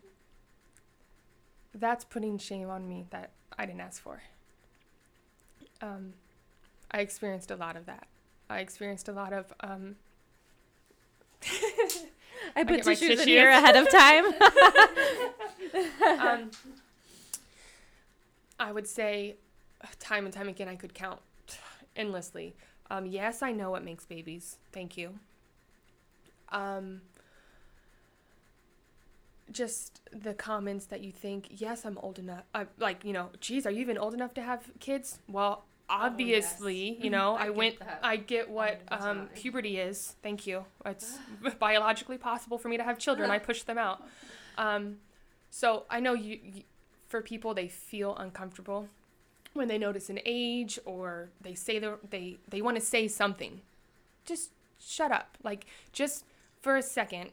that's 1.72 2.04
putting 2.04 2.36
shame 2.38 2.68
on 2.68 2.88
me 2.88 3.06
that 3.10 3.30
I 3.56 3.64
didn't 3.64 3.80
ask 3.80 4.02
for. 4.02 4.22
Um, 5.80 6.14
I 6.90 6.98
experienced 6.98 7.50
a 7.50 7.56
lot 7.56 7.76
of 7.76 7.86
that. 7.86 8.08
I 8.50 8.58
experienced 8.58 9.08
a 9.08 9.12
lot 9.12 9.32
of 9.32 9.52
um, 9.60 9.96
I 12.56 12.64
put 12.64 12.76
get 12.76 12.86
my 12.86 12.94
tissues 12.94 13.20
in 13.20 13.28
here 13.28 13.48
ahead 13.48 13.76
of 13.76 13.88
time. 13.88 14.26
um, 16.18 16.50
I 18.58 18.72
would 18.72 18.86
say 18.86 19.36
time 19.98 20.24
and 20.24 20.34
time 20.34 20.48
again 20.48 20.68
I 20.68 20.74
could 20.76 20.92
count 20.92 21.20
endlessly. 21.96 22.54
Um, 22.90 23.06
yes, 23.06 23.42
I 23.42 23.52
know 23.52 23.70
what 23.70 23.84
makes 23.84 24.04
babies. 24.04 24.58
Thank 24.72 24.96
you. 24.96 25.18
Um, 26.50 27.00
just 29.50 30.00
the 30.12 30.34
comments 30.34 30.86
that 30.86 31.00
you 31.00 31.12
think, 31.12 31.48
yes, 31.50 31.84
I'm 31.84 31.98
old 31.98 32.18
enough. 32.18 32.44
Uh, 32.54 32.64
like, 32.78 33.04
you 33.04 33.12
know, 33.12 33.30
geez, 33.40 33.66
are 33.66 33.70
you 33.70 33.80
even 33.80 33.98
old 33.98 34.14
enough 34.14 34.34
to 34.34 34.42
have 34.42 34.70
kids? 34.80 35.20
Well, 35.28 35.64
obviously, 35.88 36.98
you 37.00 37.10
know, 37.16 37.34
I, 37.34 37.46
I 37.46 37.50
went, 37.50 37.78
that 37.78 38.00
I 38.02 38.16
get 38.16 38.50
what 38.50 38.80
um, 38.88 39.28
puberty 39.34 39.78
is. 39.78 40.16
Thank 40.22 40.46
you. 40.46 40.64
It's 40.84 41.18
biologically 41.58 42.18
possible 42.18 42.58
for 42.58 42.68
me 42.68 42.76
to 42.76 42.84
have 42.84 42.98
children. 42.98 43.30
I 43.30 43.38
push 43.38 43.62
them 43.62 43.78
out. 43.78 44.02
Um, 44.58 44.98
so 45.48 45.84
I 45.88 46.00
know 46.00 46.12
you, 46.12 46.38
you, 46.44 46.62
for 47.08 47.22
people, 47.22 47.54
they 47.54 47.68
feel 47.68 48.14
uncomfortable 48.16 48.90
when 49.54 49.68
they 49.68 49.78
notice 49.78 50.08
an 50.10 50.20
age 50.24 50.78
or 50.84 51.30
they 51.40 51.54
say 51.54 51.78
they 51.78 51.92
they 52.10 52.38
they 52.48 52.62
want 52.62 52.76
to 52.76 52.82
say 52.82 53.08
something. 53.08 53.60
Just 54.24 54.50
shut 54.78 55.12
up. 55.12 55.36
Like 55.42 55.66
just 55.92 56.24
for 56.60 56.76
a 56.76 56.82
second, 56.82 57.30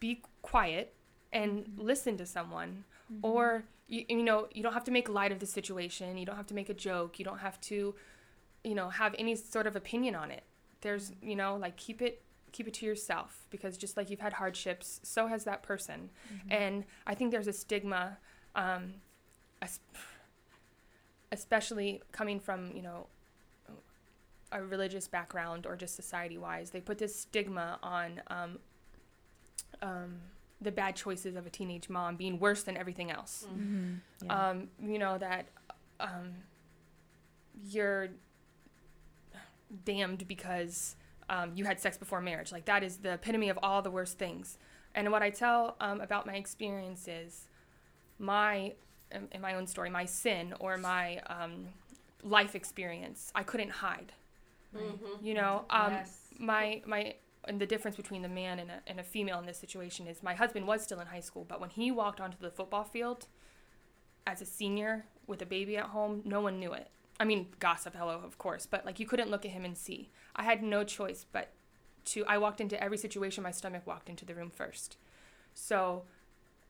be 0.00 0.22
quiet 0.42 0.94
and 1.32 1.64
listen 1.76 2.16
to 2.16 2.26
someone. 2.26 2.84
Or 3.22 3.64
you, 3.88 4.04
you 4.08 4.22
know 4.22 4.48
you 4.52 4.62
don't 4.62 4.72
have 4.72 4.84
to 4.84 4.90
make 4.90 5.08
light 5.08 5.32
of 5.32 5.38
the 5.38 5.46
situation. 5.46 6.16
You 6.16 6.26
don't 6.26 6.36
have 6.36 6.46
to 6.46 6.54
make 6.54 6.68
a 6.68 6.74
joke. 6.74 7.18
You 7.18 7.24
don't 7.24 7.38
have 7.38 7.60
to, 7.62 7.94
you 8.64 8.74
know, 8.74 8.88
have 8.88 9.14
any 9.18 9.36
sort 9.36 9.66
of 9.66 9.76
opinion 9.76 10.14
on 10.14 10.30
it. 10.30 10.44
There's 10.80 11.12
you 11.22 11.36
know 11.36 11.56
like 11.56 11.76
keep 11.76 12.00
it 12.00 12.22
keep 12.52 12.68
it 12.68 12.74
to 12.74 12.86
yourself 12.86 13.46
because 13.50 13.76
just 13.76 13.96
like 13.96 14.10
you've 14.10 14.20
had 14.20 14.34
hardships, 14.34 15.00
so 15.02 15.26
has 15.26 15.44
that 15.44 15.62
person. 15.62 16.10
And 16.50 16.84
I 17.06 17.14
think 17.14 17.30
there's 17.30 17.48
a 17.48 17.52
stigma, 17.52 18.18
um, 18.54 18.94
especially 21.32 22.00
coming 22.12 22.38
from, 22.38 22.70
you 22.76 22.82
know, 22.82 23.06
a 24.52 24.62
religious 24.62 25.08
background 25.08 25.66
or 25.66 25.74
just 25.74 25.96
society 25.96 26.38
wise. 26.38 26.70
They 26.70 26.80
put 26.80 26.98
this 26.98 27.18
stigma 27.18 27.78
on 27.82 28.20
um, 28.28 28.58
um, 29.80 30.20
the 30.60 30.70
bad 30.70 30.94
choices 30.94 31.34
of 31.34 31.46
a 31.46 31.50
teenage 31.50 31.88
mom 31.88 32.16
being 32.16 32.38
worse 32.38 32.62
than 32.62 32.76
everything 32.76 33.10
else. 33.10 33.46
Mm-hmm. 33.50 33.94
Yeah. 34.26 34.50
Um, 34.50 34.68
you 34.80 34.98
know, 34.98 35.18
that 35.18 35.46
um, 35.98 36.34
you're 37.66 38.10
damned 39.84 40.28
because 40.28 40.96
um, 41.30 41.52
you 41.56 41.64
had 41.64 41.80
sex 41.80 41.96
before 41.96 42.20
marriage. 42.20 42.52
Like, 42.52 42.66
that 42.66 42.82
is 42.82 42.98
the 42.98 43.14
epitome 43.14 43.48
of 43.48 43.58
all 43.62 43.80
the 43.80 43.90
worst 43.90 44.18
things. 44.18 44.58
And 44.94 45.10
what 45.10 45.22
I 45.22 45.30
tell 45.30 45.76
um, 45.80 46.02
about 46.02 46.26
my 46.26 46.34
experience 46.34 47.08
is 47.08 47.46
my, 48.18 48.74
in, 49.32 49.40
my 49.40 49.54
own 49.54 49.66
story, 49.66 49.90
my 49.90 50.04
sin 50.04 50.54
or 50.60 50.76
my 50.76 51.18
um, 51.26 51.68
life 52.22 52.54
experience, 52.54 53.32
I 53.34 53.42
couldn't 53.42 53.70
hide. 53.70 54.12
Mm-hmm. 54.76 55.24
You 55.26 55.34
know, 55.34 55.64
um, 55.70 55.98
my 56.38 56.82
my 56.86 57.14
and 57.44 57.60
the 57.60 57.66
difference 57.66 57.96
between 57.96 58.22
the 58.22 58.28
man 58.28 58.58
and 58.58 58.70
a, 58.70 58.80
and 58.86 59.00
a 59.00 59.02
female 59.02 59.38
in 59.38 59.46
this 59.46 59.58
situation 59.58 60.06
is 60.06 60.22
my 60.22 60.34
husband 60.34 60.66
was 60.66 60.82
still 60.82 61.00
in 61.00 61.08
high 61.08 61.20
school, 61.20 61.44
but 61.46 61.60
when 61.60 61.70
he 61.70 61.90
walked 61.90 62.20
onto 62.20 62.38
the 62.38 62.50
football 62.50 62.84
field 62.84 63.26
as 64.26 64.40
a 64.40 64.46
senior 64.46 65.06
with 65.26 65.42
a 65.42 65.46
baby 65.46 65.76
at 65.76 65.86
home, 65.86 66.22
no 66.24 66.40
one 66.40 66.60
knew 66.60 66.72
it. 66.72 66.88
I 67.18 67.24
mean, 67.24 67.48
gossip, 67.58 67.94
hello, 67.96 68.20
of 68.24 68.38
course, 68.38 68.66
but 68.66 68.86
like 68.86 68.98
you 68.98 69.06
couldn't 69.06 69.30
look 69.30 69.44
at 69.44 69.50
him 69.50 69.64
and 69.64 69.76
see. 69.76 70.10
I 70.34 70.44
had 70.44 70.62
no 70.62 70.84
choice 70.84 71.26
but 71.30 71.50
to. 72.06 72.24
I 72.26 72.38
walked 72.38 72.60
into 72.60 72.82
every 72.82 72.98
situation. 72.98 73.42
My 73.42 73.50
stomach 73.50 73.86
walked 73.86 74.08
into 74.08 74.24
the 74.24 74.34
room 74.34 74.50
first, 74.50 74.96
so 75.54 76.04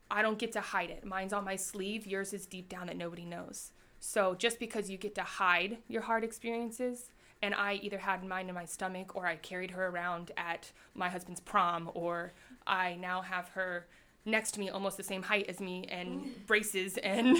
I 0.09 0.21
don't 0.21 0.37
get 0.39 0.51
to 0.53 0.61
hide 0.61 0.89
it. 0.89 1.05
Mine's 1.05 1.33
on 1.33 1.43
my 1.43 1.55
sleeve. 1.55 2.05
Yours 2.05 2.33
is 2.33 2.45
deep 2.45 2.69
down 2.69 2.87
that 2.87 2.97
nobody 2.97 3.25
knows. 3.25 3.71
So 3.99 4.35
just 4.35 4.59
because 4.59 4.89
you 4.89 4.97
get 4.97 5.15
to 5.15 5.23
hide 5.23 5.77
your 5.87 6.01
hard 6.01 6.23
experiences, 6.23 7.09
and 7.41 7.53
I 7.53 7.73
either 7.81 7.97
had 7.97 8.23
mine 8.23 8.47
in 8.47 8.55
my 8.55 8.65
stomach 8.65 9.15
or 9.15 9.25
I 9.25 9.35
carried 9.35 9.71
her 9.71 9.87
around 9.87 10.31
at 10.37 10.71
my 10.93 11.09
husband's 11.09 11.41
prom, 11.41 11.91
or 11.93 12.33
I 12.65 12.95
now 12.95 13.21
have 13.21 13.49
her 13.49 13.87
next 14.25 14.51
to 14.51 14.59
me 14.59 14.69
almost 14.69 14.95
the 14.95 15.03
same 15.03 15.23
height 15.23 15.47
as 15.49 15.59
me 15.59 15.85
and 15.89 16.45
braces 16.47 16.97
and 16.97 17.37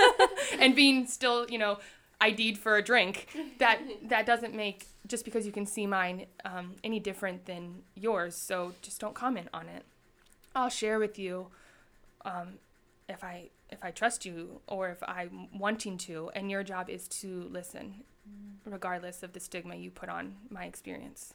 and 0.60 0.74
being 0.74 1.06
still, 1.06 1.48
you 1.48 1.58
know, 1.58 1.78
ID'd 2.20 2.58
for 2.58 2.76
a 2.76 2.82
drink. 2.82 3.28
That 3.58 3.80
that 4.08 4.26
doesn't 4.26 4.54
make 4.54 4.86
just 5.06 5.24
because 5.24 5.46
you 5.46 5.52
can 5.52 5.66
see 5.66 5.86
mine 5.86 6.26
um, 6.44 6.74
any 6.82 6.98
different 6.98 7.46
than 7.46 7.82
yours. 7.94 8.34
So 8.34 8.72
just 8.82 9.00
don't 9.00 9.14
comment 9.14 9.48
on 9.52 9.68
it. 9.68 9.84
I'll 10.54 10.70
share 10.70 10.98
with 10.98 11.18
you 11.18 11.48
um, 12.26 12.58
if 13.08 13.24
I 13.24 13.50
if 13.70 13.82
I 13.84 13.90
trust 13.90 14.26
you 14.26 14.60
or 14.66 14.90
if 14.90 15.02
I'm 15.02 15.48
wanting 15.58 15.96
to, 15.98 16.30
and 16.34 16.50
your 16.50 16.62
job 16.62 16.90
is 16.90 17.08
to 17.08 17.48
listen, 17.50 18.04
regardless 18.64 19.22
of 19.22 19.32
the 19.32 19.40
stigma 19.40 19.76
you 19.76 19.90
put 19.90 20.08
on 20.08 20.36
my 20.50 20.64
experience. 20.64 21.34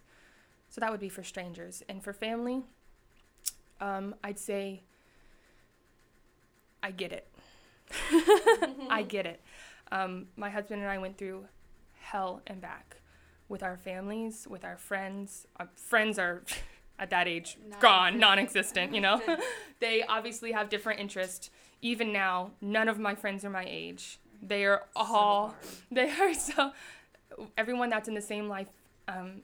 So 0.69 0.79
that 0.79 0.91
would 0.91 0.99
be 0.99 1.09
for 1.09 1.23
strangers, 1.23 1.83
and 1.89 2.03
for 2.03 2.13
family, 2.13 2.61
um, 3.79 4.15
I'd 4.23 4.39
say 4.39 4.83
I 6.83 6.91
get 6.91 7.11
it. 7.11 7.27
I 8.89 9.03
get 9.07 9.25
it. 9.25 9.41
Um, 9.91 10.27
my 10.37 10.49
husband 10.49 10.81
and 10.81 10.89
I 10.89 10.97
went 10.97 11.17
through 11.17 11.45
hell 11.99 12.41
and 12.47 12.61
back 12.61 12.97
with 13.49 13.63
our 13.63 13.77
families, 13.77 14.47
with 14.49 14.63
our 14.63 14.77
friends. 14.77 15.45
Our 15.57 15.69
friends 15.75 16.17
are 16.17 16.43
at 17.01 17.09
that 17.09 17.27
age 17.27 17.57
gone, 17.81 18.19
non-existent. 18.19 18.95
You 18.95 19.01
know, 19.01 19.21
they 19.81 20.03
obviously 20.03 20.53
have 20.53 20.69
different 20.69 21.01
interests. 21.01 21.49
Even 21.81 22.13
now, 22.13 22.51
none 22.61 22.87
of 22.87 22.99
my 22.99 23.15
friends 23.15 23.43
are 23.43 23.49
my 23.49 23.65
age. 23.67 24.19
They 24.41 24.65
are 24.65 24.83
all 24.95 25.55
they 25.91 26.09
are 26.09 26.33
so. 26.33 26.71
Everyone 27.57 27.89
that's 27.89 28.07
in 28.07 28.13
the 28.13 28.21
same 28.21 28.47
life 28.47 28.67
um, 29.07 29.41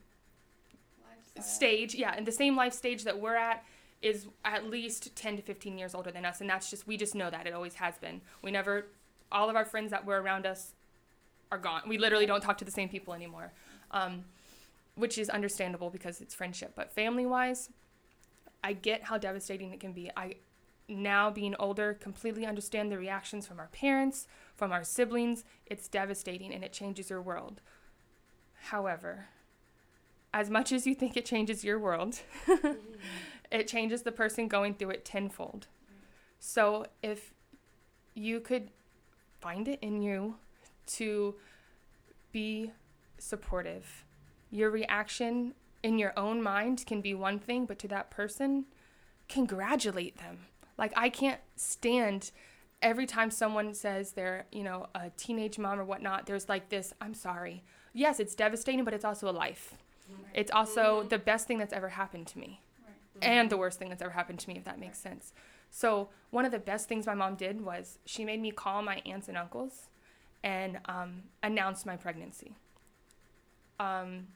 stage, 1.41 1.95
yeah, 1.95 2.16
in 2.16 2.26
the 2.26 2.32
same 2.32 2.55
life 2.55 2.74
stage 2.74 3.03
that 3.05 3.20
we're 3.20 3.36
at, 3.36 3.66
is 4.01 4.28
at 4.45 4.70
least 4.70 5.16
10 5.16 5.38
to 5.38 5.41
15 5.41 5.78
years 5.78 5.95
older 5.95 6.12
than 6.12 6.24
us 6.24 6.39
and 6.39 6.47
that's 6.47 6.70
just 6.70 6.86
we 6.86 6.95
just 6.95 7.16
know 7.16 7.32
that 7.32 7.47
it 7.47 7.53
always 7.53 7.74
has 7.74 7.97
been 7.97 8.22
we 8.43 8.51
never 8.51 8.86
all 9.32 9.49
of 9.49 9.55
our 9.55 9.66
friends 9.66 9.89
that 9.89 10.05
were 10.05 10.22
around 10.22 10.45
us 10.45 10.74
are 11.51 11.58
gone 11.58 11.82
we 11.88 11.97
literally 11.97 12.28
don't 12.28 12.41
talk 12.41 12.60
to 12.60 12.66
the 12.66 12.70
same 12.70 12.88
people 12.88 13.12
anymore 13.12 13.51
um, 13.89 14.24
which 14.97 15.17
is 15.17 15.29
understandable 15.29 15.89
because 15.89 16.19
it's 16.19 16.33
friendship 16.33 16.73
but 16.75 16.91
family 16.91 17.25
wise 17.25 17.69
i 18.63 18.73
get 18.73 19.03
how 19.03 19.17
devastating 19.17 19.71
it 19.71 19.79
can 19.79 19.93
be. 19.93 20.11
I 20.17 20.35
now 20.89 21.29
being 21.29 21.55
older 21.59 21.93
completely 21.93 22.45
understand 22.45 22.91
the 22.91 22.97
reactions 22.97 23.45
from 23.45 23.59
our 23.59 23.67
parents 23.67 24.27
from 24.55 24.71
our 24.71 24.83
siblings. 24.83 25.43
It's 25.65 25.87
devastating 25.87 26.53
and 26.53 26.63
it 26.63 26.73
changes 26.73 27.09
your 27.09 27.21
world. 27.21 27.61
However 28.69 29.27
as 30.33 30.49
much 30.49 30.71
as 30.71 30.85
you 30.85 30.93
think 30.93 31.15
it 31.15 31.25
changes 31.25 31.63
your 31.63 31.79
world 31.79 32.19
it 33.51 33.67
changes 33.67 34.03
the 34.03 34.11
person 34.11 34.47
going 34.47 34.75
through 34.75 34.91
it 34.91 35.05
tenfold. 35.05 35.67
So 36.39 36.85
if 37.01 37.33
you 38.13 38.39
could 38.39 38.69
find 39.39 39.67
it 39.67 39.79
in 39.81 40.01
you 40.01 40.35
to 40.87 41.35
be 42.31 42.71
supportive, 43.17 44.05
your 44.51 44.69
reaction 44.69 45.53
in 45.83 45.97
your 45.97 46.13
own 46.17 46.41
mind 46.41 46.85
can 46.85 47.01
be 47.01 47.13
one 47.13 47.39
thing, 47.39 47.65
but 47.65 47.79
to 47.79 47.87
that 47.89 48.09
person, 48.09 48.65
congratulate 49.29 50.17
them. 50.17 50.39
Like 50.77 50.93
I 50.95 51.09
can't 51.09 51.41
stand 51.55 52.31
every 52.81 53.05
time 53.05 53.31
someone 53.31 53.73
says 53.73 54.11
they're, 54.11 54.45
you 54.51 54.63
know, 54.63 54.87
a 54.93 55.09
teenage 55.17 55.57
mom 55.57 55.79
or 55.79 55.85
whatnot, 55.85 56.25
there's 56.25 56.47
like 56.47 56.69
this, 56.69 56.93
I'm 57.01 57.13
sorry. 57.13 57.63
Yes, 57.93 58.19
it's 58.19 58.35
devastating, 58.35 58.85
but 58.85 58.93
it's 58.93 59.05
also 59.05 59.29
a 59.29 59.31
life. 59.31 59.75
It's 60.33 60.51
also 60.51 61.03
the 61.03 61.17
best 61.17 61.47
thing 61.47 61.57
that's 61.57 61.73
ever 61.73 61.89
happened 61.89 62.27
to 62.27 62.39
me 62.39 62.61
and 63.21 63.49
the 63.49 63.57
worst 63.57 63.79
thing 63.79 63.89
that's 63.89 64.01
ever 64.01 64.11
happened 64.11 64.39
to 64.39 64.49
me, 64.49 64.57
if 64.57 64.63
that 64.65 64.79
makes 64.79 64.99
sense. 64.99 65.33
So, 65.71 66.09
one 66.29 66.45
of 66.45 66.51
the 66.51 66.59
best 66.59 66.87
things 66.87 67.05
my 67.05 67.13
mom 67.13 67.35
did 67.35 67.59
was 67.59 67.97
she 68.05 68.23
made 68.23 68.39
me 68.39 68.51
call 68.51 68.81
my 68.83 69.01
aunts 69.05 69.27
and 69.27 69.37
uncles 69.37 69.87
and 70.43 70.79
um, 70.85 71.23
announce 71.41 71.85
my 71.85 71.97
pregnancy 71.97 72.55
um, 73.79 74.27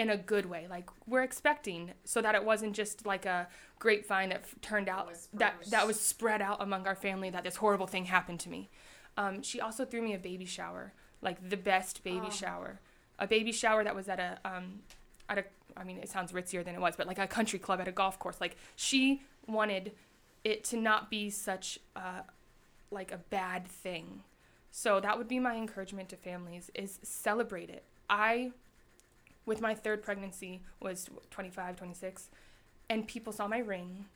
in 0.00 0.08
a 0.10 0.16
good 0.16 0.46
way. 0.46 0.66
Like, 0.68 0.88
we're 1.06 1.22
expecting, 1.22 1.92
so 2.04 2.22
that 2.22 2.34
it 2.34 2.44
wasn't 2.44 2.74
just 2.74 3.04
like 3.04 3.26
a 3.26 3.48
grapevine 3.78 4.30
that 4.30 4.42
f- 4.42 4.54
turned 4.62 4.88
out, 4.88 5.10
that, 5.34 5.54
that 5.70 5.86
was 5.86 6.00
spread 6.00 6.40
out 6.40 6.62
among 6.62 6.86
our 6.86 6.94
family 6.94 7.28
that 7.30 7.44
this 7.44 7.56
horrible 7.56 7.86
thing 7.86 8.06
happened 8.06 8.40
to 8.40 8.48
me. 8.48 8.70
Um, 9.16 9.42
she 9.42 9.60
also 9.60 9.84
threw 9.84 10.00
me 10.02 10.14
a 10.14 10.18
baby 10.18 10.46
shower, 10.46 10.92
like 11.20 11.50
the 11.50 11.56
best 11.56 12.02
baby 12.02 12.28
Oh. 12.28 12.30
shower. 12.30 12.80
A 13.18 13.26
baby 13.26 13.52
shower 13.52 13.84
that 13.84 13.94
was 13.94 14.08
at 14.08 14.18
a, 14.18 14.38
um, 14.44 14.80
at 15.28 15.38
a 15.38 15.44
I 15.76 15.84
mean, 15.84 15.98
it 15.98 16.08
sounds 16.08 16.32
ritzier 16.32 16.64
than 16.64 16.74
it 16.74 16.80
was, 16.80 16.96
but 16.96 17.06
like 17.06 17.18
a 17.18 17.26
country 17.28 17.58
club 17.58 17.80
at 17.80 17.86
a 17.88 17.92
golf 17.92 18.18
course. 18.18 18.40
Like 18.40 18.56
she 18.76 19.22
wanted 19.46 19.92
it 20.42 20.64
to 20.64 20.76
not 20.76 21.10
be 21.10 21.30
such 21.30 21.78
a, 21.94 22.24
like 22.90 23.12
a 23.12 23.18
bad 23.18 23.66
thing. 23.66 24.22
So 24.72 25.00
that 25.00 25.16
would 25.18 25.28
be 25.28 25.38
my 25.38 25.54
encouragement 25.56 26.08
to 26.08 26.16
families 26.16 26.70
is 26.74 26.98
celebrate 27.02 27.70
it. 27.70 27.84
I 28.08 28.52
with 29.46 29.60
my 29.60 29.74
third 29.74 30.02
pregnancy 30.02 30.62
was 30.80 31.08
25, 31.30 31.76
26 31.76 32.28
and 32.88 33.06
people 33.06 33.32
saw 33.32 33.46
my 33.46 33.58
ring 33.58 34.06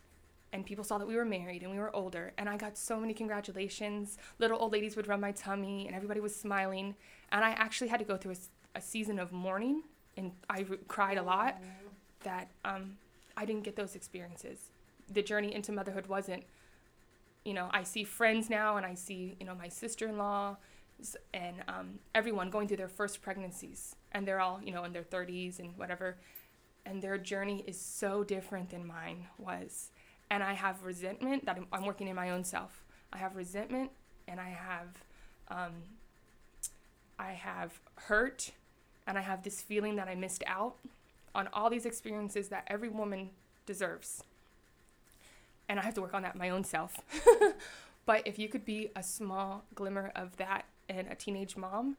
and 0.52 0.64
people 0.64 0.84
saw 0.84 0.98
that 0.98 1.06
we 1.06 1.16
were 1.16 1.24
married 1.24 1.62
and 1.62 1.70
we 1.70 1.78
were 1.78 1.94
older 1.94 2.32
and 2.36 2.48
I 2.48 2.56
got 2.56 2.76
so 2.76 3.00
many 3.00 3.14
congratulations. 3.14 4.18
Little 4.38 4.58
old 4.60 4.72
ladies 4.72 4.96
would 4.96 5.06
rub 5.06 5.20
my 5.20 5.32
tummy 5.32 5.86
and 5.86 5.96
everybody 5.96 6.20
was 6.20 6.34
smiling 6.34 6.94
and 7.32 7.44
I 7.44 7.50
actually 7.50 7.88
had 7.88 7.98
to 8.00 8.04
go 8.04 8.16
through 8.16 8.32
a, 8.32 8.78
a 8.78 8.80
season 8.80 9.18
of 9.18 9.32
mourning 9.32 9.82
and 10.16 10.32
I 10.50 10.64
cried 10.88 11.18
a 11.18 11.22
lot 11.22 11.56
that 12.22 12.48
um, 12.64 12.96
I 13.36 13.44
didn't 13.44 13.62
get 13.62 13.76
those 13.76 13.94
experiences. 13.94 14.70
The 15.12 15.22
journey 15.22 15.54
into 15.54 15.72
motherhood 15.72 16.06
wasn't, 16.06 16.44
you 17.44 17.52
know, 17.52 17.68
I 17.72 17.82
see 17.82 18.04
friends 18.04 18.48
now 18.50 18.76
and 18.76 18.86
I 18.86 18.94
see, 18.94 19.36
you 19.38 19.46
know, 19.46 19.54
my 19.54 19.68
sister 19.68 20.08
in 20.08 20.18
law 20.18 20.56
and 21.32 21.56
um, 21.68 21.98
everyone 22.14 22.50
going 22.50 22.68
through 22.68 22.76
their 22.76 22.88
first 22.88 23.20
pregnancies 23.20 23.96
and 24.14 24.26
they're 24.26 24.40
all, 24.40 24.60
you 24.64 24.72
know, 24.72 24.84
in 24.84 24.92
their 24.92 25.02
30s 25.02 25.58
and 25.58 25.76
whatever. 25.76 26.16
And 26.86 27.02
their 27.02 27.18
journey 27.18 27.64
is 27.66 27.78
so 27.78 28.22
different 28.24 28.70
than 28.70 28.86
mine 28.86 29.26
was. 29.38 29.90
And 30.30 30.42
I 30.42 30.52
have 30.54 30.82
resentment 30.84 31.44
that 31.46 31.56
I'm, 31.56 31.66
I'm 31.72 31.84
working 31.84 32.08
in 32.08 32.16
my 32.16 32.30
own 32.30 32.44
self. 32.44 32.84
I 33.12 33.18
have 33.18 33.36
resentment 33.36 33.90
and 34.28 34.40
I 34.40 34.48
have, 34.48 34.88
um, 35.48 35.72
I 37.18 37.32
have 37.32 37.78
hurt 37.96 38.52
and 39.06 39.18
I 39.18 39.20
have 39.20 39.42
this 39.42 39.60
feeling 39.60 39.96
that 39.96 40.08
I 40.08 40.14
missed 40.14 40.44
out 40.46 40.76
on 41.34 41.48
all 41.52 41.68
these 41.68 41.84
experiences 41.84 42.48
that 42.48 42.64
every 42.68 42.88
woman 42.88 43.30
deserves. 43.66 44.22
And 45.68 45.80
I 45.80 45.82
have 45.82 45.94
to 45.94 46.00
work 46.00 46.14
on 46.14 46.22
that 46.22 46.36
my 46.36 46.50
own 46.50 46.64
self. 46.64 47.00
but 48.06 48.26
if 48.26 48.38
you 48.38 48.48
could 48.48 48.64
be 48.64 48.90
a 48.94 49.02
small 49.02 49.64
glimmer 49.74 50.12
of 50.14 50.36
that 50.36 50.66
in 50.88 51.06
a 51.06 51.14
teenage 51.14 51.56
mom, 51.56 51.96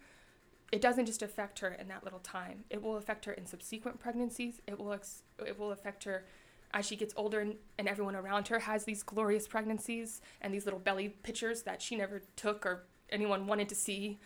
it 0.71 0.81
doesn't 0.81 1.05
just 1.05 1.21
affect 1.21 1.59
her 1.59 1.69
in 1.69 1.87
that 1.87 2.03
little 2.03 2.19
time. 2.19 2.63
It 2.69 2.81
will 2.81 2.97
affect 2.97 3.25
her 3.25 3.33
in 3.33 3.45
subsequent 3.45 3.99
pregnancies. 3.99 4.61
It 4.67 4.79
will 4.79 4.93
ex- 4.93 5.23
it 5.45 5.59
will 5.59 5.71
affect 5.71 6.03
her 6.05 6.25
as 6.73 6.85
she 6.85 6.95
gets 6.95 7.13
older 7.15 7.39
and, 7.39 7.55
and 7.77 7.87
everyone 7.87 8.15
around 8.15 8.49
her 8.49 8.59
has 8.59 8.83
these 8.83 9.01
glorious 9.01 9.47
pregnancies 9.47 10.21
and 10.41 10.53
these 10.53 10.65
little 10.65 10.79
belly 10.79 11.09
pictures 11.23 11.63
that 11.63 11.81
she 11.81 11.95
never 11.95 12.21
took 12.35 12.65
or 12.65 12.83
anyone 13.09 13.47
wanted 13.47 13.69
to 13.69 13.75
see 13.75 14.19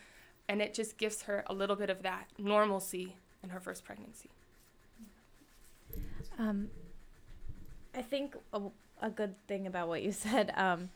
and 0.47 0.61
it 0.61 0.73
just 0.73 0.97
gives 0.97 1.21
her 1.23 1.43
a 1.47 1.53
little 1.53 1.75
bit 1.75 1.91
of 1.91 2.01
that 2.01 2.27
normalcy 2.39 3.15
in 3.43 3.49
her 3.49 3.59
first 3.59 3.85
pregnancy. 3.85 4.31
Um, 6.39 6.69
I 7.93 8.01
think 8.01 8.35
a, 8.51 8.61
a 9.01 9.09
good 9.11 9.35
thing 9.47 9.67
about 9.67 9.87
what 9.87 10.01
you 10.01 10.11
said. 10.25 10.51
Um, 10.57 10.89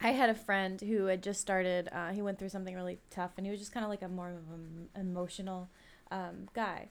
I 0.00 0.12
had 0.12 0.30
a 0.30 0.34
friend 0.34 0.80
who 0.80 1.06
had 1.06 1.22
just 1.22 1.40
started. 1.40 1.88
Uh, 1.92 2.10
he 2.10 2.22
went 2.22 2.38
through 2.38 2.50
something 2.50 2.74
really 2.74 2.98
tough, 3.10 3.32
and 3.36 3.46
he 3.46 3.50
was 3.50 3.58
just 3.58 3.72
kind 3.72 3.84
of 3.84 3.90
like 3.90 4.02
a 4.02 4.08
more 4.08 4.30
of 4.30 4.54
an 4.54 4.88
emotional 4.94 5.68
um, 6.10 6.48
guy, 6.54 6.88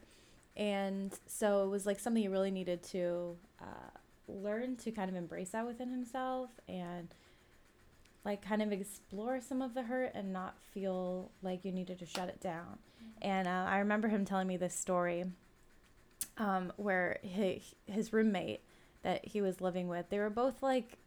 and 0.56 1.18
so 1.26 1.64
it 1.64 1.70
was 1.70 1.86
like 1.86 2.00
something 2.00 2.22
he 2.22 2.28
really 2.28 2.52
needed 2.52 2.84
to 2.84 3.38
uh, 3.62 3.98
learn 4.28 4.76
to 4.78 4.92
kind 4.92 5.10
of 5.10 5.16
embrace 5.16 5.52
that 5.52 5.66
within 5.66 5.90
himself 5.90 6.50
and 6.68 7.14
like 8.26 8.42
kind 8.42 8.62
of 8.62 8.72
explore 8.72 9.40
some 9.40 9.62
of 9.62 9.74
the 9.74 9.84
hurt 9.84 10.12
and 10.14 10.34
not 10.34 10.58
feel 10.74 11.32
like 11.42 11.64
you 11.64 11.72
needed 11.72 11.98
to 12.00 12.06
shut 12.06 12.28
it 12.28 12.42
down. 12.42 12.78
And 13.22 13.48
uh, 13.48 13.66
I 13.70 13.80
remember 13.80 14.10
him 14.10 14.26
telling 14.26 14.48
me 14.48 14.58
this 14.58 14.74
story 14.74 15.26
um, 16.38 16.74
where 16.76 17.20
he, 17.22 17.64
his 17.86 18.12
roommate 18.12 18.62
that 19.04 19.26
he 19.26 19.40
was 19.40 19.62
living 19.62 19.88
with, 19.88 20.10
they 20.10 20.20
were 20.20 20.30
both 20.30 20.62
like 20.62 20.98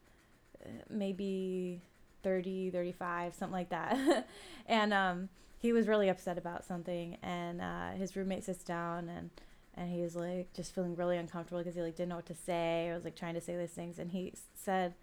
maybe 0.89 1.81
30, 2.23 2.71
35, 2.71 3.35
something 3.35 3.53
like 3.53 3.71
that. 3.71 4.29
and 4.67 4.93
um, 4.93 5.29
he 5.59 5.73
was 5.73 5.89
really 5.89 6.09
upset 6.09 6.39
about 6.39 6.65
something. 6.65 7.17
And 7.23 7.61
uh, 7.61 7.91
his 7.93 8.17
roommate 8.17 8.45
sits 8.45 8.65
down 8.65 9.09
and 9.09 9.31
and 9.75 9.89
he 9.89 10.03
was 10.03 10.17
like 10.17 10.53
just 10.53 10.75
feeling 10.75 10.97
really 10.97 11.17
uncomfortable 11.17 11.61
because 11.61 11.77
he 11.77 11.81
like 11.81 11.95
didn't 11.95 12.11
know 12.11 12.17
what 12.17 12.27
to 12.27 12.35
say. 12.35 12.91
I 12.91 12.95
was 12.95 13.05
like 13.05 13.15
trying 13.15 13.35
to 13.35 13.41
say 13.41 13.57
these 13.57 13.71
things, 13.71 14.01
and 14.01 14.11
he 14.11 14.35
said, 14.55 14.95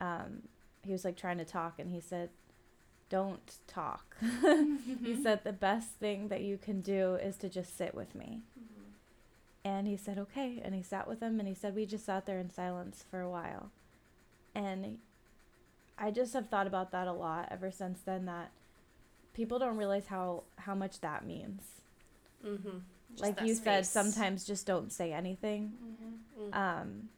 um, 0.00 0.42
he 0.86 0.92
was 0.92 1.04
like 1.04 1.16
trying 1.16 1.38
to 1.38 1.44
talk 1.44 1.78
and 1.78 1.90
he 1.90 2.00
said 2.00 2.30
don't 3.08 3.58
talk 3.66 4.16
he 5.04 5.16
said 5.22 5.44
the 5.44 5.52
best 5.52 5.90
thing 5.90 6.28
that 6.28 6.42
you 6.42 6.56
can 6.56 6.80
do 6.80 7.16
is 7.16 7.36
to 7.36 7.48
just 7.48 7.76
sit 7.76 7.94
with 7.94 8.14
me 8.14 8.42
mm-hmm. 8.58 8.90
and 9.64 9.86
he 9.86 9.96
said 9.96 10.18
okay 10.18 10.60
and 10.64 10.74
he 10.74 10.82
sat 10.82 11.06
with 11.06 11.20
him 11.20 11.38
and 11.38 11.48
he 11.48 11.54
said 11.54 11.74
we 11.74 11.84
just 11.84 12.06
sat 12.06 12.24
there 12.24 12.38
in 12.38 12.50
silence 12.50 13.04
for 13.10 13.20
a 13.20 13.30
while 13.30 13.70
and 14.56 14.98
i 15.98 16.10
just 16.10 16.32
have 16.32 16.48
thought 16.48 16.66
about 16.66 16.90
that 16.90 17.06
a 17.06 17.12
lot 17.12 17.48
ever 17.50 17.70
since 17.70 18.00
then 18.00 18.26
that 18.26 18.50
people 19.34 19.58
don't 19.58 19.76
realize 19.76 20.06
how 20.06 20.42
how 20.56 20.74
much 20.74 21.00
that 21.00 21.26
means 21.26 21.62
mm-hmm. 22.44 22.78
like 23.18 23.40
you 23.40 23.54
space. 23.54 23.64
said 23.64 23.86
sometimes 23.86 24.44
just 24.44 24.66
don't 24.66 24.92
say 24.92 25.12
anything 25.12 25.72
mm-hmm. 25.82 26.54
um 26.54 27.08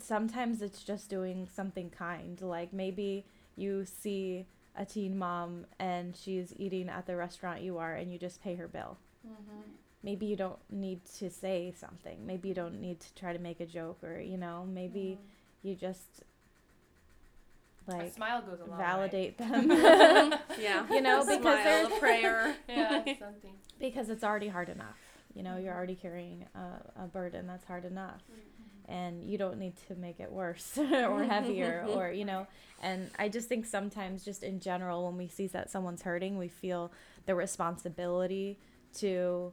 sometimes 0.00 0.62
it's 0.62 0.82
just 0.82 1.10
doing 1.10 1.48
something 1.52 1.90
kind. 1.90 2.40
Like 2.40 2.72
maybe 2.72 3.24
you 3.56 3.84
see 3.84 4.46
a 4.76 4.84
teen 4.84 5.18
mom 5.18 5.66
and 5.78 6.16
she's 6.16 6.54
eating 6.56 6.88
at 6.88 7.06
the 7.06 7.16
restaurant 7.16 7.60
you 7.60 7.78
are 7.78 7.94
and 7.94 8.12
you 8.12 8.18
just 8.18 8.42
pay 8.42 8.54
her 8.54 8.68
bill. 8.68 8.96
Mm-hmm. 9.26 9.60
Maybe 10.02 10.26
you 10.26 10.36
don't 10.36 10.58
need 10.70 11.00
to 11.18 11.30
say 11.30 11.72
something. 11.76 12.26
Maybe 12.26 12.48
you 12.48 12.54
don't 12.54 12.80
need 12.80 13.00
to 13.00 13.14
try 13.14 13.32
to 13.32 13.38
make 13.38 13.60
a 13.60 13.66
joke 13.66 13.98
or, 14.02 14.20
you 14.20 14.36
know, 14.36 14.66
maybe 14.72 15.18
mm-hmm. 15.18 15.68
you 15.68 15.74
just 15.74 16.22
like 17.86 18.02
a 18.02 18.12
smile 18.12 18.42
goes 18.42 18.60
a 18.60 18.64
long 18.64 18.78
validate 18.78 19.38
way. 19.38 19.46
them. 19.48 19.70
yeah. 20.60 20.86
You 20.90 21.00
know, 21.00 21.24
because 21.24 21.40
smile, 21.40 21.64
they're 21.64 21.86
a 21.86 22.00
prayer. 22.00 22.54
yeah, 22.68 22.90
something. 23.18 23.54
Because 23.78 24.08
it's 24.08 24.24
already 24.24 24.48
hard 24.48 24.68
enough. 24.68 24.96
You 25.34 25.42
know, 25.42 25.56
you're 25.56 25.74
already 25.74 25.94
carrying 25.94 26.46
a, 26.54 27.04
a 27.04 27.06
burden 27.06 27.46
that's 27.46 27.64
hard 27.64 27.84
enough. 27.84 28.22
Mm-hmm 28.30 28.62
and 28.88 29.24
you 29.24 29.38
don't 29.38 29.58
need 29.58 29.74
to 29.88 29.94
make 29.94 30.20
it 30.20 30.30
worse 30.30 30.76
or 30.78 31.24
heavier 31.24 31.86
or 31.88 32.10
you 32.10 32.24
know 32.24 32.46
and 32.82 33.10
i 33.18 33.28
just 33.28 33.48
think 33.48 33.64
sometimes 33.64 34.24
just 34.24 34.42
in 34.42 34.60
general 34.60 35.06
when 35.06 35.16
we 35.16 35.28
see 35.28 35.46
that 35.46 35.70
someone's 35.70 36.02
hurting 36.02 36.36
we 36.36 36.48
feel 36.48 36.92
the 37.26 37.34
responsibility 37.34 38.58
to 38.94 39.52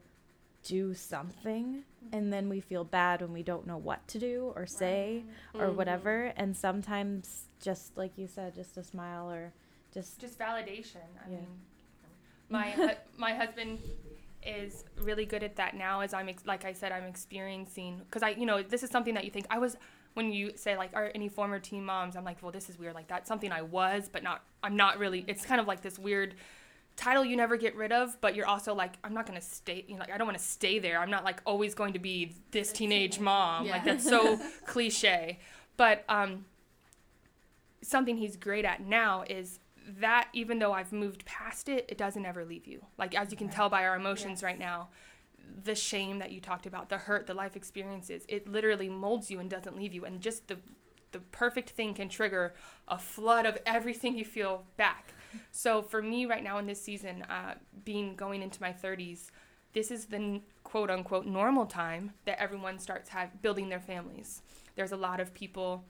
do 0.64 0.94
something 0.94 1.84
and 2.12 2.34
then 2.34 2.50
we 2.50 2.60
feel 2.60 2.84
bad 2.84 3.22
when 3.22 3.32
we 3.32 3.44
don't 3.44 3.66
know 3.66 3.78
what 3.78 4.06
to 4.08 4.20
do 4.20 4.52
or 4.56 4.66
say 4.66 5.24
right. 5.54 5.62
or 5.62 5.68
mm-hmm. 5.68 5.78
whatever 5.78 6.34
and 6.36 6.56
sometimes 6.56 7.46
just 7.62 7.98
like 7.98 8.18
you 8.18 8.28
said 8.28 8.54
just 8.54 8.78
a 8.78 8.84
smile 8.84 9.32
or 9.32 9.54
just 9.94 10.20
just 10.20 10.38
validation 10.38 11.08
i 11.26 11.30
yeah. 11.30 11.38
mean 11.38 11.48
my 12.50 12.72
hu- 12.72 12.90
my 13.18 13.34
husband 13.34 13.80
is 14.44 14.86
really 15.02 15.26
good 15.26 15.44
at 15.44 15.56
that 15.58 15.76
now 15.76 16.00
as 16.00 16.14
I'm 16.14 16.30
ex- 16.30 16.46
like 16.46 16.66
I 16.66 16.74
said 16.74 16.92
I'm 16.92 17.04
experiencing 17.04 18.02
cuz 18.10 18.24
I 18.24 18.30
you 18.30 18.46
know 18.46 18.64
this 18.64 18.84
is 18.84 18.90
something 18.90 19.14
that 19.16 19.26
you 19.26 19.32
think 19.32 19.46
I 19.50 19.60
was 19.60 19.78
when 20.14 20.32
you 20.32 20.56
say 20.56 20.78
like 20.78 20.92
are 20.94 21.12
any 21.14 21.28
former 21.28 21.60
teen 21.60 21.84
moms 21.84 22.16
I'm 22.16 22.24
like 22.24 22.42
well 22.42 22.52
this 22.52 22.70
is 22.70 22.80
weird 22.80 22.96
like 22.96 23.08
that's 23.08 23.28
something 23.28 23.52
I 23.52 23.62
was 23.62 24.10
but 24.12 24.24
not 24.24 24.44
I'm 24.64 24.76
not 24.76 24.98
really 24.98 25.26
it's 25.28 25.46
kind 25.46 25.60
of 25.60 25.68
like 25.68 25.82
this 25.82 26.00
weird 26.00 26.36
title 27.00 27.24
you 27.24 27.38
never 27.38 27.56
get 27.56 27.76
rid 27.76 27.92
of 27.92 28.20
but 28.20 28.36
you're 28.36 28.46
also 28.46 28.76
like 28.76 28.94
I'm 29.04 29.14
not 29.14 29.26
going 29.26 29.40
to 29.40 29.46
stay 29.46 29.86
you 29.88 29.94
know 29.94 30.02
like 30.02 30.12
I 30.12 30.18
don't 30.18 30.28
want 30.28 30.38
to 30.38 30.44
stay 30.44 30.80
there 30.80 31.00
I'm 31.00 31.10
not 31.10 31.24
like 31.24 31.42
always 31.46 31.74
going 31.74 31.94
to 31.94 32.00
be 32.00 32.36
this 32.52 32.74
teenage 32.74 33.20
mom 33.20 33.66
yeah. 33.66 33.72
like 33.72 33.86
that's 33.86 34.04
so 34.04 34.38
cliche 34.66 35.40
but 35.78 36.04
um 36.10 36.46
something 37.82 38.18
he's 38.18 38.36
great 38.36 38.66
at 38.66 38.82
now 38.82 39.24
is 39.30 39.60
that 40.00 40.28
even 40.34 40.60
though 40.60 40.74
I've 40.74 40.92
moved 40.92 41.26
past 41.26 41.70
it, 41.70 41.86
it 41.90 41.98
doesn't 41.98 42.26
ever 42.26 42.46
leave 42.46 42.68
you. 42.68 42.86
Like 42.98 43.16
as 43.16 43.32
you 43.32 43.38
can 43.38 43.50
tell 43.50 43.70
by 43.70 43.86
our 43.86 43.96
emotions 43.96 44.38
yes. 44.38 44.44
right 44.44 44.60
now, 44.60 44.90
the 45.64 45.76
shame 45.76 46.20
that 46.20 46.32
you 46.32 46.40
talked 46.40 46.66
about, 46.66 46.90
the 46.90 46.98
hurt, 46.98 47.26
the 47.26 47.34
life 47.34 47.56
experiences, 47.56 48.24
it 48.28 48.48
literally 48.48 48.90
molds 48.90 49.32
you 49.32 49.40
and 49.40 49.50
doesn't 49.50 49.76
leave 49.76 49.94
you. 49.94 50.06
And 50.06 50.22
just 50.22 50.48
the 50.48 50.58
the 51.12 51.20
perfect 51.20 51.72
thing 51.72 51.96
can 51.96 52.08
trigger 52.08 52.54
a 52.88 53.00
flood 53.00 53.48
of 53.48 53.58
everything 53.66 54.16
you 54.16 54.24
feel 54.24 54.66
back. 54.78 55.14
So 55.52 55.82
for 55.82 56.02
me 56.02 56.26
right 56.26 56.44
now 56.44 56.58
in 56.58 56.66
this 56.66 56.82
season, 56.82 57.24
uh, 57.24 57.56
being 57.84 58.16
going 58.16 58.42
into 58.42 58.62
my 58.62 58.74
30s, 58.74 59.28
this 59.74 59.92
is 59.92 60.06
the 60.06 60.42
quote 60.64 60.90
unquote 60.90 61.26
normal 61.26 61.66
time 61.66 62.14
that 62.26 62.40
everyone 62.40 62.80
starts 62.80 63.10
have, 63.10 63.42
building 63.42 63.70
their 63.70 63.80
families. 63.80 64.42
There's 64.76 64.92
a 64.92 64.98
lot 64.98 65.20
of 65.20 65.34
people 65.34 65.84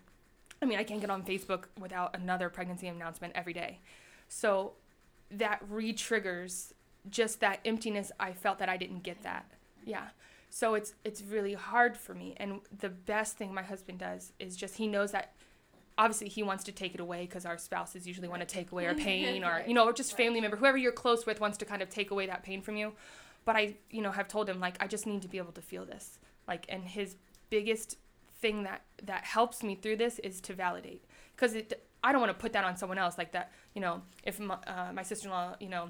I 0.62 0.66
mean, 0.66 0.80
I 0.80 0.84
can't 0.84 1.02
get 1.02 1.10
on 1.10 1.24
Facebook 1.24 1.66
without 1.80 2.16
another 2.16 2.50
pregnancy 2.50 2.88
announcement 2.88 3.34
every 3.36 3.54
day. 3.54 3.80
So 4.28 4.74
that 5.32 5.62
re 5.70 5.94
triggers 5.94 6.74
just 7.10 7.40
that 7.40 7.60
emptiness 7.64 8.12
I 8.20 8.34
felt 8.34 8.60
that 8.60 8.70
I 8.70 8.78
didn't 8.78 9.04
get 9.04 9.24
that. 9.24 9.50
Yeah. 9.86 10.08
So 10.50 10.74
it's 10.74 10.96
it's 11.04 11.22
really 11.22 11.54
hard 11.54 11.96
for 11.96 12.14
me. 12.14 12.36
And 12.38 12.62
the 12.78 12.90
best 12.90 13.38
thing 13.38 13.54
my 13.54 13.64
husband 13.64 14.00
does 14.00 14.34
is 14.40 14.56
just 14.56 14.76
he 14.76 14.88
knows 14.88 15.12
that 15.12 15.34
obviously 16.00 16.30
he 16.30 16.42
wants 16.42 16.64
to 16.64 16.72
take 16.72 16.96
it 16.96 17.00
away 17.00 17.22
because 17.22 17.46
our 17.46 17.60
spouses 17.60 18.08
usually 18.08 18.28
want 18.28 18.42
to 18.42 18.48
take 18.48 18.72
away 18.72 18.88
our 18.88 18.96
pain 19.10 19.44
or 19.44 19.64
you 19.68 19.76
know 19.76 19.86
or 19.86 19.94
just 19.94 20.18
family 20.18 20.42
member 20.42 20.58
whoever 20.58 20.78
you're 20.78 20.92
close 20.92 21.28
with 21.28 21.40
wants 21.40 21.58
to 21.60 21.66
kind 21.66 21.84
of 21.84 21.90
take 21.90 22.10
away 22.10 22.26
that 22.26 22.42
pain 22.42 22.62
from 22.62 22.76
you 22.76 22.94
but 23.46 23.56
I, 23.56 23.74
you 23.90 24.02
know, 24.02 24.12
have 24.12 24.28
told 24.28 24.50
him 24.50 24.60
like 24.60 24.78
I 24.80 24.88
just 24.88 25.08
need 25.08 25.22
to 25.24 25.28
be 25.28 25.38
able 25.38 25.54
to 25.54 25.62
feel 25.62 25.86
this. 25.86 26.20
Like, 26.48 26.66
and 26.70 26.84
his 26.84 27.16
biggest 27.50 27.98
thing 28.42 28.62
that 28.62 28.84
that 29.04 29.24
helps 29.24 29.64
me 29.64 29.76
through 29.76 29.98
this 29.98 30.20
is 30.20 30.40
to 30.42 30.54
validate, 30.54 31.04
because 31.36 31.56
it. 31.56 31.86
I 32.02 32.12
don't 32.14 32.22
want 32.22 32.30
to 32.30 32.40
put 32.40 32.54
that 32.54 32.64
on 32.64 32.78
someone 32.78 32.98
else 32.98 33.18
like 33.18 33.34
that. 33.34 33.52
You 33.74 33.82
know, 33.82 34.02
if 34.24 34.40
my, 34.40 34.54
uh, 34.68 34.92
my 34.94 35.04
sister-in-law, 35.04 35.56
you 35.60 35.68
know, 35.68 35.90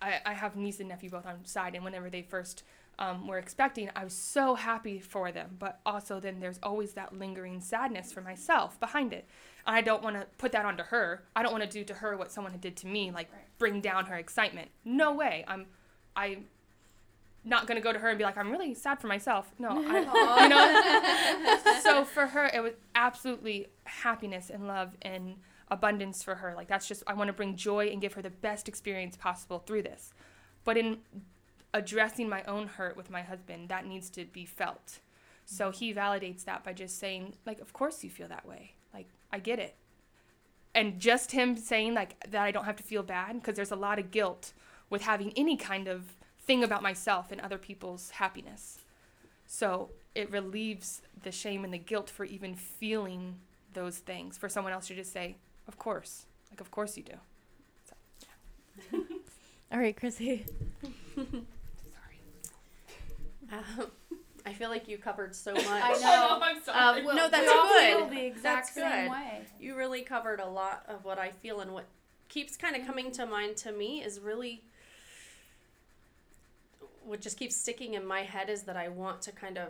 I, 0.00 0.20
I 0.24 0.32
have 0.34 0.54
niece 0.54 0.78
and 0.78 0.88
nephew 0.88 1.10
both 1.10 1.26
on 1.26 1.44
side, 1.44 1.74
and 1.74 1.82
whenever 1.82 2.08
they 2.10 2.22
first 2.22 2.62
um, 2.98 3.26
were 3.26 3.38
expecting, 3.38 3.90
I 3.94 4.04
was 4.04 4.12
so 4.12 4.54
happy 4.54 4.98
for 4.98 5.30
them. 5.30 5.56
But 5.58 5.80
also, 5.86 6.20
then 6.20 6.40
there's 6.40 6.58
always 6.62 6.92
that 6.94 7.16
lingering 7.16 7.60
sadness 7.60 8.12
for 8.12 8.20
myself 8.20 8.78
behind 8.80 9.12
it. 9.12 9.28
And 9.66 9.76
I 9.76 9.80
don't 9.80 10.02
want 10.02 10.16
to 10.16 10.26
put 10.38 10.52
that 10.52 10.64
onto 10.64 10.84
her. 10.84 11.24
I 11.36 11.42
don't 11.42 11.52
want 11.52 11.64
to 11.64 11.70
do 11.70 11.84
to 11.84 11.94
her 11.94 12.16
what 12.16 12.32
someone 12.32 12.52
had 12.52 12.60
did 12.60 12.76
to 12.78 12.86
me, 12.86 13.10
like 13.10 13.30
bring 13.58 13.80
down 13.80 14.06
her 14.06 14.16
excitement. 14.16 14.70
No 14.84 15.14
way. 15.14 15.44
I'm, 15.46 15.66
I, 16.16 16.38
not 17.44 17.66
gonna 17.66 17.80
go 17.80 17.92
to 17.92 17.98
her 17.98 18.08
and 18.08 18.18
be 18.18 18.24
like, 18.24 18.36
I'm 18.36 18.50
really 18.50 18.74
sad 18.74 19.00
for 19.00 19.06
myself. 19.06 19.50
No, 19.58 19.70
I, 19.70 20.42
you 20.42 20.48
know. 20.48 21.80
so 21.80 22.04
for 22.04 22.26
her, 22.26 22.50
it 22.52 22.60
was 22.60 22.72
absolutely 22.94 23.68
happiness 23.84 24.50
and 24.50 24.66
love 24.66 24.96
and 25.02 25.36
abundance 25.70 26.22
for 26.22 26.34
her. 26.36 26.54
Like 26.54 26.68
that's 26.68 26.86
just 26.86 27.02
I 27.06 27.14
want 27.14 27.28
to 27.28 27.32
bring 27.32 27.56
joy 27.56 27.88
and 27.88 28.00
give 28.00 28.12
her 28.14 28.22
the 28.22 28.30
best 28.30 28.68
experience 28.68 29.16
possible 29.16 29.60
through 29.60 29.82
this. 29.82 30.12
But 30.64 30.76
in 30.76 30.98
addressing 31.74 32.28
my 32.28 32.42
own 32.44 32.66
hurt 32.66 32.96
with 32.96 33.10
my 33.10 33.22
husband, 33.22 33.68
that 33.68 33.86
needs 33.86 34.10
to 34.10 34.24
be 34.24 34.44
felt. 34.44 35.00
So 35.44 35.70
he 35.70 35.94
validates 35.94 36.44
that 36.44 36.64
by 36.64 36.72
just 36.72 36.98
saying, 36.98 37.34
like, 37.46 37.60
of 37.60 37.72
course 37.72 38.04
you 38.04 38.10
feel 38.10 38.28
that 38.28 38.46
way. 38.46 38.72
Like, 38.92 39.08
I 39.32 39.38
get 39.38 39.58
it. 39.58 39.76
And 40.74 41.00
just 41.00 41.32
him 41.32 41.56
saying, 41.56 41.94
like, 41.94 42.22
that 42.30 42.42
I 42.42 42.50
don't 42.50 42.64
have 42.64 42.76
to 42.76 42.82
feel 42.82 43.02
bad, 43.02 43.40
because 43.40 43.56
there's 43.56 43.70
a 43.70 43.76
lot 43.76 43.98
of 43.98 44.10
guilt 44.10 44.52
with 44.90 45.02
having 45.02 45.32
any 45.36 45.56
kind 45.56 45.88
of 45.88 46.16
thing 46.40 46.62
about 46.62 46.82
myself 46.82 47.32
and 47.32 47.40
other 47.40 47.58
people's 47.58 48.10
happiness. 48.10 48.78
So 49.46 49.90
it 50.14 50.30
relieves 50.30 51.02
the 51.22 51.32
shame 51.32 51.64
and 51.64 51.72
the 51.72 51.78
guilt 51.78 52.10
for 52.10 52.24
even 52.24 52.54
feeling 52.54 53.36
those 53.72 53.98
things. 53.98 54.36
For 54.36 54.48
someone 54.48 54.72
else 54.72 54.88
to 54.88 54.94
just 54.94 55.12
say, 55.12 55.36
of 55.66 55.78
course. 55.78 56.26
Like, 56.50 56.60
of 56.60 56.70
course 56.70 56.96
you 56.96 57.04
do. 57.04 57.14
All 59.72 59.78
right, 59.78 59.96
Chrissy. 59.96 60.46
Sorry. 63.50 63.62
Um, 63.80 63.86
I 64.46 64.52
feel 64.54 64.70
like 64.70 64.88
you 64.88 64.96
covered 64.98 65.34
so 65.34 65.52
much. 65.54 65.66
I 65.66 65.92
know. 66.00 66.38
I'm 66.40 66.62
sorry. 66.62 67.00
Um, 67.00 67.04
Well, 67.04 67.16
no, 67.16 67.24
we 67.24 67.30
that's 67.30 67.50
all 67.50 67.68
good. 67.68 67.96
feel 67.96 68.08
the 68.08 68.26
exact 68.26 68.42
That's 68.42 68.74
same 68.74 69.02
good. 69.04 69.10
way. 69.12 69.40
You 69.60 69.74
really 69.76 70.02
covered 70.02 70.40
a 70.40 70.46
lot 70.48 70.84
of 70.88 71.04
what 71.04 71.18
I 71.18 71.30
feel, 71.30 71.60
and 71.60 71.72
what 71.74 71.84
keeps 72.28 72.56
kind 72.56 72.76
of 72.76 72.86
coming 72.86 73.10
to 73.12 73.26
mind 73.26 73.56
to 73.58 73.72
me 73.72 74.02
is 74.02 74.20
really 74.20 74.62
what 77.04 77.20
just 77.20 77.38
keeps 77.38 77.56
sticking 77.56 77.94
in 77.94 78.04
my 78.06 78.22
head 78.22 78.50
is 78.50 78.62
that 78.64 78.76
I 78.76 78.88
want 78.88 79.22
to 79.22 79.32
kind 79.32 79.56
of 79.58 79.68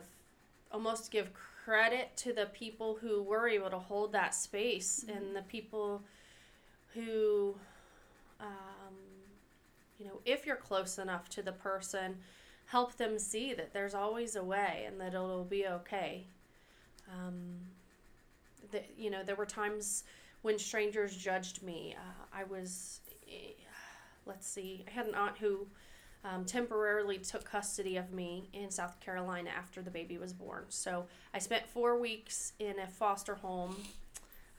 almost 0.72 1.10
give 1.10 1.30
credit 1.64 2.16
to 2.16 2.32
the 2.32 2.46
people 2.46 2.98
who 3.00 3.22
were 3.22 3.48
able 3.48 3.70
to 3.70 3.78
hold 3.78 4.12
that 4.12 4.34
space 4.34 5.04
and 5.08 5.36
the 5.36 5.42
people 5.42 6.02
who, 6.94 7.54
um, 8.40 8.94
you 9.98 10.06
know, 10.06 10.18
if 10.24 10.46
you're 10.46 10.56
close 10.56 10.98
enough 10.98 11.28
to 11.30 11.42
the 11.42 11.52
person, 11.52 12.16
help 12.68 12.96
them 12.96 13.18
see 13.18 13.54
that 13.54 13.72
there's 13.72 13.94
always 13.94 14.36
a 14.36 14.44
way 14.44 14.84
and 14.86 15.00
that 15.00 15.14
it'll 15.14 15.44
be 15.44 15.66
okay. 15.66 16.24
Um, 17.10 17.56
that 18.72 18.90
you 18.96 19.10
know, 19.10 19.22
there 19.24 19.36
were 19.36 19.46
times 19.46 20.04
when 20.42 20.58
strangers 20.58 21.16
judged 21.16 21.62
me. 21.62 21.96
Uh, 21.98 22.24
I 22.32 22.44
was, 22.44 23.00
eh, 23.26 23.52
let's 24.26 24.46
see, 24.46 24.84
I 24.86 24.90
had 24.90 25.06
an 25.06 25.14
aunt 25.14 25.38
who 25.38 25.66
um, 26.24 26.44
temporarily 26.44 27.18
took 27.18 27.44
custody 27.44 27.96
of 27.96 28.12
me 28.12 28.50
in 28.52 28.70
South 28.70 29.00
Carolina 29.00 29.50
after 29.56 29.80
the 29.80 29.90
baby 29.90 30.18
was 30.18 30.34
born. 30.34 30.64
So 30.68 31.06
I 31.32 31.38
spent 31.38 31.66
four 31.66 31.98
weeks 31.98 32.52
in 32.58 32.78
a 32.80 32.86
foster 32.86 33.34
home. 33.34 33.76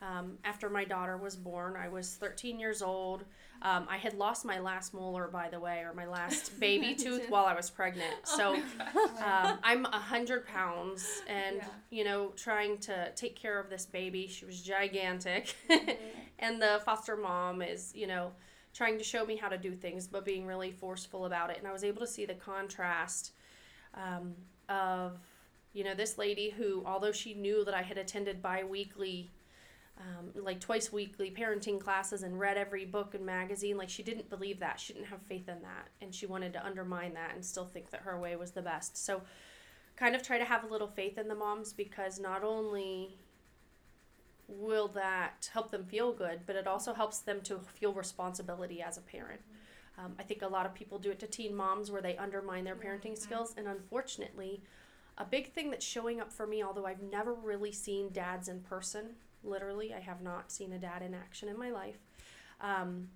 Um, 0.02 0.38
after 0.44 0.68
my 0.70 0.84
daughter 0.84 1.16
was 1.16 1.36
born, 1.36 1.76
I 1.76 1.88
was 1.88 2.14
13 2.14 2.58
years 2.58 2.82
old. 2.82 3.24
Um, 3.62 3.86
I 3.90 3.98
had 3.98 4.14
lost 4.14 4.44
my 4.44 4.58
last 4.58 4.94
molar, 4.94 5.28
by 5.28 5.48
the 5.48 5.60
way, 5.60 5.80
or 5.80 5.92
my 5.94 6.06
last 6.06 6.58
baby 6.60 6.94
tooth 6.94 7.28
while 7.28 7.44
I 7.44 7.54
was 7.54 7.68
pregnant. 7.68 8.14
So 8.24 8.54
um, 8.54 9.58
I'm 9.62 9.84
a 9.86 9.98
hundred 9.98 10.46
pounds, 10.46 11.06
and 11.28 11.56
Yeah. 11.56 11.64
you 11.90 12.04
know, 12.04 12.28
trying 12.36 12.78
to 12.78 13.12
take 13.16 13.36
care 13.36 13.58
of 13.60 13.68
this 13.68 13.84
baby. 13.84 14.26
She 14.26 14.44
was 14.46 14.62
gigantic, 14.62 15.54
and 16.38 16.60
the 16.60 16.80
foster 16.84 17.16
mom 17.16 17.60
is, 17.60 17.92
you 17.94 18.06
know, 18.06 18.32
trying 18.72 18.96
to 18.98 19.04
show 19.04 19.26
me 19.26 19.36
how 19.36 19.48
to 19.48 19.58
do 19.58 19.74
things, 19.74 20.06
but 20.06 20.24
being 20.24 20.46
really 20.46 20.70
forceful 20.70 21.26
about 21.26 21.50
it. 21.50 21.58
And 21.58 21.66
I 21.66 21.72
was 21.72 21.84
able 21.84 22.00
to 22.00 22.06
see 22.06 22.24
the 22.24 22.34
contrast 22.34 23.32
um, 23.94 24.34
of, 24.68 25.18
you 25.72 25.84
know, 25.84 25.94
this 25.94 26.16
lady 26.16 26.50
who, 26.50 26.82
although 26.86 27.12
she 27.12 27.34
knew 27.34 27.64
that 27.64 27.74
I 27.74 27.82
had 27.82 27.98
attended 27.98 28.40
bi-weekly 28.40 29.28
um, 29.98 30.30
like 30.34 30.60
twice 30.60 30.92
weekly 30.92 31.30
parenting 31.30 31.80
classes 31.80 32.22
and 32.22 32.38
read 32.38 32.56
every 32.56 32.84
book 32.84 33.14
and 33.14 33.24
magazine. 33.24 33.76
Like 33.76 33.90
she 33.90 34.02
didn't 34.02 34.30
believe 34.30 34.60
that. 34.60 34.80
She 34.80 34.92
didn't 34.92 35.08
have 35.08 35.22
faith 35.22 35.48
in 35.48 35.60
that. 35.62 35.88
And 36.00 36.14
she 36.14 36.26
wanted 36.26 36.52
to 36.54 36.64
undermine 36.64 37.14
that 37.14 37.34
and 37.34 37.44
still 37.44 37.66
think 37.66 37.90
that 37.90 38.02
her 38.02 38.18
way 38.18 38.36
was 38.36 38.52
the 38.52 38.62
best. 38.62 38.96
So 38.96 39.22
kind 39.96 40.14
of 40.14 40.22
try 40.22 40.38
to 40.38 40.44
have 40.44 40.64
a 40.64 40.66
little 40.66 40.88
faith 40.88 41.18
in 41.18 41.28
the 41.28 41.34
moms 41.34 41.72
because 41.72 42.18
not 42.18 42.42
only 42.42 43.16
will 44.48 44.88
that 44.88 45.48
help 45.52 45.70
them 45.70 45.84
feel 45.84 46.12
good, 46.12 46.40
but 46.46 46.56
it 46.56 46.66
also 46.66 46.92
helps 46.92 47.18
them 47.18 47.40
to 47.42 47.60
feel 47.74 47.92
responsibility 47.92 48.82
as 48.82 48.96
a 48.96 49.02
parent. 49.02 49.40
Um, 49.98 50.14
I 50.18 50.22
think 50.22 50.42
a 50.42 50.48
lot 50.48 50.66
of 50.66 50.74
people 50.74 50.98
do 50.98 51.10
it 51.10 51.20
to 51.20 51.26
teen 51.26 51.54
moms 51.54 51.90
where 51.90 52.02
they 52.02 52.16
undermine 52.16 52.64
their 52.64 52.74
parenting 52.74 53.18
skills. 53.18 53.54
And 53.56 53.68
unfortunately, 53.68 54.62
a 55.18 55.24
big 55.24 55.52
thing 55.52 55.70
that's 55.70 55.84
showing 55.84 56.20
up 56.20 56.32
for 56.32 56.46
me, 56.46 56.62
although 56.62 56.86
I've 56.86 57.02
never 57.02 57.34
really 57.34 57.72
seen 57.72 58.10
dads 58.10 58.48
in 58.48 58.60
person, 58.60 59.16
literally, 59.42 59.94
I 59.94 60.00
have 60.00 60.22
not 60.22 60.50
seen 60.50 60.72
a 60.72 60.78
dad 60.78 61.02
in 61.02 61.14
action 61.14 61.48
in 61.48 61.58
my 61.58 61.70
life. 61.70 61.98
Um, 62.60 63.08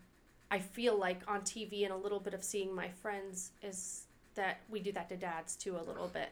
I 0.50 0.58
feel 0.58 0.98
like 0.98 1.22
on 1.28 1.40
TV 1.40 1.84
and 1.84 1.92
a 1.92 1.96
little 1.96 2.20
bit 2.20 2.34
of 2.34 2.44
seeing 2.44 2.74
my 2.74 2.88
friends 2.88 3.52
is 3.62 4.04
that 4.34 4.60
we 4.68 4.80
do 4.80 4.92
that 4.92 5.08
to 5.08 5.16
dads 5.16 5.56
too, 5.56 5.76
a 5.76 5.82
little 5.82 6.08
bit. 6.08 6.30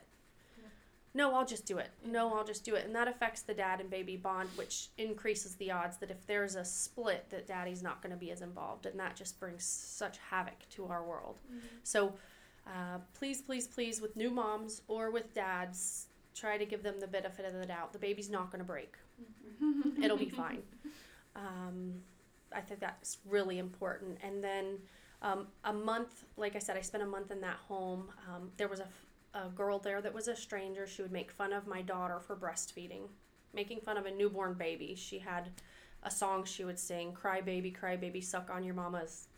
No, 1.14 1.34
I'll 1.34 1.44
just 1.44 1.66
do 1.66 1.76
it. 1.76 1.90
No, 2.04 2.34
I'll 2.34 2.44
just 2.44 2.64
do 2.64 2.74
it. 2.74 2.86
And 2.86 2.94
that 2.94 3.06
affects 3.06 3.42
the 3.42 3.52
dad 3.52 3.80
and 3.80 3.90
baby 3.90 4.16
bond, 4.16 4.48
which 4.56 4.88
increases 4.96 5.56
the 5.56 5.70
odds 5.70 5.98
that 5.98 6.10
if 6.10 6.26
there's 6.26 6.54
a 6.54 6.64
split, 6.64 7.28
that 7.30 7.46
daddy's 7.46 7.82
not 7.82 8.00
going 8.00 8.12
to 8.12 8.16
be 8.16 8.30
as 8.30 8.40
involved. 8.40 8.86
And 8.86 8.98
that 8.98 9.14
just 9.14 9.38
brings 9.38 9.62
such 9.64 10.18
havoc 10.30 10.66
to 10.70 10.86
our 10.86 11.04
world. 11.04 11.38
So 11.82 12.14
uh, 12.66 12.98
please, 13.12 13.42
please, 13.42 13.66
please, 13.66 14.00
with 14.00 14.16
new 14.16 14.30
moms 14.30 14.80
or 14.88 15.10
with 15.10 15.34
dads, 15.34 16.06
try 16.34 16.56
to 16.56 16.64
give 16.64 16.82
them 16.82 17.00
the 17.00 17.06
benefit 17.06 17.44
of 17.44 17.52
the 17.52 17.66
doubt. 17.66 17.92
The 17.92 17.98
baby's 17.98 18.30
not 18.30 18.50
going 18.50 18.60
to 18.60 18.64
break. 18.64 18.96
It'll 20.02 20.16
be 20.16 20.30
fine. 20.42 20.62
Um, 21.36 21.94
I 22.54 22.60
think 22.60 22.80
that's 22.80 23.18
really 23.26 23.58
important. 23.58 24.18
And 24.22 24.42
then 24.42 24.78
um, 25.22 25.46
a 25.64 25.72
month, 25.72 26.24
like 26.36 26.56
I 26.56 26.58
said, 26.58 26.76
I 26.76 26.80
spent 26.80 27.02
a 27.02 27.06
month 27.06 27.30
in 27.30 27.40
that 27.40 27.56
home. 27.68 28.10
Um, 28.28 28.50
there 28.56 28.68
was 28.68 28.80
a 29.34 29.48
girl 29.54 29.78
there 29.78 30.00
that 30.02 30.12
was 30.12 30.28
a 30.28 30.36
stranger. 30.36 30.86
She 30.86 31.02
would 31.02 31.12
make 31.12 31.30
fun 31.30 31.52
of 31.52 31.66
my 31.66 31.82
daughter 31.82 32.20
for 32.20 32.36
breastfeeding, 32.36 33.08
making 33.54 33.80
fun 33.80 33.96
of 33.96 34.06
a 34.06 34.10
newborn 34.10 34.54
baby. 34.54 34.94
She 34.94 35.18
had 35.18 35.50
a 36.02 36.10
song 36.10 36.44
she 36.44 36.64
would 36.64 36.78
sing, 36.78 37.12
Cry 37.12 37.40
Baby, 37.40 37.70
Cry 37.70 37.96
Baby, 37.96 38.20
Suck 38.20 38.50
on 38.50 38.64
Your 38.64 38.74
Mama's. 38.74 39.28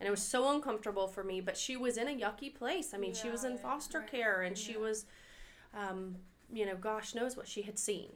And 0.00 0.08
it 0.08 0.10
was 0.10 0.22
so 0.22 0.52
uncomfortable 0.54 1.06
for 1.06 1.22
me, 1.22 1.40
but 1.40 1.56
she 1.56 1.76
was 1.76 1.96
in 1.96 2.08
a 2.08 2.10
yucky 2.10 2.52
place. 2.52 2.92
I 2.94 2.98
mean, 2.98 3.14
she 3.14 3.30
was 3.30 3.44
in 3.44 3.56
foster 3.56 4.00
right. 4.00 4.10
care 4.10 4.42
and 4.42 4.58
she 4.58 4.76
was, 4.76 5.06
um, 5.76 6.16
you 6.52 6.66
know, 6.66 6.76
gosh 6.76 7.14
knows 7.14 7.36
what 7.36 7.48
she 7.48 7.62
had 7.62 7.78
seen. 7.78 8.10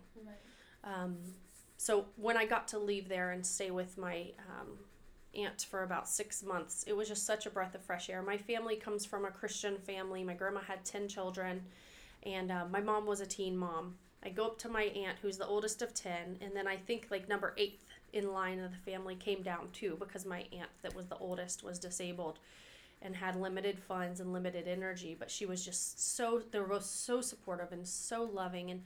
Um, 0.84 1.16
so 1.76 2.06
when 2.16 2.36
I 2.36 2.44
got 2.44 2.68
to 2.68 2.78
leave 2.78 3.08
there 3.08 3.30
and 3.30 3.44
stay 3.44 3.70
with 3.70 3.98
my 3.98 4.26
um, 4.48 4.78
aunt 5.34 5.66
for 5.68 5.82
about 5.82 6.08
six 6.08 6.42
months, 6.42 6.84
it 6.86 6.96
was 6.96 7.08
just 7.08 7.26
such 7.26 7.46
a 7.46 7.50
breath 7.50 7.74
of 7.74 7.82
fresh 7.82 8.10
air. 8.10 8.22
My 8.22 8.36
family 8.36 8.76
comes 8.76 9.04
from 9.04 9.24
a 9.24 9.30
Christian 9.30 9.76
family. 9.76 10.24
My 10.24 10.34
grandma 10.34 10.60
had 10.60 10.84
10 10.84 11.08
children, 11.08 11.62
and 12.24 12.50
uh, 12.50 12.64
my 12.70 12.80
mom 12.80 13.06
was 13.06 13.20
a 13.20 13.26
teen 13.26 13.56
mom. 13.56 13.94
I 14.24 14.30
go 14.30 14.46
up 14.46 14.58
to 14.58 14.68
my 14.68 14.82
aunt, 14.82 15.18
who's 15.22 15.38
the 15.38 15.46
oldest 15.46 15.80
of 15.80 15.94
10, 15.94 16.38
and 16.40 16.50
then 16.54 16.66
I 16.66 16.76
think 16.76 17.06
like 17.10 17.28
number 17.28 17.54
eighth 17.56 17.84
in 18.12 18.32
line 18.32 18.58
of 18.58 18.72
the 18.72 18.90
family 18.90 19.14
came 19.14 19.42
down 19.42 19.68
too 19.72 19.96
because 19.98 20.26
my 20.26 20.44
aunt, 20.52 20.70
that 20.82 20.96
was 20.96 21.06
the 21.06 21.18
oldest, 21.18 21.62
was 21.62 21.78
disabled 21.78 22.38
and 23.02 23.16
had 23.16 23.36
limited 23.36 23.78
funds 23.78 24.20
and 24.20 24.32
limited 24.32 24.66
energy. 24.66 25.16
But 25.18 25.30
she 25.30 25.46
was 25.46 25.64
just 25.64 26.14
so, 26.16 26.42
they 26.50 26.60
were 26.60 26.80
so 26.80 27.20
supportive 27.20 27.72
and 27.72 27.86
so 27.86 28.22
loving. 28.22 28.70
And 28.70 28.82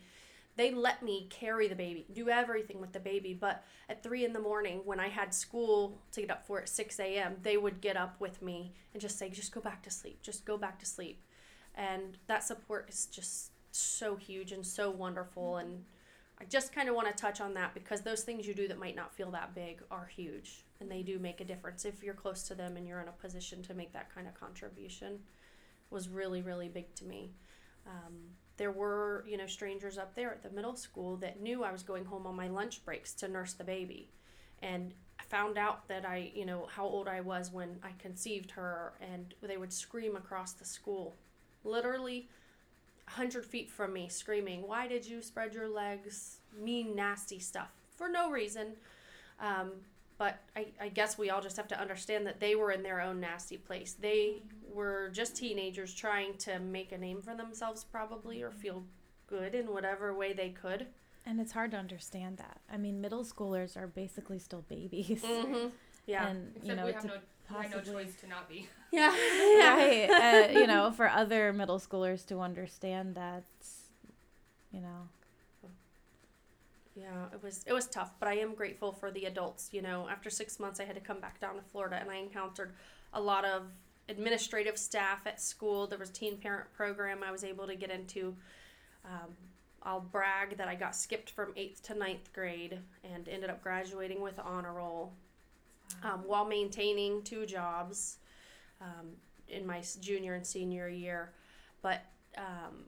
they 0.57 0.71
let 0.71 1.03
me 1.03 1.29
carry 1.31 1.67
the 1.67 1.75
baby, 1.75 2.07
do 2.13 2.29
everything 2.29 2.81
with 2.81 2.93
the 2.93 3.01
baby. 3.01 3.33
But 3.33 3.65
at 3.89 4.03
three 4.03 4.25
in 4.25 4.33
the 4.33 4.41
morning, 4.41 4.83
when 4.85 5.01
I 5.01 5.09
had 5.09 5.33
school 5.33 5.99
to 6.13 6.21
get 6.21 6.31
up 6.31 6.47
for 6.47 6.61
at 6.61 6.69
6 6.69 7.01
a.m., 7.01 7.37
they 7.43 7.57
would 7.57 7.81
get 7.81 7.97
up 7.97 8.17
with 8.21 8.43
me 8.43 8.73
and 8.93 9.01
just 9.01 9.19
say, 9.19 9.31
just 9.31 9.53
go 9.53 9.61
back 9.61 9.83
to 9.85 9.91
sleep, 9.91 10.21
just 10.23 10.45
go 10.45 10.59
back 10.59 10.79
to 10.81 10.87
sleep. 10.87 11.23
And 11.75 12.19
that 12.27 12.45
support 12.45 12.89
is 12.91 13.07
just 13.07 13.51
so 13.71 14.17
huge 14.17 14.53
and 14.53 14.67
so 14.67 14.91
wonderful. 14.91 15.57
And 15.57 15.85
I 16.43 16.45
just 16.47 16.75
kind 16.75 16.89
of 16.89 16.97
want 16.97 17.07
to 17.07 17.15
touch 17.15 17.41
on 17.41 17.55
that 17.55 17.73
because 17.73 18.01
those 18.01 18.23
things 18.23 18.49
you 18.49 18.55
do 18.55 18.67
that 18.67 18.79
might 18.79 18.97
not 18.97 19.15
feel 19.15 19.31
that 19.31 19.55
big 19.55 19.81
are 19.93 20.07
huge. 20.07 20.65
And 20.81 20.91
they 20.91 21.03
do 21.03 21.21
make 21.21 21.41
a 21.41 21.45
difference 21.45 21.85
if 21.85 22.03
you're 22.03 22.15
close 22.15 22.43
to 22.45 22.57
them 22.57 22.77
and 22.77 22.87
you're 22.87 23.01
in 23.01 23.09
a 23.09 23.13
position 23.13 23.63
to 23.63 23.75
make 23.75 23.93
that 23.93 24.13
kind 24.13 24.27
of 24.27 24.35
contribution. 24.35 25.21
was 25.91 26.09
really, 26.09 26.43
really 26.43 26.69
big 26.69 26.93
to 26.97 27.05
me. 27.05 27.31
Um, 27.87 28.15
there 28.57 28.73
were, 28.73 29.25
you 29.29 29.37
know, 29.37 29.47
strangers 29.47 29.99
up 29.99 30.17
there 30.17 30.33
at 30.33 30.43
the 30.43 30.51
middle 30.51 30.75
school 30.75 31.17
that 31.19 31.41
knew 31.41 31.63
I 31.63 31.71
was 31.71 31.85
going 31.85 32.05
home 32.05 32.27
on 32.27 32.35
my 32.35 32.49
lunch 32.49 32.85
breaks 32.85 33.13
to 33.15 33.29
nurse 33.29 33.53
the 33.53 33.65
baby. 33.65 34.11
And 34.63 34.95
found 35.33 35.57
out 35.57 35.89
that 35.89 36.05
I, 36.05 36.31
you 36.35 36.45
know, 36.45 36.69
how 36.71 36.85
old 36.85 37.09
I 37.09 37.23
was 37.23 37.51
when 37.51 37.79
I 37.83 37.93
conceived 37.99 38.51
her, 38.51 38.93
and 39.01 39.35
they 39.43 39.57
would 39.57 39.73
scream 39.73 40.15
across 40.15 40.53
the 40.53 40.67
school. 40.67 41.17
Literally, 41.65 42.29
100 43.17 43.45
feet 43.45 43.71
from 43.71 43.93
me, 43.93 44.09
screaming, 44.09 44.67
Why 44.67 44.89
did 44.89 45.07
you 45.07 45.23
spread 45.23 45.55
your 45.55 45.69
legs? 45.69 46.39
Mean, 46.59 46.95
nasty 46.95 47.39
stuff 47.39 47.71
for 47.97 48.09
no 48.09 48.31
reason. 48.31 48.69
Um, 49.41 49.73
but 50.19 50.39
I, 50.55 50.67
I 50.81 50.89
guess 50.89 51.19
we 51.19 51.31
all 51.31 51.41
just 51.41 51.57
have 51.57 51.69
to 51.69 51.81
understand 51.81 52.27
that 52.27 52.39
they 52.39 52.55
were 52.55 52.71
in 52.71 52.83
their 52.83 53.01
own 53.01 53.21
nasty 53.21 53.57
place. 53.57 53.95
They 53.99 54.43
were 54.73 55.11
just 55.13 55.37
teenagers 55.37 55.95
trying 55.95 56.37
to 56.39 56.59
make 56.59 56.93
a 56.93 56.99
name 56.99 57.23
for 57.23 57.35
themselves, 57.35 57.85
probably, 57.85 58.43
or 58.43 58.51
feel 58.51 58.85
good 59.27 59.55
in 59.55 59.73
whatever 59.73 60.15
way 60.15 60.33
they 60.33 60.51
could. 60.51 60.87
And 61.27 61.41
it's 61.41 61.53
hard 61.53 61.71
to 61.73 61.77
understand 61.77 62.39
that. 62.39 62.61
I 62.73 62.77
mean, 62.77 63.01
middle 63.01 63.25
schoolers 63.25 63.77
are 63.77 63.87
basically 63.87 64.39
still 64.39 64.65
babies. 64.69 65.23
Mm-hmm. 65.23 65.69
Yeah. 66.07 66.29
And, 66.29 66.53
Except 66.57 66.67
you 66.67 66.75
know, 66.75 66.87
we 66.87 66.93
to 66.93 66.99
have 66.99 67.21
no, 67.51 67.59
we 67.59 67.67
have 67.67 67.87
no 67.87 67.93
choice 67.93 68.15
to 68.17 68.29
not 68.29 68.49
be. 68.49 68.69
yeah. 68.93 69.09
right. 69.09 70.09
Uh, 70.11 70.53
you 70.59 70.67
know, 70.67 70.91
for 70.93 71.09
other 71.09 71.53
middle 71.53 71.79
schoolers 71.79 72.27
to 72.27 72.41
understand 72.41 73.15
that, 73.15 73.45
you 74.73 74.81
know, 74.81 75.09
Yeah, 76.95 77.27
it 77.33 77.43
was 77.43 77.65
it 77.67 77.73
was 77.73 77.87
tough, 77.87 78.13
but 78.19 78.29
I 78.29 78.35
am 78.35 78.55
grateful 78.55 78.93
for 78.93 79.11
the 79.11 79.25
adults. 79.25 79.71
You 79.73 79.83
know, 79.83 80.09
after 80.11 80.31
six 80.31 80.61
months, 80.61 80.81
I 80.81 80.85
had 80.85 80.95
to 80.95 81.01
come 81.01 81.21
back 81.21 81.41
down 81.41 81.57
to 81.57 81.63
Florida, 81.73 81.99
and 82.01 82.11
I 82.11 82.17
encountered 82.17 82.75
a 83.15 83.21
lot 83.21 83.45
of 83.45 83.63
administrative 84.09 84.77
staff 84.79 85.27
at 85.27 85.41
school. 85.41 85.87
There 85.87 85.99
was 85.99 86.11
a 86.11 86.13
teen 86.13 86.37
parent 86.37 86.73
program 86.75 87.23
I 87.25 87.31
was 87.33 87.45
able 87.45 87.67
to 87.67 87.75
get 87.75 87.91
into. 87.91 88.37
Um, 89.05 89.35
I'll 89.83 90.01
brag 90.01 90.57
that 90.59 90.69
I 90.69 90.75
got 90.75 90.95
skipped 90.95 91.31
from 91.31 91.53
eighth 91.57 91.83
to 91.85 91.95
ninth 91.95 92.33
grade 92.33 92.79
and 93.05 93.29
ended 93.29 93.51
up 93.51 93.63
graduating 93.63 94.21
with 94.21 94.39
honor 94.39 94.75
roll, 94.75 95.13
um, 96.03 96.21
while 96.27 96.45
maintaining 96.45 97.23
two 97.23 97.47
jobs 97.47 98.19
um, 98.81 99.09
in 99.49 99.67
my 99.67 99.83
junior 100.01 100.35
and 100.35 100.47
senior 100.47 100.89
year. 100.89 101.33
But 101.83 102.05
um, 102.37 102.85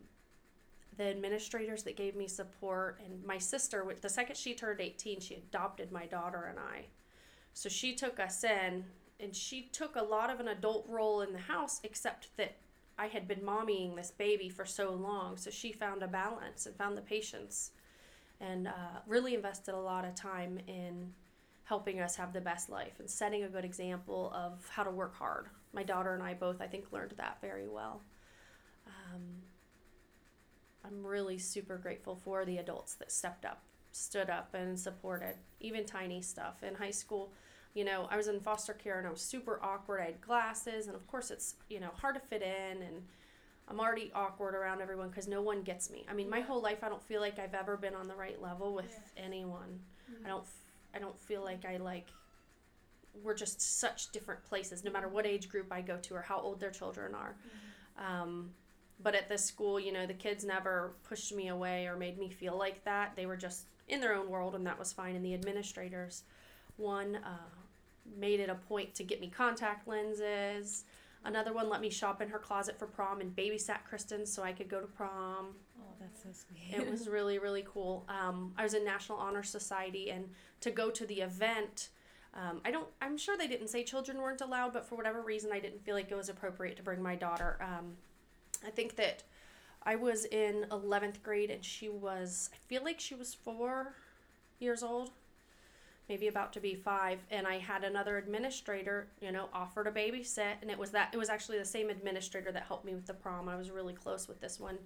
the 0.96 1.04
administrators 1.04 1.82
that 1.82 1.96
gave 1.96 2.14
me 2.14 2.28
support 2.28 3.00
and 3.04 3.24
my 3.24 3.38
sister 3.38 3.84
the 4.00 4.08
second 4.08 4.36
she 4.36 4.54
turned 4.54 4.80
18 4.80 5.20
she 5.20 5.34
adopted 5.34 5.90
my 5.90 6.06
daughter 6.06 6.44
and 6.44 6.58
i 6.58 6.84
so 7.52 7.68
she 7.68 7.94
took 7.94 8.20
us 8.20 8.44
in 8.44 8.84
and 9.20 9.34
she 9.34 9.62
took 9.72 9.96
a 9.96 10.02
lot 10.02 10.30
of 10.30 10.40
an 10.40 10.48
adult 10.48 10.86
role 10.88 11.20
in 11.22 11.32
the 11.32 11.38
house 11.38 11.80
except 11.82 12.28
that 12.36 12.56
i 12.98 13.06
had 13.06 13.26
been 13.26 13.40
mommying 13.40 13.96
this 13.96 14.10
baby 14.10 14.48
for 14.48 14.64
so 14.64 14.92
long 14.92 15.36
so 15.36 15.50
she 15.50 15.72
found 15.72 16.02
a 16.02 16.08
balance 16.08 16.66
and 16.66 16.76
found 16.76 16.96
the 16.96 17.02
patience 17.02 17.72
and 18.40 18.68
uh, 18.68 19.00
really 19.06 19.34
invested 19.34 19.74
a 19.74 19.80
lot 19.80 20.04
of 20.04 20.14
time 20.14 20.58
in 20.66 21.12
helping 21.64 22.00
us 22.00 22.16
have 22.16 22.32
the 22.32 22.40
best 22.40 22.68
life 22.68 22.98
and 22.98 23.08
setting 23.08 23.42
a 23.42 23.48
good 23.48 23.64
example 23.64 24.32
of 24.34 24.68
how 24.70 24.82
to 24.82 24.90
work 24.90 25.16
hard 25.16 25.46
my 25.72 25.82
daughter 25.82 26.14
and 26.14 26.22
i 26.22 26.34
both 26.34 26.60
i 26.60 26.66
think 26.66 26.92
learned 26.92 27.12
that 27.16 27.38
very 27.40 27.68
well 27.68 28.02
um, 28.86 29.22
I'm 30.84 31.04
really 31.06 31.38
super 31.38 31.78
grateful 31.78 32.16
for 32.16 32.44
the 32.44 32.58
adults 32.58 32.94
that 32.96 33.10
stepped 33.10 33.44
up, 33.44 33.62
stood 33.92 34.28
up, 34.28 34.54
and 34.54 34.78
supported 34.78 35.36
even 35.60 35.86
tiny 35.86 36.20
stuff. 36.20 36.62
In 36.62 36.74
high 36.74 36.90
school, 36.90 37.32
you 37.72 37.84
know, 37.84 38.06
I 38.10 38.16
was 38.16 38.28
in 38.28 38.38
foster 38.40 38.74
care 38.74 38.98
and 38.98 39.06
I 39.06 39.10
was 39.10 39.22
super 39.22 39.58
awkward. 39.62 40.00
I 40.00 40.06
had 40.06 40.20
glasses, 40.20 40.86
and 40.86 40.94
of 40.94 41.06
course, 41.06 41.30
it's 41.30 41.54
you 41.70 41.80
know 41.80 41.90
hard 42.00 42.14
to 42.16 42.20
fit 42.20 42.42
in, 42.42 42.82
and 42.82 43.02
I'm 43.66 43.80
already 43.80 44.12
awkward 44.14 44.54
around 44.54 44.82
everyone 44.82 45.08
because 45.08 45.26
no 45.26 45.40
one 45.40 45.62
gets 45.62 45.90
me. 45.90 46.04
I 46.08 46.12
mean, 46.12 46.28
my 46.28 46.40
whole 46.40 46.60
life, 46.60 46.84
I 46.84 46.88
don't 46.90 47.02
feel 47.02 47.20
like 47.20 47.38
I've 47.38 47.54
ever 47.54 47.76
been 47.76 47.94
on 47.94 48.06
the 48.06 48.14
right 48.14 48.40
level 48.40 48.74
with 48.74 48.94
anyone. 49.16 49.80
I 50.24 50.28
don't, 50.28 50.44
I 50.94 50.98
don't 50.98 51.18
feel 51.18 51.42
like 51.42 51.64
I 51.64 51.76
like. 51.78 52.08
We're 53.22 53.34
just 53.34 53.80
such 53.80 54.10
different 54.12 54.44
places, 54.44 54.84
no 54.84 54.90
matter 54.90 55.08
what 55.08 55.26
age 55.26 55.48
group 55.48 55.72
I 55.72 55.80
go 55.80 55.98
to 55.98 56.14
or 56.14 56.22
how 56.22 56.40
old 56.40 56.60
their 56.60 56.70
children 56.70 57.14
are. 57.14 57.36
Um, 57.96 58.50
but 59.02 59.14
at 59.14 59.28
this 59.28 59.44
school, 59.44 59.78
you 59.78 59.92
know, 59.92 60.06
the 60.06 60.14
kids 60.14 60.44
never 60.44 60.94
pushed 61.08 61.34
me 61.34 61.48
away 61.48 61.86
or 61.86 61.96
made 61.96 62.18
me 62.18 62.28
feel 62.28 62.56
like 62.56 62.84
that. 62.84 63.12
They 63.16 63.26
were 63.26 63.36
just 63.36 63.66
in 63.88 64.00
their 64.00 64.14
own 64.14 64.28
world, 64.28 64.54
and 64.54 64.66
that 64.66 64.78
was 64.78 64.92
fine. 64.92 65.14
And 65.14 65.24
the 65.24 65.34
administrators, 65.34 66.22
one, 66.76 67.16
uh, 67.16 67.60
made 68.18 68.40
it 68.40 68.48
a 68.48 68.54
point 68.54 68.94
to 68.94 69.04
get 69.04 69.20
me 69.20 69.28
contact 69.28 69.86
lenses. 69.88 70.84
Another 71.24 71.52
one 71.52 71.68
let 71.68 71.80
me 71.80 71.90
shop 71.90 72.20
in 72.20 72.28
her 72.28 72.38
closet 72.38 72.78
for 72.78 72.86
prom 72.86 73.20
and 73.20 73.34
babysat 73.34 73.84
Kristen 73.88 74.26
so 74.26 74.42
I 74.42 74.52
could 74.52 74.68
go 74.68 74.80
to 74.80 74.86
prom. 74.86 75.54
Oh, 75.94 76.04
that's 76.04 76.22
so 76.22 76.28
sweet. 76.32 76.78
It 76.78 76.90
was 76.90 77.08
really, 77.08 77.38
really 77.38 77.64
cool. 77.66 78.04
Um, 78.08 78.52
I 78.56 78.62
was 78.62 78.74
in 78.74 78.84
National 78.84 79.18
Honor 79.18 79.42
Society, 79.42 80.10
and 80.10 80.28
to 80.60 80.70
go 80.70 80.90
to 80.90 81.06
the 81.06 81.20
event, 81.20 81.90
um, 82.34 82.60
I 82.64 82.70
don't. 82.70 82.88
I'm 83.00 83.16
sure 83.16 83.36
they 83.36 83.46
didn't 83.46 83.68
say 83.68 83.84
children 83.84 84.18
weren't 84.18 84.40
allowed, 84.40 84.72
but 84.72 84.86
for 84.86 84.96
whatever 84.96 85.20
reason, 85.20 85.52
I 85.52 85.60
didn't 85.60 85.84
feel 85.84 85.94
like 85.94 86.10
it 86.10 86.16
was 86.16 86.28
appropriate 86.28 86.76
to 86.76 86.82
bring 86.82 87.02
my 87.02 87.14
daughter. 87.14 87.58
Um, 87.60 87.96
I 88.66 88.70
think 88.70 88.96
that 88.96 89.22
I 89.82 89.96
was 89.96 90.24
in 90.24 90.66
11th 90.70 91.22
grade, 91.22 91.50
and 91.50 91.64
she 91.64 91.88
was. 91.88 92.50
I 92.52 92.56
feel 92.68 92.82
like 92.82 92.98
she 92.98 93.14
was 93.14 93.34
four 93.34 93.94
years 94.58 94.82
old, 94.82 95.10
maybe 96.08 96.26
about 96.26 96.52
to 96.54 96.60
be 96.60 96.74
five, 96.74 97.20
and 97.30 97.46
I 97.46 97.58
had 97.58 97.84
another 97.84 98.18
administrator, 98.18 99.08
you 99.20 99.30
know, 99.30 99.48
offer 99.52 99.84
to 99.84 99.92
babysit, 99.92 100.56
and 100.60 100.70
it 100.70 100.78
was 100.78 100.90
that. 100.90 101.10
It 101.12 101.18
was 101.18 101.28
actually 101.28 101.58
the 101.58 101.64
same 101.64 101.88
administrator 101.88 102.50
that 102.50 102.64
helped 102.64 102.84
me 102.84 102.94
with 102.94 103.06
the 103.06 103.14
prom. 103.14 103.48
I 103.48 103.56
was 103.56 103.70
really 103.70 103.94
close 103.94 104.26
with 104.26 104.40
this 104.40 104.58
one 104.58 104.78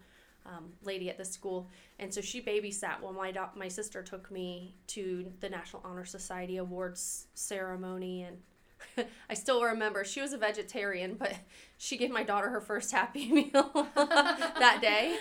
um, 0.49 0.72
lady 0.82 1.11
at 1.11 1.18
the 1.18 1.24
school, 1.24 1.68
and 1.99 2.12
so 2.12 2.20
she 2.20 2.40
babysat 2.40 3.01
while 3.03 3.12
my 3.12 3.30
do- 3.30 3.55
my 3.55 3.68
sister 3.68 4.03
took 4.03 4.30
me 4.30 4.74
to 4.88 5.30
the 5.40 5.49
National 5.49 5.82
Honor 5.84 6.05
Society 6.07 6.57
awards 6.57 7.26
ceremony, 7.34 8.22
and 8.24 9.07
I 9.30 9.34
still 9.34 9.62
remember 9.62 10.05
she 10.05 10.20
was 10.22 10.32
a 10.32 10.38
vegetarian, 10.38 11.16
but 11.18 11.34
she 11.76 11.96
gave 11.99 12.11
my 12.11 12.22
daughter 12.22 12.49
her 12.49 12.61
first 12.61 12.90
Happy 12.92 13.28
Meal 13.32 13.70
that 13.94 14.78
day. 14.80 15.16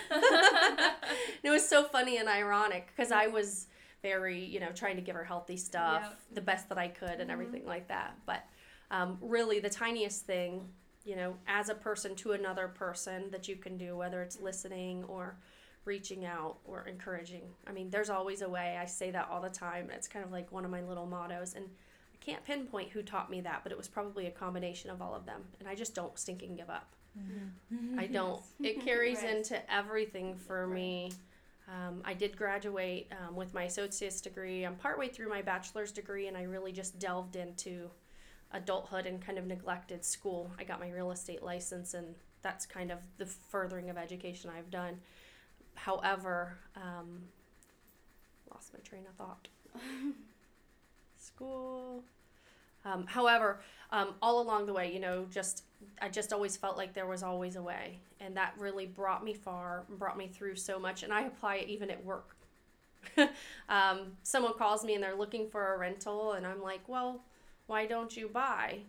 it 1.43 1.49
was 1.49 1.67
so 1.67 1.84
funny 1.84 2.17
and 2.17 2.30
ironic 2.30 2.88
because 2.95 3.11
I 3.11 3.28
was 3.28 3.67
very, 4.01 4.43
you 4.43 4.59
know, 4.59 4.71
trying 4.71 4.95
to 4.95 5.01
give 5.01 5.15
her 5.15 5.23
healthy 5.23 5.57
stuff, 5.57 6.03
Yep. 6.03 6.19
the 6.36 6.41
best 6.41 6.69
that 6.69 6.78
I 6.78 6.88
could, 6.88 7.19
and 7.19 7.30
everything 7.32 7.65
like 7.65 7.88
that. 7.88 8.15
But 8.25 8.43
um, 8.91 9.17
really, 9.21 9.59
the 9.59 9.69
tiniest 9.69 10.25
thing 10.25 10.69
you 11.08 11.16
know, 11.16 11.34
as 11.47 11.70
a 11.70 11.74
person 11.76 12.14
to 12.16 12.34
another 12.34 12.68
person 12.68 13.32
that 13.32 13.47
you 13.47 13.55
can 13.55 13.78
do, 13.78 13.95
whether 13.95 14.22
it's 14.22 14.41
listening 14.41 15.03
or 15.05 15.38
reaching 15.86 16.26
out 16.26 16.58
or 16.66 16.86
encouraging. 16.86 17.43
I 17.66 17.72
mean, 17.72 17.89
there's 17.89 18.10
always 18.10 18.41
a 18.41 18.49
way. 18.49 18.78
I 18.80 18.86
say 18.86 19.10
that 19.12 19.30
all 19.32 19.41
the 19.41 19.49
time. 19.49 19.89
It's 19.89 20.08
kind 20.08 20.26
of 20.26 20.34
like 20.34 20.51
one 20.51 20.66
of 20.66 20.72
my 20.72 20.82
little 20.82 21.05
mottos. 21.05 21.53
And 21.55 21.66
I 22.14 22.18
can't 22.20 22.43
pinpoint 22.43 22.89
who 22.89 23.01
taught 23.01 23.32
me 23.32 23.39
that, 23.41 23.62
but 23.64 23.72
it 23.72 23.78
was 23.78 23.88
probably 23.88 24.26
a 24.28 24.32
combination 24.32 24.89
of 24.89 25.01
all 25.01 25.16
of 25.16 25.26
them. 25.26 25.43
And 25.62 25.70
I 25.70 25.76
just 25.76 25.95
don't 25.95 26.20
stinking 26.20 26.58
give 26.58 26.70
up. 26.70 26.91
I 27.97 28.05
don't. 28.08 28.41
It 28.62 28.82
carries 28.82 29.24
Right. 29.24 29.38
into 29.38 29.74
everything 29.74 30.36
for 30.36 30.68
me. 30.68 31.14
Um, 31.70 32.01
I 32.05 32.14
did 32.14 32.38
graduate 32.38 33.12
um, 33.26 33.36
with 33.36 33.53
my 33.53 33.64
associate's 33.64 34.20
degree. 34.22 34.66
I'm 34.66 34.76
partway 34.76 35.08
through 35.08 35.30
my 35.30 35.41
bachelor's 35.41 35.91
degree, 35.93 36.28
and 36.28 36.36
I 36.38 36.43
really 36.43 36.72
just 36.74 36.99
delved 36.99 37.36
into 37.38 37.89
adulthood 38.52 39.06
and 39.06 39.22
kind 39.22 39.38
of 39.38 39.45
neglected 39.45 40.04
school. 40.04 40.52
I 40.58 40.64
got 40.64 40.80
my 40.80 40.89
real 40.89 41.12
estate 41.12 41.43
license, 41.43 41.93
and 41.93 42.16
that's 42.41 42.66
kind 42.66 42.91
of 42.91 43.00
the 43.18 43.26
furthering 43.26 43.89
of 43.89 43.98
education 43.98 44.50
I've 44.56 44.70
done. 44.70 45.00
However, 45.76 46.58
um, 46.76 47.24
lost 48.52 48.74
my 48.74 48.80
train 48.80 49.04
of 49.08 49.16
thought. 49.16 49.48
school. 51.18 52.04
Um, 52.86 53.06
however, 53.06 53.60
um, 53.91 54.16
all 54.22 54.41
along 54.41 54.66
the 54.66 54.74
way, 54.74 54.91
you 54.91 55.00
know, 55.00 55.26
just 55.30 55.64
I 56.02 56.10
just 56.10 56.34
always 56.34 56.58
felt 56.58 56.78
like 56.78 56.93
there 56.93 57.06
was 57.06 57.24
always 57.24 57.56
a 57.56 57.62
way, 57.62 58.00
and 58.20 58.36
that 58.38 58.54
really 58.58 58.86
brought 58.86 59.24
me 59.24 59.34
far, 59.34 59.84
brought 59.89 60.18
me 60.18 60.28
through 60.28 60.56
so 60.56 60.80
much, 60.80 61.04
and 61.04 61.14
I 61.14 61.24
apply 61.24 61.58
it 61.58 61.70
even 61.70 61.89
at 61.89 62.04
work. 62.04 62.36
um, 63.70 64.14
someone 64.24 64.54
calls 64.58 64.84
me 64.84 64.93
and 64.95 65.04
they're 65.04 65.16
looking 65.16 65.50
for 65.50 65.74
a 65.74 65.78
rental, 65.78 66.34
and 66.34 66.45
I'm 66.45 66.62
like, 66.62 66.88
well, 66.88 67.22
why 67.68 67.86
don't 67.86 68.15
you 68.15 68.28
buy? 68.28 68.80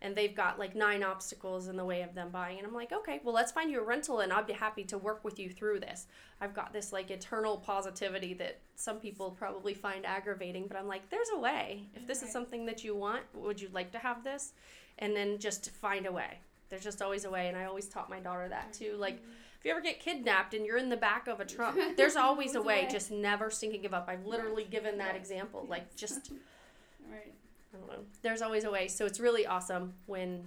And 0.00 0.14
they've 0.14 0.34
got 0.34 0.60
like 0.60 0.76
nine 0.76 1.02
obstacles 1.02 1.66
in 1.66 1.76
the 1.76 1.84
way 1.84 2.02
of 2.02 2.14
them 2.14 2.30
buying, 2.30 2.58
and 2.58 2.66
I'm 2.66 2.72
like, 2.72 2.92
okay, 2.92 3.20
well, 3.24 3.34
let's 3.34 3.50
find 3.50 3.68
you 3.68 3.80
a 3.80 3.84
rental, 3.84 4.20
and 4.20 4.32
I'll 4.32 4.44
be 4.44 4.52
happy 4.52 4.84
to 4.84 4.96
work 4.96 5.24
with 5.24 5.40
you 5.40 5.50
through 5.50 5.80
this. 5.80 6.06
I've 6.40 6.54
got 6.54 6.72
this 6.72 6.92
like 6.92 7.10
eternal 7.10 7.56
positivity 7.56 8.32
that 8.34 8.60
some 8.76 9.00
people 9.00 9.32
probably 9.32 9.74
find 9.74 10.06
aggravating, 10.06 10.68
but 10.68 10.76
I'm 10.76 10.86
like, 10.86 11.10
there's 11.10 11.30
a 11.34 11.38
way. 11.38 11.88
If 11.96 12.06
this 12.06 12.22
is 12.22 12.30
something 12.30 12.64
that 12.66 12.84
you 12.84 12.94
want, 12.94 13.22
would 13.34 13.60
you 13.60 13.70
like 13.72 13.90
to 13.90 13.98
have 13.98 14.22
this? 14.22 14.52
And 15.00 15.16
then 15.16 15.38
just 15.38 15.70
find 15.70 16.06
a 16.06 16.12
way. 16.12 16.38
There's 16.70 16.84
just 16.84 17.02
always 17.02 17.24
a 17.24 17.30
way, 17.30 17.48
and 17.48 17.56
I 17.56 17.64
always 17.64 17.88
taught 17.88 18.08
my 18.08 18.20
daughter 18.20 18.48
that 18.48 18.72
too. 18.72 18.94
Like, 18.98 19.20
if 19.58 19.64
you 19.64 19.72
ever 19.72 19.80
get 19.80 19.98
kidnapped 19.98 20.54
and 20.54 20.64
you're 20.64 20.76
in 20.76 20.90
the 20.90 20.96
back 20.96 21.26
of 21.26 21.40
a 21.40 21.44
truck, 21.44 21.74
there's 21.96 22.14
always 22.14 22.54
a 22.54 22.62
way. 22.62 22.84
way. 22.84 22.88
Just 22.88 23.10
never 23.10 23.50
sink 23.50 23.74
and 23.74 23.82
give 23.82 23.94
up. 23.94 24.06
I've 24.08 24.26
literally 24.26 24.64
given 24.64 24.98
that 24.98 25.16
example. 25.16 25.66
Like, 25.68 25.96
just 25.96 26.30
Right. 27.10 27.32
I 27.72 27.78
don't 27.78 27.88
know. 27.88 28.04
There's 28.22 28.42
always 28.42 28.64
a 28.64 28.70
way. 28.70 28.88
So 28.88 29.04
it's 29.06 29.20
really 29.20 29.46
awesome 29.46 29.94
when 30.06 30.44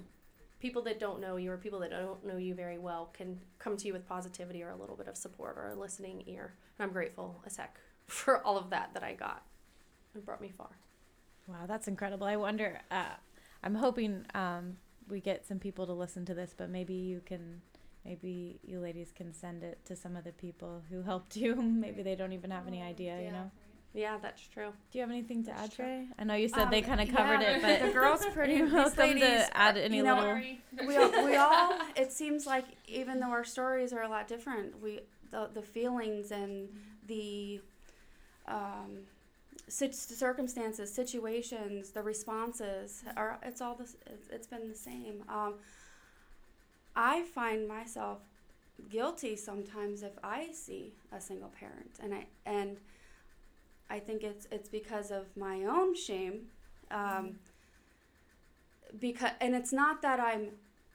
people 0.60 0.82
that 0.84 1.00
don't 1.00 1.20
know 1.20 1.38
you 1.38 1.52
or 1.52 1.58
people 1.58 1.80
that 1.80 1.90
don't 1.90 2.26
know 2.26 2.38
you 2.38 2.54
very 2.54 2.78
well 2.78 3.10
can 3.14 3.40
come 3.60 3.76
to 3.78 3.88
you 3.88 3.94
with 3.94 4.08
positivity 4.08 4.62
or 4.64 4.70
a 4.70 4.76
little 4.76 4.96
bit 4.96 5.08
of 5.08 5.18
support 5.18 5.58
or 5.58 5.70
a 5.70 5.76
listening 5.76 6.24
ear. 6.28 6.54
And 6.78 6.88
I'm 6.88 6.94
grateful 6.94 7.42
as 7.46 7.58
heck 7.58 7.80
for 8.08 8.44
all 8.44 8.58
of 8.58 8.70
that 8.70 8.94
that 8.94 9.04
I 9.04 9.14
got. 9.14 9.44
It 10.16 10.26
brought 10.26 10.42
me 10.42 10.52
far. 10.56 10.70
Wow, 11.48 11.66
that's 11.68 11.88
incredible. 11.88 12.28
I 12.28 12.36
wonder. 12.36 12.82
Uh, 12.92 13.16
I'm 13.64 13.76
hoping 13.76 14.26
um, 14.34 14.78
we 15.08 15.20
get 15.20 15.46
some 15.46 15.60
people 15.60 15.86
to 15.88 15.94
listen 15.94 16.26
to 16.26 16.34
this, 16.34 16.54
but 16.56 16.70
maybe 16.70 16.94
you 16.94 17.22
can, 17.26 17.62
maybe 18.06 18.60
you 18.64 18.80
ladies 18.80 19.12
can 19.16 19.34
send 19.34 19.64
it 19.64 19.80
to 19.86 19.96
some 19.96 20.16
of 20.16 20.24
the 20.24 20.32
people 20.32 20.84
who 20.90 21.02
helped 21.02 21.36
you. 21.36 21.56
maybe 21.62 22.04
they 22.04 22.16
don't 22.16 22.34
even 22.34 22.52
have 22.52 22.68
any 22.68 22.82
idea. 22.82 23.22
You 23.22 23.32
know. 23.32 23.52
Yeah, 23.94 24.18
that's 24.22 24.42
true. 24.48 24.72
Do 24.92 24.98
you 24.98 25.02
have 25.02 25.12
anything 25.12 25.44
to 25.44 25.50
That's 25.52 25.64
add, 25.64 25.72
true. 25.74 25.86
Trey? 25.86 26.08
I 26.18 26.24
know 26.24 26.36
you 26.36 26.48
said 26.48 26.64
Um, 26.64 26.72
they 26.72 26.82
kind 26.82 27.02
of 27.02 27.10
yeah, 27.10 27.16
covered 27.16 27.42
it, 27.42 27.62
but 27.82 27.82
the 27.88 27.92
girls 27.94 28.26
pretty. 28.34 28.54
You're 28.54 28.72
welcome 28.72 29.20
to 29.20 29.58
add 29.58 29.78
any 29.78 29.98
you 29.98 30.04
know, 30.04 30.16
little. 30.16 30.42
we 30.88 30.96
all, 30.96 31.26
we 31.26 31.36
all 31.36 31.74
it 31.96 32.12
seems 32.12 32.46
like 32.46 32.66
even 32.88 33.20
though 33.20 33.32
our 33.32 33.44
stories 33.44 33.92
are 33.92 34.04
a 34.04 34.10
lot 34.10 34.28
different 34.28 34.82
we 34.82 35.02
the, 35.30 35.50
the 35.54 35.62
feelings 35.62 36.32
and 36.32 36.70
the 37.08 37.60
um, 38.48 39.00
sit- 39.68 39.94
circumstances 39.96 40.92
situations 40.94 41.92
the 41.92 42.02
responses 42.02 43.04
are 43.18 43.38
it's 43.44 43.62
all 43.62 43.76
this 43.76 43.96
it's, 44.08 44.28
it's 44.30 44.48
been 44.48 44.68
the 44.70 44.76
same 44.76 45.24
um, 45.30 45.56
i 46.96 47.24
find 47.24 47.68
myself 47.68 48.20
guilty 48.90 49.36
sometimes 49.36 50.02
if 50.04 50.14
i 50.24 50.48
see 50.54 50.94
a 51.12 51.20
single 51.22 51.50
parent 51.50 51.92
and 52.02 52.14
i 52.14 52.26
and 52.46 52.78
i 53.92 54.00
think 54.00 54.24
it's 54.24 54.48
it's 54.52 54.70
because 54.70 55.12
of 55.12 55.26
my 55.36 55.64
own 55.66 55.96
shame 55.96 56.48
um, 56.92 57.36
because 59.00 59.32
and 59.40 59.56
it's 59.56 59.72
not 59.72 60.02
that 60.02 60.20
i'm 60.20 60.50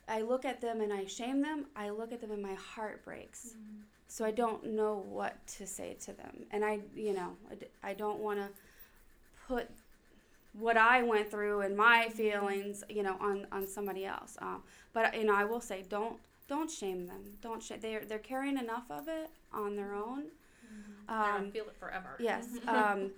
i 0.09 0.21
look 0.21 0.45
at 0.45 0.61
them 0.61 0.81
and 0.81 0.93
i 0.93 1.05
shame 1.07 1.41
them 1.43 1.67
i 1.77 1.89
look 1.91 2.13
at 2.13 2.21
them 2.21 2.31
and 2.31 2.43
my 2.43 2.55
heart 2.55 3.05
breaks. 3.05 3.55
So 4.09 4.25
i 4.25 4.31
don't 4.31 4.65
know 4.65 5.05
what 5.09 5.35
to 5.59 5.67
say 5.67 5.97
to 6.07 6.13
them. 6.13 6.47
And 6.53 6.65
i 6.65 6.81
you 6.95 7.15
know 7.15 7.31
i, 7.83 7.93
don't 7.95 8.21
want 8.21 8.39
to 8.39 8.49
put 9.49 9.69
what 10.53 10.77
i 10.77 11.03
went 11.03 11.31
through 11.31 11.61
and 11.61 11.77
my 11.77 12.09
feelings 12.09 12.85
you 12.89 13.03
know 13.03 13.17
on 13.21 13.47
on 13.53 13.67
somebody 13.67 14.05
else 14.07 14.37
um, 14.41 14.63
but 14.93 15.17
you 15.19 15.25
know 15.25 15.35
i 15.35 15.45
will 15.45 15.61
say 15.61 15.85
don't 15.89 16.19
don't 16.49 16.71
shame 16.71 17.07
them. 17.07 17.23
Don't 17.43 17.63
sh- 17.63 17.73
they're 17.81 18.05
they're 18.05 18.19
carrying 18.19 18.57
enough 18.57 18.85
of 18.91 19.09
it 19.09 19.31
on 19.53 19.77
their 19.77 19.95
own 19.95 20.07
They're 20.13 20.23
gonna 20.23 20.46
um, 21.09 21.51
feel 21.53 21.65
it 21.65 21.77
forever. 21.79 22.17
yes 22.19 22.47
um, 22.69 23.11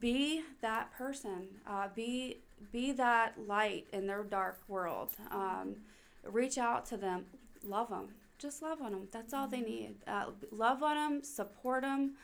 be 0.00 0.42
that 0.60 0.92
person 0.92 1.46
uh, 1.66 1.88
be 1.94 2.38
be 2.72 2.92
that 2.92 3.34
light 3.46 3.86
in 3.92 4.06
their 4.06 4.24
dark 4.24 4.58
world. 4.66 5.10
Um, 5.30 5.76
reach 6.24 6.58
out 6.58 6.84
to 6.86 6.96
them. 6.96 7.26
Love 7.64 7.88
them 7.88 8.08
just 8.38 8.62
love 8.62 8.80
on 8.80 8.92
them 8.92 9.08
that's 9.10 9.34
all 9.34 9.48
they 9.48 9.60
need. 9.60 9.96
Uh, 10.06 10.26
love 10.52 10.82
on 10.82 10.94
them 10.94 11.22
support 11.22 11.82
them 11.82 12.14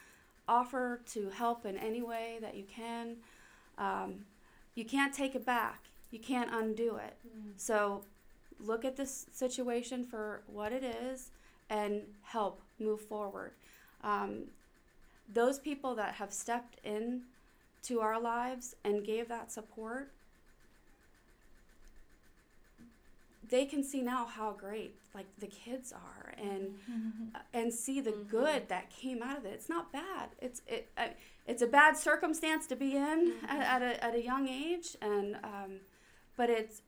offer 0.47 1.01
to 1.07 1.31
help 1.31 1.67
in 1.67 1.77
any 1.77 2.03
way 2.03 2.39
that 2.41 2.55
you 2.55 2.65
can. 2.65 3.17
Um, 3.79 4.27
you 4.75 4.85
can't 4.85 5.13
take 5.13 5.35
it 5.35 5.45
back. 5.45 5.85
You 6.11 6.19
can't 6.19 6.51
undo 6.53 6.97
it. 6.97 7.17
So 7.57 8.05
look 8.61 8.85
at 8.85 8.97
this 8.97 9.27
situation 9.33 10.05
for 10.05 10.43
what 10.47 10.73
it 10.73 10.85
is 10.85 11.31
and 11.71 12.03
help 12.23 12.61
move 12.79 13.01
forward 13.01 13.53
um, 14.05 14.45
those 15.33 15.59
people 15.59 15.95
that 15.97 16.15
have 16.15 16.33
stepped 16.33 16.79
in 16.85 17.23
to 17.83 18.01
our 18.01 18.21
lives 18.21 18.77
and 18.85 19.05
gave 19.05 19.29
that 19.29 19.51
support 19.51 20.11
they 23.51 23.67
can 23.67 23.85
see 23.85 24.01
now 24.01 24.25
how 24.27 24.53
great 24.53 24.95
like 25.15 25.27
the 25.39 25.47
kids 25.47 25.93
are 25.93 26.33
and 26.39 26.75
uh, 27.35 27.39
and 27.53 27.73
see 27.73 28.01
the 28.01 28.11
Mhm. 28.13 28.29
good 28.29 28.69
that 28.69 28.89
came 28.91 29.23
out 29.23 29.37
of 29.37 29.45
it. 29.45 29.53
It's 29.53 29.69
not 29.69 29.93
bad. 29.93 30.31
It's 30.41 30.63
it 30.67 30.91
uh, 30.97 31.09
it's 31.47 31.61
a 31.63 31.67
bad 31.67 31.97
circumstance 31.97 32.67
to 32.69 32.77
be 32.77 32.97
in 32.97 33.35
at, 33.47 33.61
at, 33.61 33.83
a, 33.83 34.05
at 34.05 34.15
a 34.15 34.23
young 34.23 34.49
age 34.49 34.97
and 35.03 35.37
um, 35.45 35.81
but 36.37 36.49
it's 36.49 36.81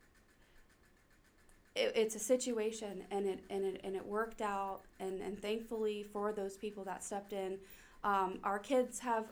it, 1.77 1.93
it's 1.95 2.14
a 2.14 2.18
situation 2.18 3.05
and 3.11 3.27
it 3.27 3.41
and 3.51 3.64
it 3.64 3.81
and 3.85 3.95
it 3.95 4.05
worked 4.05 4.41
out 4.41 4.81
and 4.99 5.20
and 5.20 5.41
thankfully 5.41 6.03
for 6.03 6.33
those 6.33 6.57
people 6.57 6.85
that 6.85 7.05
stepped 7.05 7.33
in 7.33 7.59
um, 8.05 8.39
our 8.45 8.59
kids 8.59 9.01
have 9.01 9.27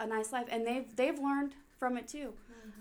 a 0.00 0.06
nice 0.06 0.32
life 0.32 0.46
and 0.50 0.66
they've 0.66 0.94
they've 0.96 1.18
learned 1.18 1.54
from 1.78 1.96
it 1.96 2.08
too 2.08 2.32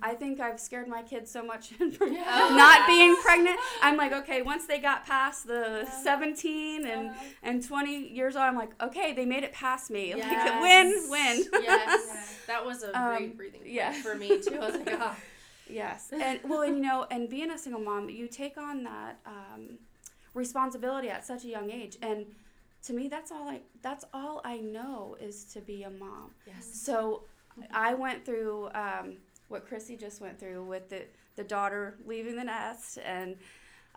I 0.01 0.13
think 0.13 0.39
I've 0.39 0.59
scared 0.59 0.87
my 0.87 1.01
kids 1.01 1.31
so 1.31 1.43
much 1.43 1.69
from 1.97 2.13
not 2.13 2.87
being 2.87 3.15
pregnant. 3.21 3.57
I'm 3.81 3.97
like, 3.97 4.11
okay, 4.13 4.41
once 4.41 4.65
they 4.65 4.79
got 4.79 5.05
past 5.05 5.47
the 5.47 5.85
17 6.03 6.85
and, 6.85 7.11
and 7.41 7.65
20 7.65 8.09
years 8.09 8.35
old, 8.35 8.43
I'm 8.45 8.55
like, 8.55 8.71
okay, 8.81 9.13
they 9.13 9.25
made 9.25 9.43
it 9.43 9.53
past 9.53 9.89
me. 9.91 10.13
Like, 10.23 10.61
win, 10.61 11.03
win. 11.09 11.43
yes, 11.61 12.37
that 12.47 12.65
was 12.65 12.83
a 12.83 12.97
Um, 12.97 13.17
great 13.17 13.37
breathing 13.37 13.59
point 13.61 13.73
yeah. 13.73 13.91
for 13.93 14.15
me 14.15 14.39
too. 14.41 14.55
I 14.55 14.65
was 14.71 14.75
like, 14.75 14.95
ah. 14.99 15.15
Yes, 15.73 16.09
and 16.21 16.39
well, 16.45 16.61
and 16.61 16.77
you 16.77 16.83
know, 16.83 17.05
and 17.09 17.29
being 17.29 17.51
a 17.51 17.57
single 17.57 17.81
mom, 17.81 18.09
you 18.09 18.27
take 18.27 18.57
on 18.57 18.83
that 18.83 19.19
um, 19.25 19.77
responsibility 20.33 21.09
at 21.09 21.25
such 21.25 21.43
a 21.43 21.47
young 21.47 21.71
age, 21.71 21.97
and 22.01 22.25
to 22.83 22.93
me, 22.93 23.07
that's 23.07 23.31
all 23.31 23.47
I 23.47 23.61
that's 23.81 24.05
all 24.13 24.41
I 24.43 24.57
know 24.57 25.17
is 25.19 25.45
to 25.45 25.61
be 25.61 25.83
a 25.83 25.89
mom. 25.89 26.31
yes. 26.45 26.65
So 26.71 27.23
I 27.71 27.93
went 27.93 28.25
through 28.25 28.69
um, 28.73 29.17
what 29.47 29.67
Chrissy 29.67 29.95
just 29.95 30.21
went 30.21 30.39
through 30.39 30.63
with 30.63 30.89
the 30.89 31.03
the 31.35 31.43
daughter 31.43 31.95
leaving 32.05 32.35
the 32.35 32.43
nest, 32.43 32.99
and 33.03 33.35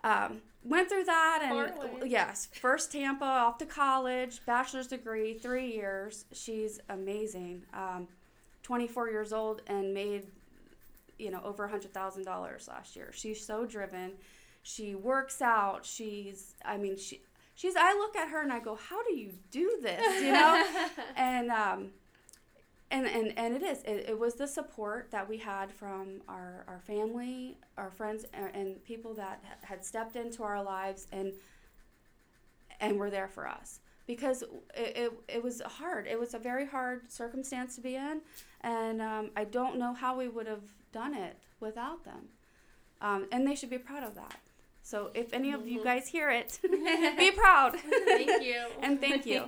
um, 0.03 0.41
went 0.63 0.89
through 0.89 1.05
that, 1.05 1.41
and 1.43 2.09
yes, 2.09 2.47
first 2.59 2.91
Tampa 2.91 3.25
off 3.25 3.57
to 3.59 3.65
college, 3.65 4.41
bachelor's 4.45 4.87
degree, 4.87 5.33
three 5.35 5.71
years. 5.71 6.25
She's 6.31 6.79
amazing. 6.89 7.63
Um, 7.73 8.07
24 8.67 9.09
years 9.09 9.31
old 9.31 9.61
and 9.67 9.93
made 9.93 10.23
you 11.17 11.31
know 11.31 11.41
over 11.43 11.65
a 11.65 11.69
hundred 11.69 11.93
thousand 11.93 12.23
dollars 12.23 12.67
last 12.67 12.95
year. 12.95 13.11
She's 13.13 13.45
so 13.45 13.65
driven. 13.65 14.13
She 14.63 14.95
works 14.95 15.41
out. 15.41 15.85
She's 15.85 16.55
i 16.65 16.77
mean 16.77 16.97
she 16.97 17.21
she's 17.55 17.75
i 17.77 17.93
look 17.93 18.15
at 18.15 18.29
her 18.29 18.41
and 18.41 18.51
i 18.51 18.59
go 18.59 18.75
how 18.75 19.03
do 19.03 19.13
you 19.15 19.31
do 19.51 19.79
this? 19.81 20.23
You 20.23 20.31
know? 20.33 20.65
And 21.15 21.49
um 21.51 21.89
and 22.89 23.05
and, 23.05 23.33
and 23.37 23.55
it 23.55 23.63
is. 23.63 23.83
It, 23.83 24.05
it 24.09 24.19
was 24.19 24.35
the 24.35 24.47
support 24.47 25.11
that 25.11 25.27
we 25.27 25.37
had 25.37 25.71
from 25.71 26.21
our, 26.29 26.63
our 26.67 26.79
family 26.79 27.57
our 27.77 27.91
friends 27.91 28.25
and, 28.33 28.49
and 28.55 28.83
people 28.83 29.13
that 29.15 29.43
had 29.61 29.83
stepped 29.83 30.15
into 30.15 30.43
our 30.43 30.63
lives 30.63 31.07
and 31.11 31.33
and 32.79 32.97
were 32.97 33.09
there 33.09 33.27
for 33.27 33.47
us. 33.47 33.79
Because 34.05 34.41
it, 34.41 34.93
it, 34.95 35.11
it 35.27 35.43
was 35.43 35.61
hard. 35.61 36.07
It 36.07 36.17
was 36.17 36.33
a 36.33 36.39
very 36.39 36.65
hard 36.65 37.11
circumstance 37.11 37.75
to 37.75 37.81
be 37.81 37.95
in. 37.95 38.21
And 38.61 39.01
um, 39.01 39.31
i 39.35 39.43
don't 39.43 39.77
know 39.77 39.93
how 39.93 40.17
we 40.17 40.27
would 40.27 40.47
have 40.47 40.63
done 40.99 41.13
it 41.27 41.35
without 41.65 41.99
them 42.09 42.23
um, 43.07 43.21
and 43.31 43.41
they 43.47 43.55
should 43.59 43.69
be 43.77 43.77
proud 43.89 44.03
of 44.09 44.13
that 44.15 44.39
so 44.91 44.97
if 45.21 45.27
any 45.39 45.51
of 45.57 45.61
you 45.71 45.79
Mhm. 45.79 45.83
guys 45.89 46.05
hear 46.15 46.29
it 46.41 46.51
be 47.25 47.31
proud 47.43 47.71
Thank 48.17 48.41
you. 48.49 48.59
and 48.85 48.93
thank 49.05 49.25
you 49.25 49.41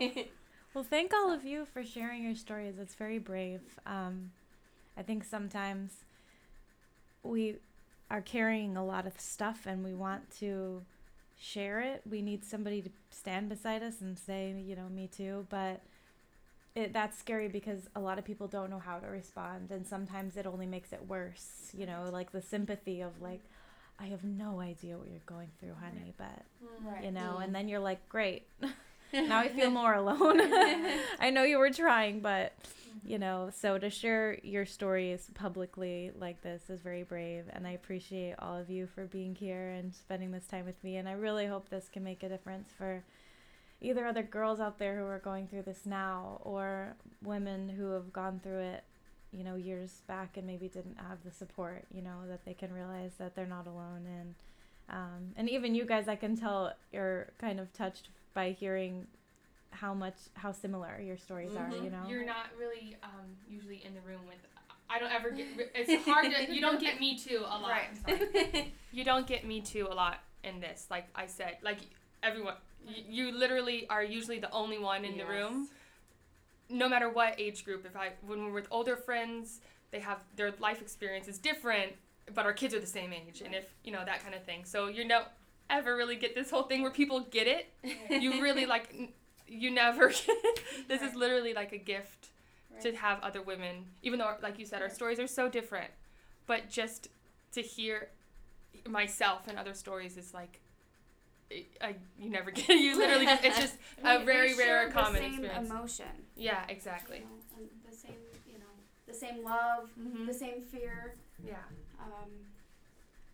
Well, 0.76 0.84
thank 0.96 1.10
all 1.14 1.32
of 1.38 1.44
you 1.52 1.66
for 1.74 1.84
sharing 1.84 2.22
your 2.28 2.36
stories. 2.36 2.76
It's 2.84 2.94
very 2.94 3.18
brave. 3.32 3.62
Um, 3.88 4.16
I 4.96 5.02
think 5.08 5.24
sometimes 5.24 5.90
we 7.24 7.56
are 8.12 8.22
carrying 8.22 8.78
a 8.78 8.86
lot 8.86 9.06
of 9.08 9.20
stuff 9.20 9.66
and 9.66 9.84
we 9.84 9.96
want 9.96 10.24
to 10.42 10.84
share 11.40 11.80
it. 11.82 12.02
We 12.10 12.22
need 12.22 12.46
somebody 12.46 12.82
to 12.84 12.90
stand 13.10 13.50
beside 13.50 13.82
us 13.82 14.00
and 14.02 14.18
say, 14.18 14.42
you 14.70 14.76
know, 14.76 14.90
me 14.90 15.08
too. 15.08 15.48
But 15.50 15.82
it, 16.76 16.94
that's 16.94 17.18
scary 17.18 17.48
because 17.48 17.90
a 17.96 18.00
lot 18.00 18.18
of 18.20 18.26
people 18.26 18.48
don't 18.48 18.70
know 18.70 18.80
how 18.80 19.00
to 19.00 19.08
respond. 19.08 19.72
And 19.72 19.86
sometimes 19.88 20.38
it 20.38 20.46
only 20.46 20.66
makes 20.68 20.94
it 20.94 21.08
worse. 21.08 21.72
You 21.78 21.86
know, 21.86 22.10
like 22.12 22.32
the 22.32 22.42
sympathy 22.42 23.02
of, 23.02 23.22
like, 23.22 23.42
I 24.00 24.06
have 24.06 24.24
no 24.24 24.60
idea 24.60 24.98
what 24.98 25.10
you're 25.10 25.20
going 25.26 25.50
through, 25.60 25.74
honey. 25.82 26.14
But, 26.18 26.44
you 27.04 27.12
know, 27.12 27.38
Mm. 27.40 27.44
and 27.46 27.56
then 27.56 27.68
you're 27.68 27.80
like, 27.80 28.08
great. 28.10 28.48
now 29.14 29.40
I 29.40 29.50
feel 29.50 29.72
more 29.72 29.96
alone. 29.96 30.40
I 31.20 31.32
know 31.34 31.42
you 31.44 31.58
were 31.58 31.72
trying, 31.72 32.20
but 32.20 32.54
you 33.04 33.18
know, 33.18 33.50
so 33.52 33.80
to 33.80 33.90
share 33.90 34.38
your 34.44 34.66
stories 34.68 35.32
publicly 35.34 36.12
like 36.20 36.42
this 36.44 36.70
is 36.70 36.82
very 36.82 37.02
brave, 37.02 37.46
and 37.52 37.66
I 37.66 37.72
appreciate 37.72 38.36
all 38.38 38.56
of 38.56 38.70
you 38.70 38.86
for 38.94 39.06
being 39.06 39.34
here 39.34 39.70
and 39.70 39.96
spending 39.96 40.30
this 40.32 40.46
time 40.46 40.66
with 40.66 40.84
me. 40.84 40.98
And 40.98 41.10
I 41.10 41.14
really 41.14 41.48
hope 41.48 41.70
this 41.70 41.90
can 41.92 42.04
make 42.04 42.22
a 42.22 42.30
difference 42.30 42.70
for 42.78 43.04
either 43.82 44.06
other 44.06 44.24
girls 44.24 44.60
out 44.60 44.80
there 44.80 44.98
who 44.98 45.06
are 45.06 45.20
going 45.20 45.48
through 45.48 45.64
this 45.64 45.86
now, 45.86 46.40
or 46.44 46.96
women 47.24 47.70
who 47.70 47.92
have 47.92 48.12
gone 48.12 48.40
through 48.44 48.60
it, 48.60 48.84
you 49.32 49.44
know, 49.44 49.56
years 49.56 50.02
back 50.08 50.38
and 50.38 50.46
maybe 50.48 50.68
didn't 50.68 50.98
have 50.98 51.24
the 51.24 51.32
support. 51.32 51.86
You 51.94 52.02
know, 52.02 52.28
that 52.28 52.46
they 52.46 52.54
can 52.54 52.74
realize 52.74 53.14
that 53.20 53.36
they're 53.36 53.46
not 53.46 53.68
alone 53.68 54.06
and. 54.20 54.36
Um, 54.92 55.34
and 55.38 55.48
even 55.48 55.76
you 55.76 55.86
guys, 55.86 56.08
I 56.08 56.16
can 56.16 56.36
tell 56.36 56.74
you're 56.92 57.28
kind 57.38 57.60
of 57.60 57.72
touched 57.74 58.10
by 58.34 58.54
hearing 58.54 59.06
how 59.70 59.94
much 59.94 60.16
how 60.34 60.52
similar 60.52 61.00
your 61.00 61.16
stories 61.16 61.56
are. 61.56 61.70
Mhm. 61.70 61.84
You 61.84 61.90
know. 61.92 62.04
You're 62.08 62.26
not 62.26 62.48
really 62.58 62.98
um, 63.04 63.38
usually 63.48 63.84
in 63.86 63.94
the 63.94 64.02
room 64.02 64.22
with 64.28 64.40
I 64.90 64.98
don't 64.98 65.12
ever 65.12 65.30
get. 65.30 65.46
It's 65.76 66.06
hard 66.06 66.32
to. 66.34 66.52
You 66.52 66.62
don't 66.62 66.80
get 66.80 67.00
me 67.00 67.18
too 67.18 67.44
a 67.46 67.58
lot. 67.60 67.82
Sorry. 68.08 68.74
You 68.92 69.04
don't 69.04 69.28
get 69.28 69.46
me 69.46 69.62
too 69.62 69.88
a 69.90 69.94
lot 69.94 70.20
in 70.44 70.60
this. 70.60 70.88
Like 70.90 71.06
I 71.16 71.28
said, 71.28 71.58
like 71.62 71.80
everyone, 72.24 72.56
you, 72.88 73.28
you 73.28 73.38
literally 73.38 73.88
are 73.90 74.04
usually 74.04 74.40
the 74.40 74.52
only 74.52 74.80
one 74.80 75.06
in 75.06 75.18
the 75.18 75.26
room. 75.26 75.70
No 76.70 76.88
matter 76.88 77.10
what 77.10 77.40
age 77.40 77.66
group, 77.66 77.86
if 77.86 77.96
I 77.96 78.12
when 78.26 78.46
we're 78.46 78.52
with 78.52 78.68
older 78.72 78.96
friends, 78.96 79.60
they 79.92 80.00
have 80.00 80.20
their 80.36 80.54
life 80.60 80.82
experience 80.82 81.28
is 81.28 81.38
different, 81.40 81.94
but 82.34 82.46
our 82.46 82.54
kids 82.54 82.74
are 82.74 82.80
the 82.80 82.86
same 82.86 83.12
age, 83.12 83.42
and 83.44 83.56
if 83.56 83.66
you 83.84 83.92
know 83.92 84.06
that 84.06 84.22
kind 84.22 84.36
of 84.36 84.44
thing. 84.44 84.66
So 84.66 84.88
you 84.88 85.08
don't 85.08 85.26
ever 85.70 85.96
really 85.96 86.16
get 86.16 86.36
this 86.36 86.50
whole 86.50 86.64
thing 86.64 86.82
where 86.82 86.92
people 86.92 87.22
get 87.22 87.48
it. 87.48 87.68
You 88.22 88.42
really 88.42 88.66
like. 88.66 88.94
You 89.48 89.72
never. 89.72 90.12
This 90.88 91.02
is 91.04 91.14
literally 91.14 91.54
like 91.54 91.72
a 91.72 91.78
gift 91.78 92.30
to 92.82 92.96
have 92.96 93.20
other 93.22 93.42
women, 93.42 93.86
even 94.02 94.18
though, 94.20 94.34
like 94.42 94.58
you 94.58 94.66
said, 94.66 94.82
our 94.82 94.90
stories 94.90 95.20
are 95.20 95.28
so 95.28 95.50
different, 95.50 95.92
but 96.48 96.70
just 96.70 97.10
to 97.52 97.62
hear 97.62 98.10
myself 98.88 99.48
and 99.48 99.58
other 99.58 99.74
stories 99.74 100.18
is 100.18 100.34
like, 100.34 100.62
I, 101.82 101.96
you 102.20 102.30
never 102.30 102.52
get 102.60 102.70
you 102.70 102.98
literally 102.98 103.26
just, 103.26 103.44
it's 103.44 103.60
just 103.60 103.76
a 104.04 104.24
very 104.24 104.54
we 104.54 104.60
rare 104.60 104.88
the 104.88 104.94
common 104.94 105.22
same 105.22 105.34
experience. 105.34 105.70
emotion. 105.70 106.06
yeah, 106.36 106.64
you 106.68 106.76
exactly. 106.76 107.20
know, 107.20 107.66
the 107.90 107.96
same, 107.96 108.16
you 108.48 108.60
know, 108.60 108.66
the 109.08 109.14
same 109.14 109.44
love, 109.44 109.90
Mhm. 110.00 110.28
the 110.28 110.34
same 110.34 110.62
fear. 110.62 111.16
Yeah, 111.46 111.56
Um, 112.00 112.30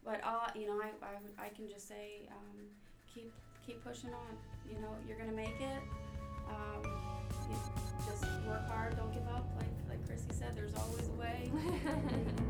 but 0.04 0.24
all 0.24 0.48
you 0.56 0.68
know, 0.68 0.80
I, 0.82 0.90
I, 1.06 1.46
I 1.46 1.50
can 1.50 1.68
just 1.70 1.88
say, 1.88 2.30
um, 2.32 2.68
keep 3.14 3.32
keep 3.66 3.84
pushing 3.84 4.12
on. 4.12 4.38
You 4.72 4.80
know, 4.82 4.96
you're 5.08 5.18
gonna 5.18 5.32
make 5.32 5.60
it. 5.60 5.82
Um, 6.48 6.84
just 8.08 8.24
work 8.48 8.68
hard. 8.70 8.96
Don't 8.96 9.12
give 9.14 9.28
up. 9.28 9.46
Like 9.58 9.68
like 9.90 10.08
Chrissy 10.08 10.30
said, 10.32 10.56
there's 10.56 10.76
always 10.76 11.08
a 11.08 11.20
way. 11.20 11.50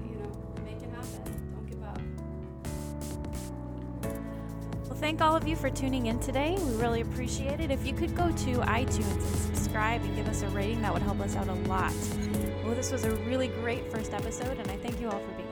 you 0.10 0.16
know, 0.20 0.32
make 0.66 0.82
it 0.84 0.90
happen. 0.94 1.45
Well, 4.96 5.02
thank 5.02 5.20
all 5.22 5.36
of 5.36 5.46
you 5.46 5.58
for 5.58 5.70
tuning 5.70 6.06
in 6.06 6.20
today. 6.20 6.56
We 6.58 6.74
really 6.76 7.02
appreciate 7.02 7.60
it. 7.60 7.70
If 7.70 7.86
you 7.86 7.92
could 7.92 8.16
go 8.16 8.30
to 8.30 8.52
iTunes 8.60 9.12
and 9.12 9.22
subscribe 9.22 10.02
and 10.02 10.16
give 10.16 10.30
us 10.30 10.42
a 10.42 10.48
rating, 10.48 10.82
that 10.84 10.94
would 10.94 11.02
help 11.02 11.20
us 11.20 11.36
out 11.36 11.50
a 11.50 11.54
lot. 11.68 11.92
Well, 12.64 12.76
this 12.76 12.94
was 12.94 13.04
a 13.04 13.14
really 13.28 13.50
great 13.50 13.92
first 13.92 14.14
episode, 14.14 14.58
and 14.58 14.72
I 14.72 14.78
thank 14.78 15.02
you 15.02 15.10
all 15.10 15.20
for 15.20 15.32
being. 15.34 15.45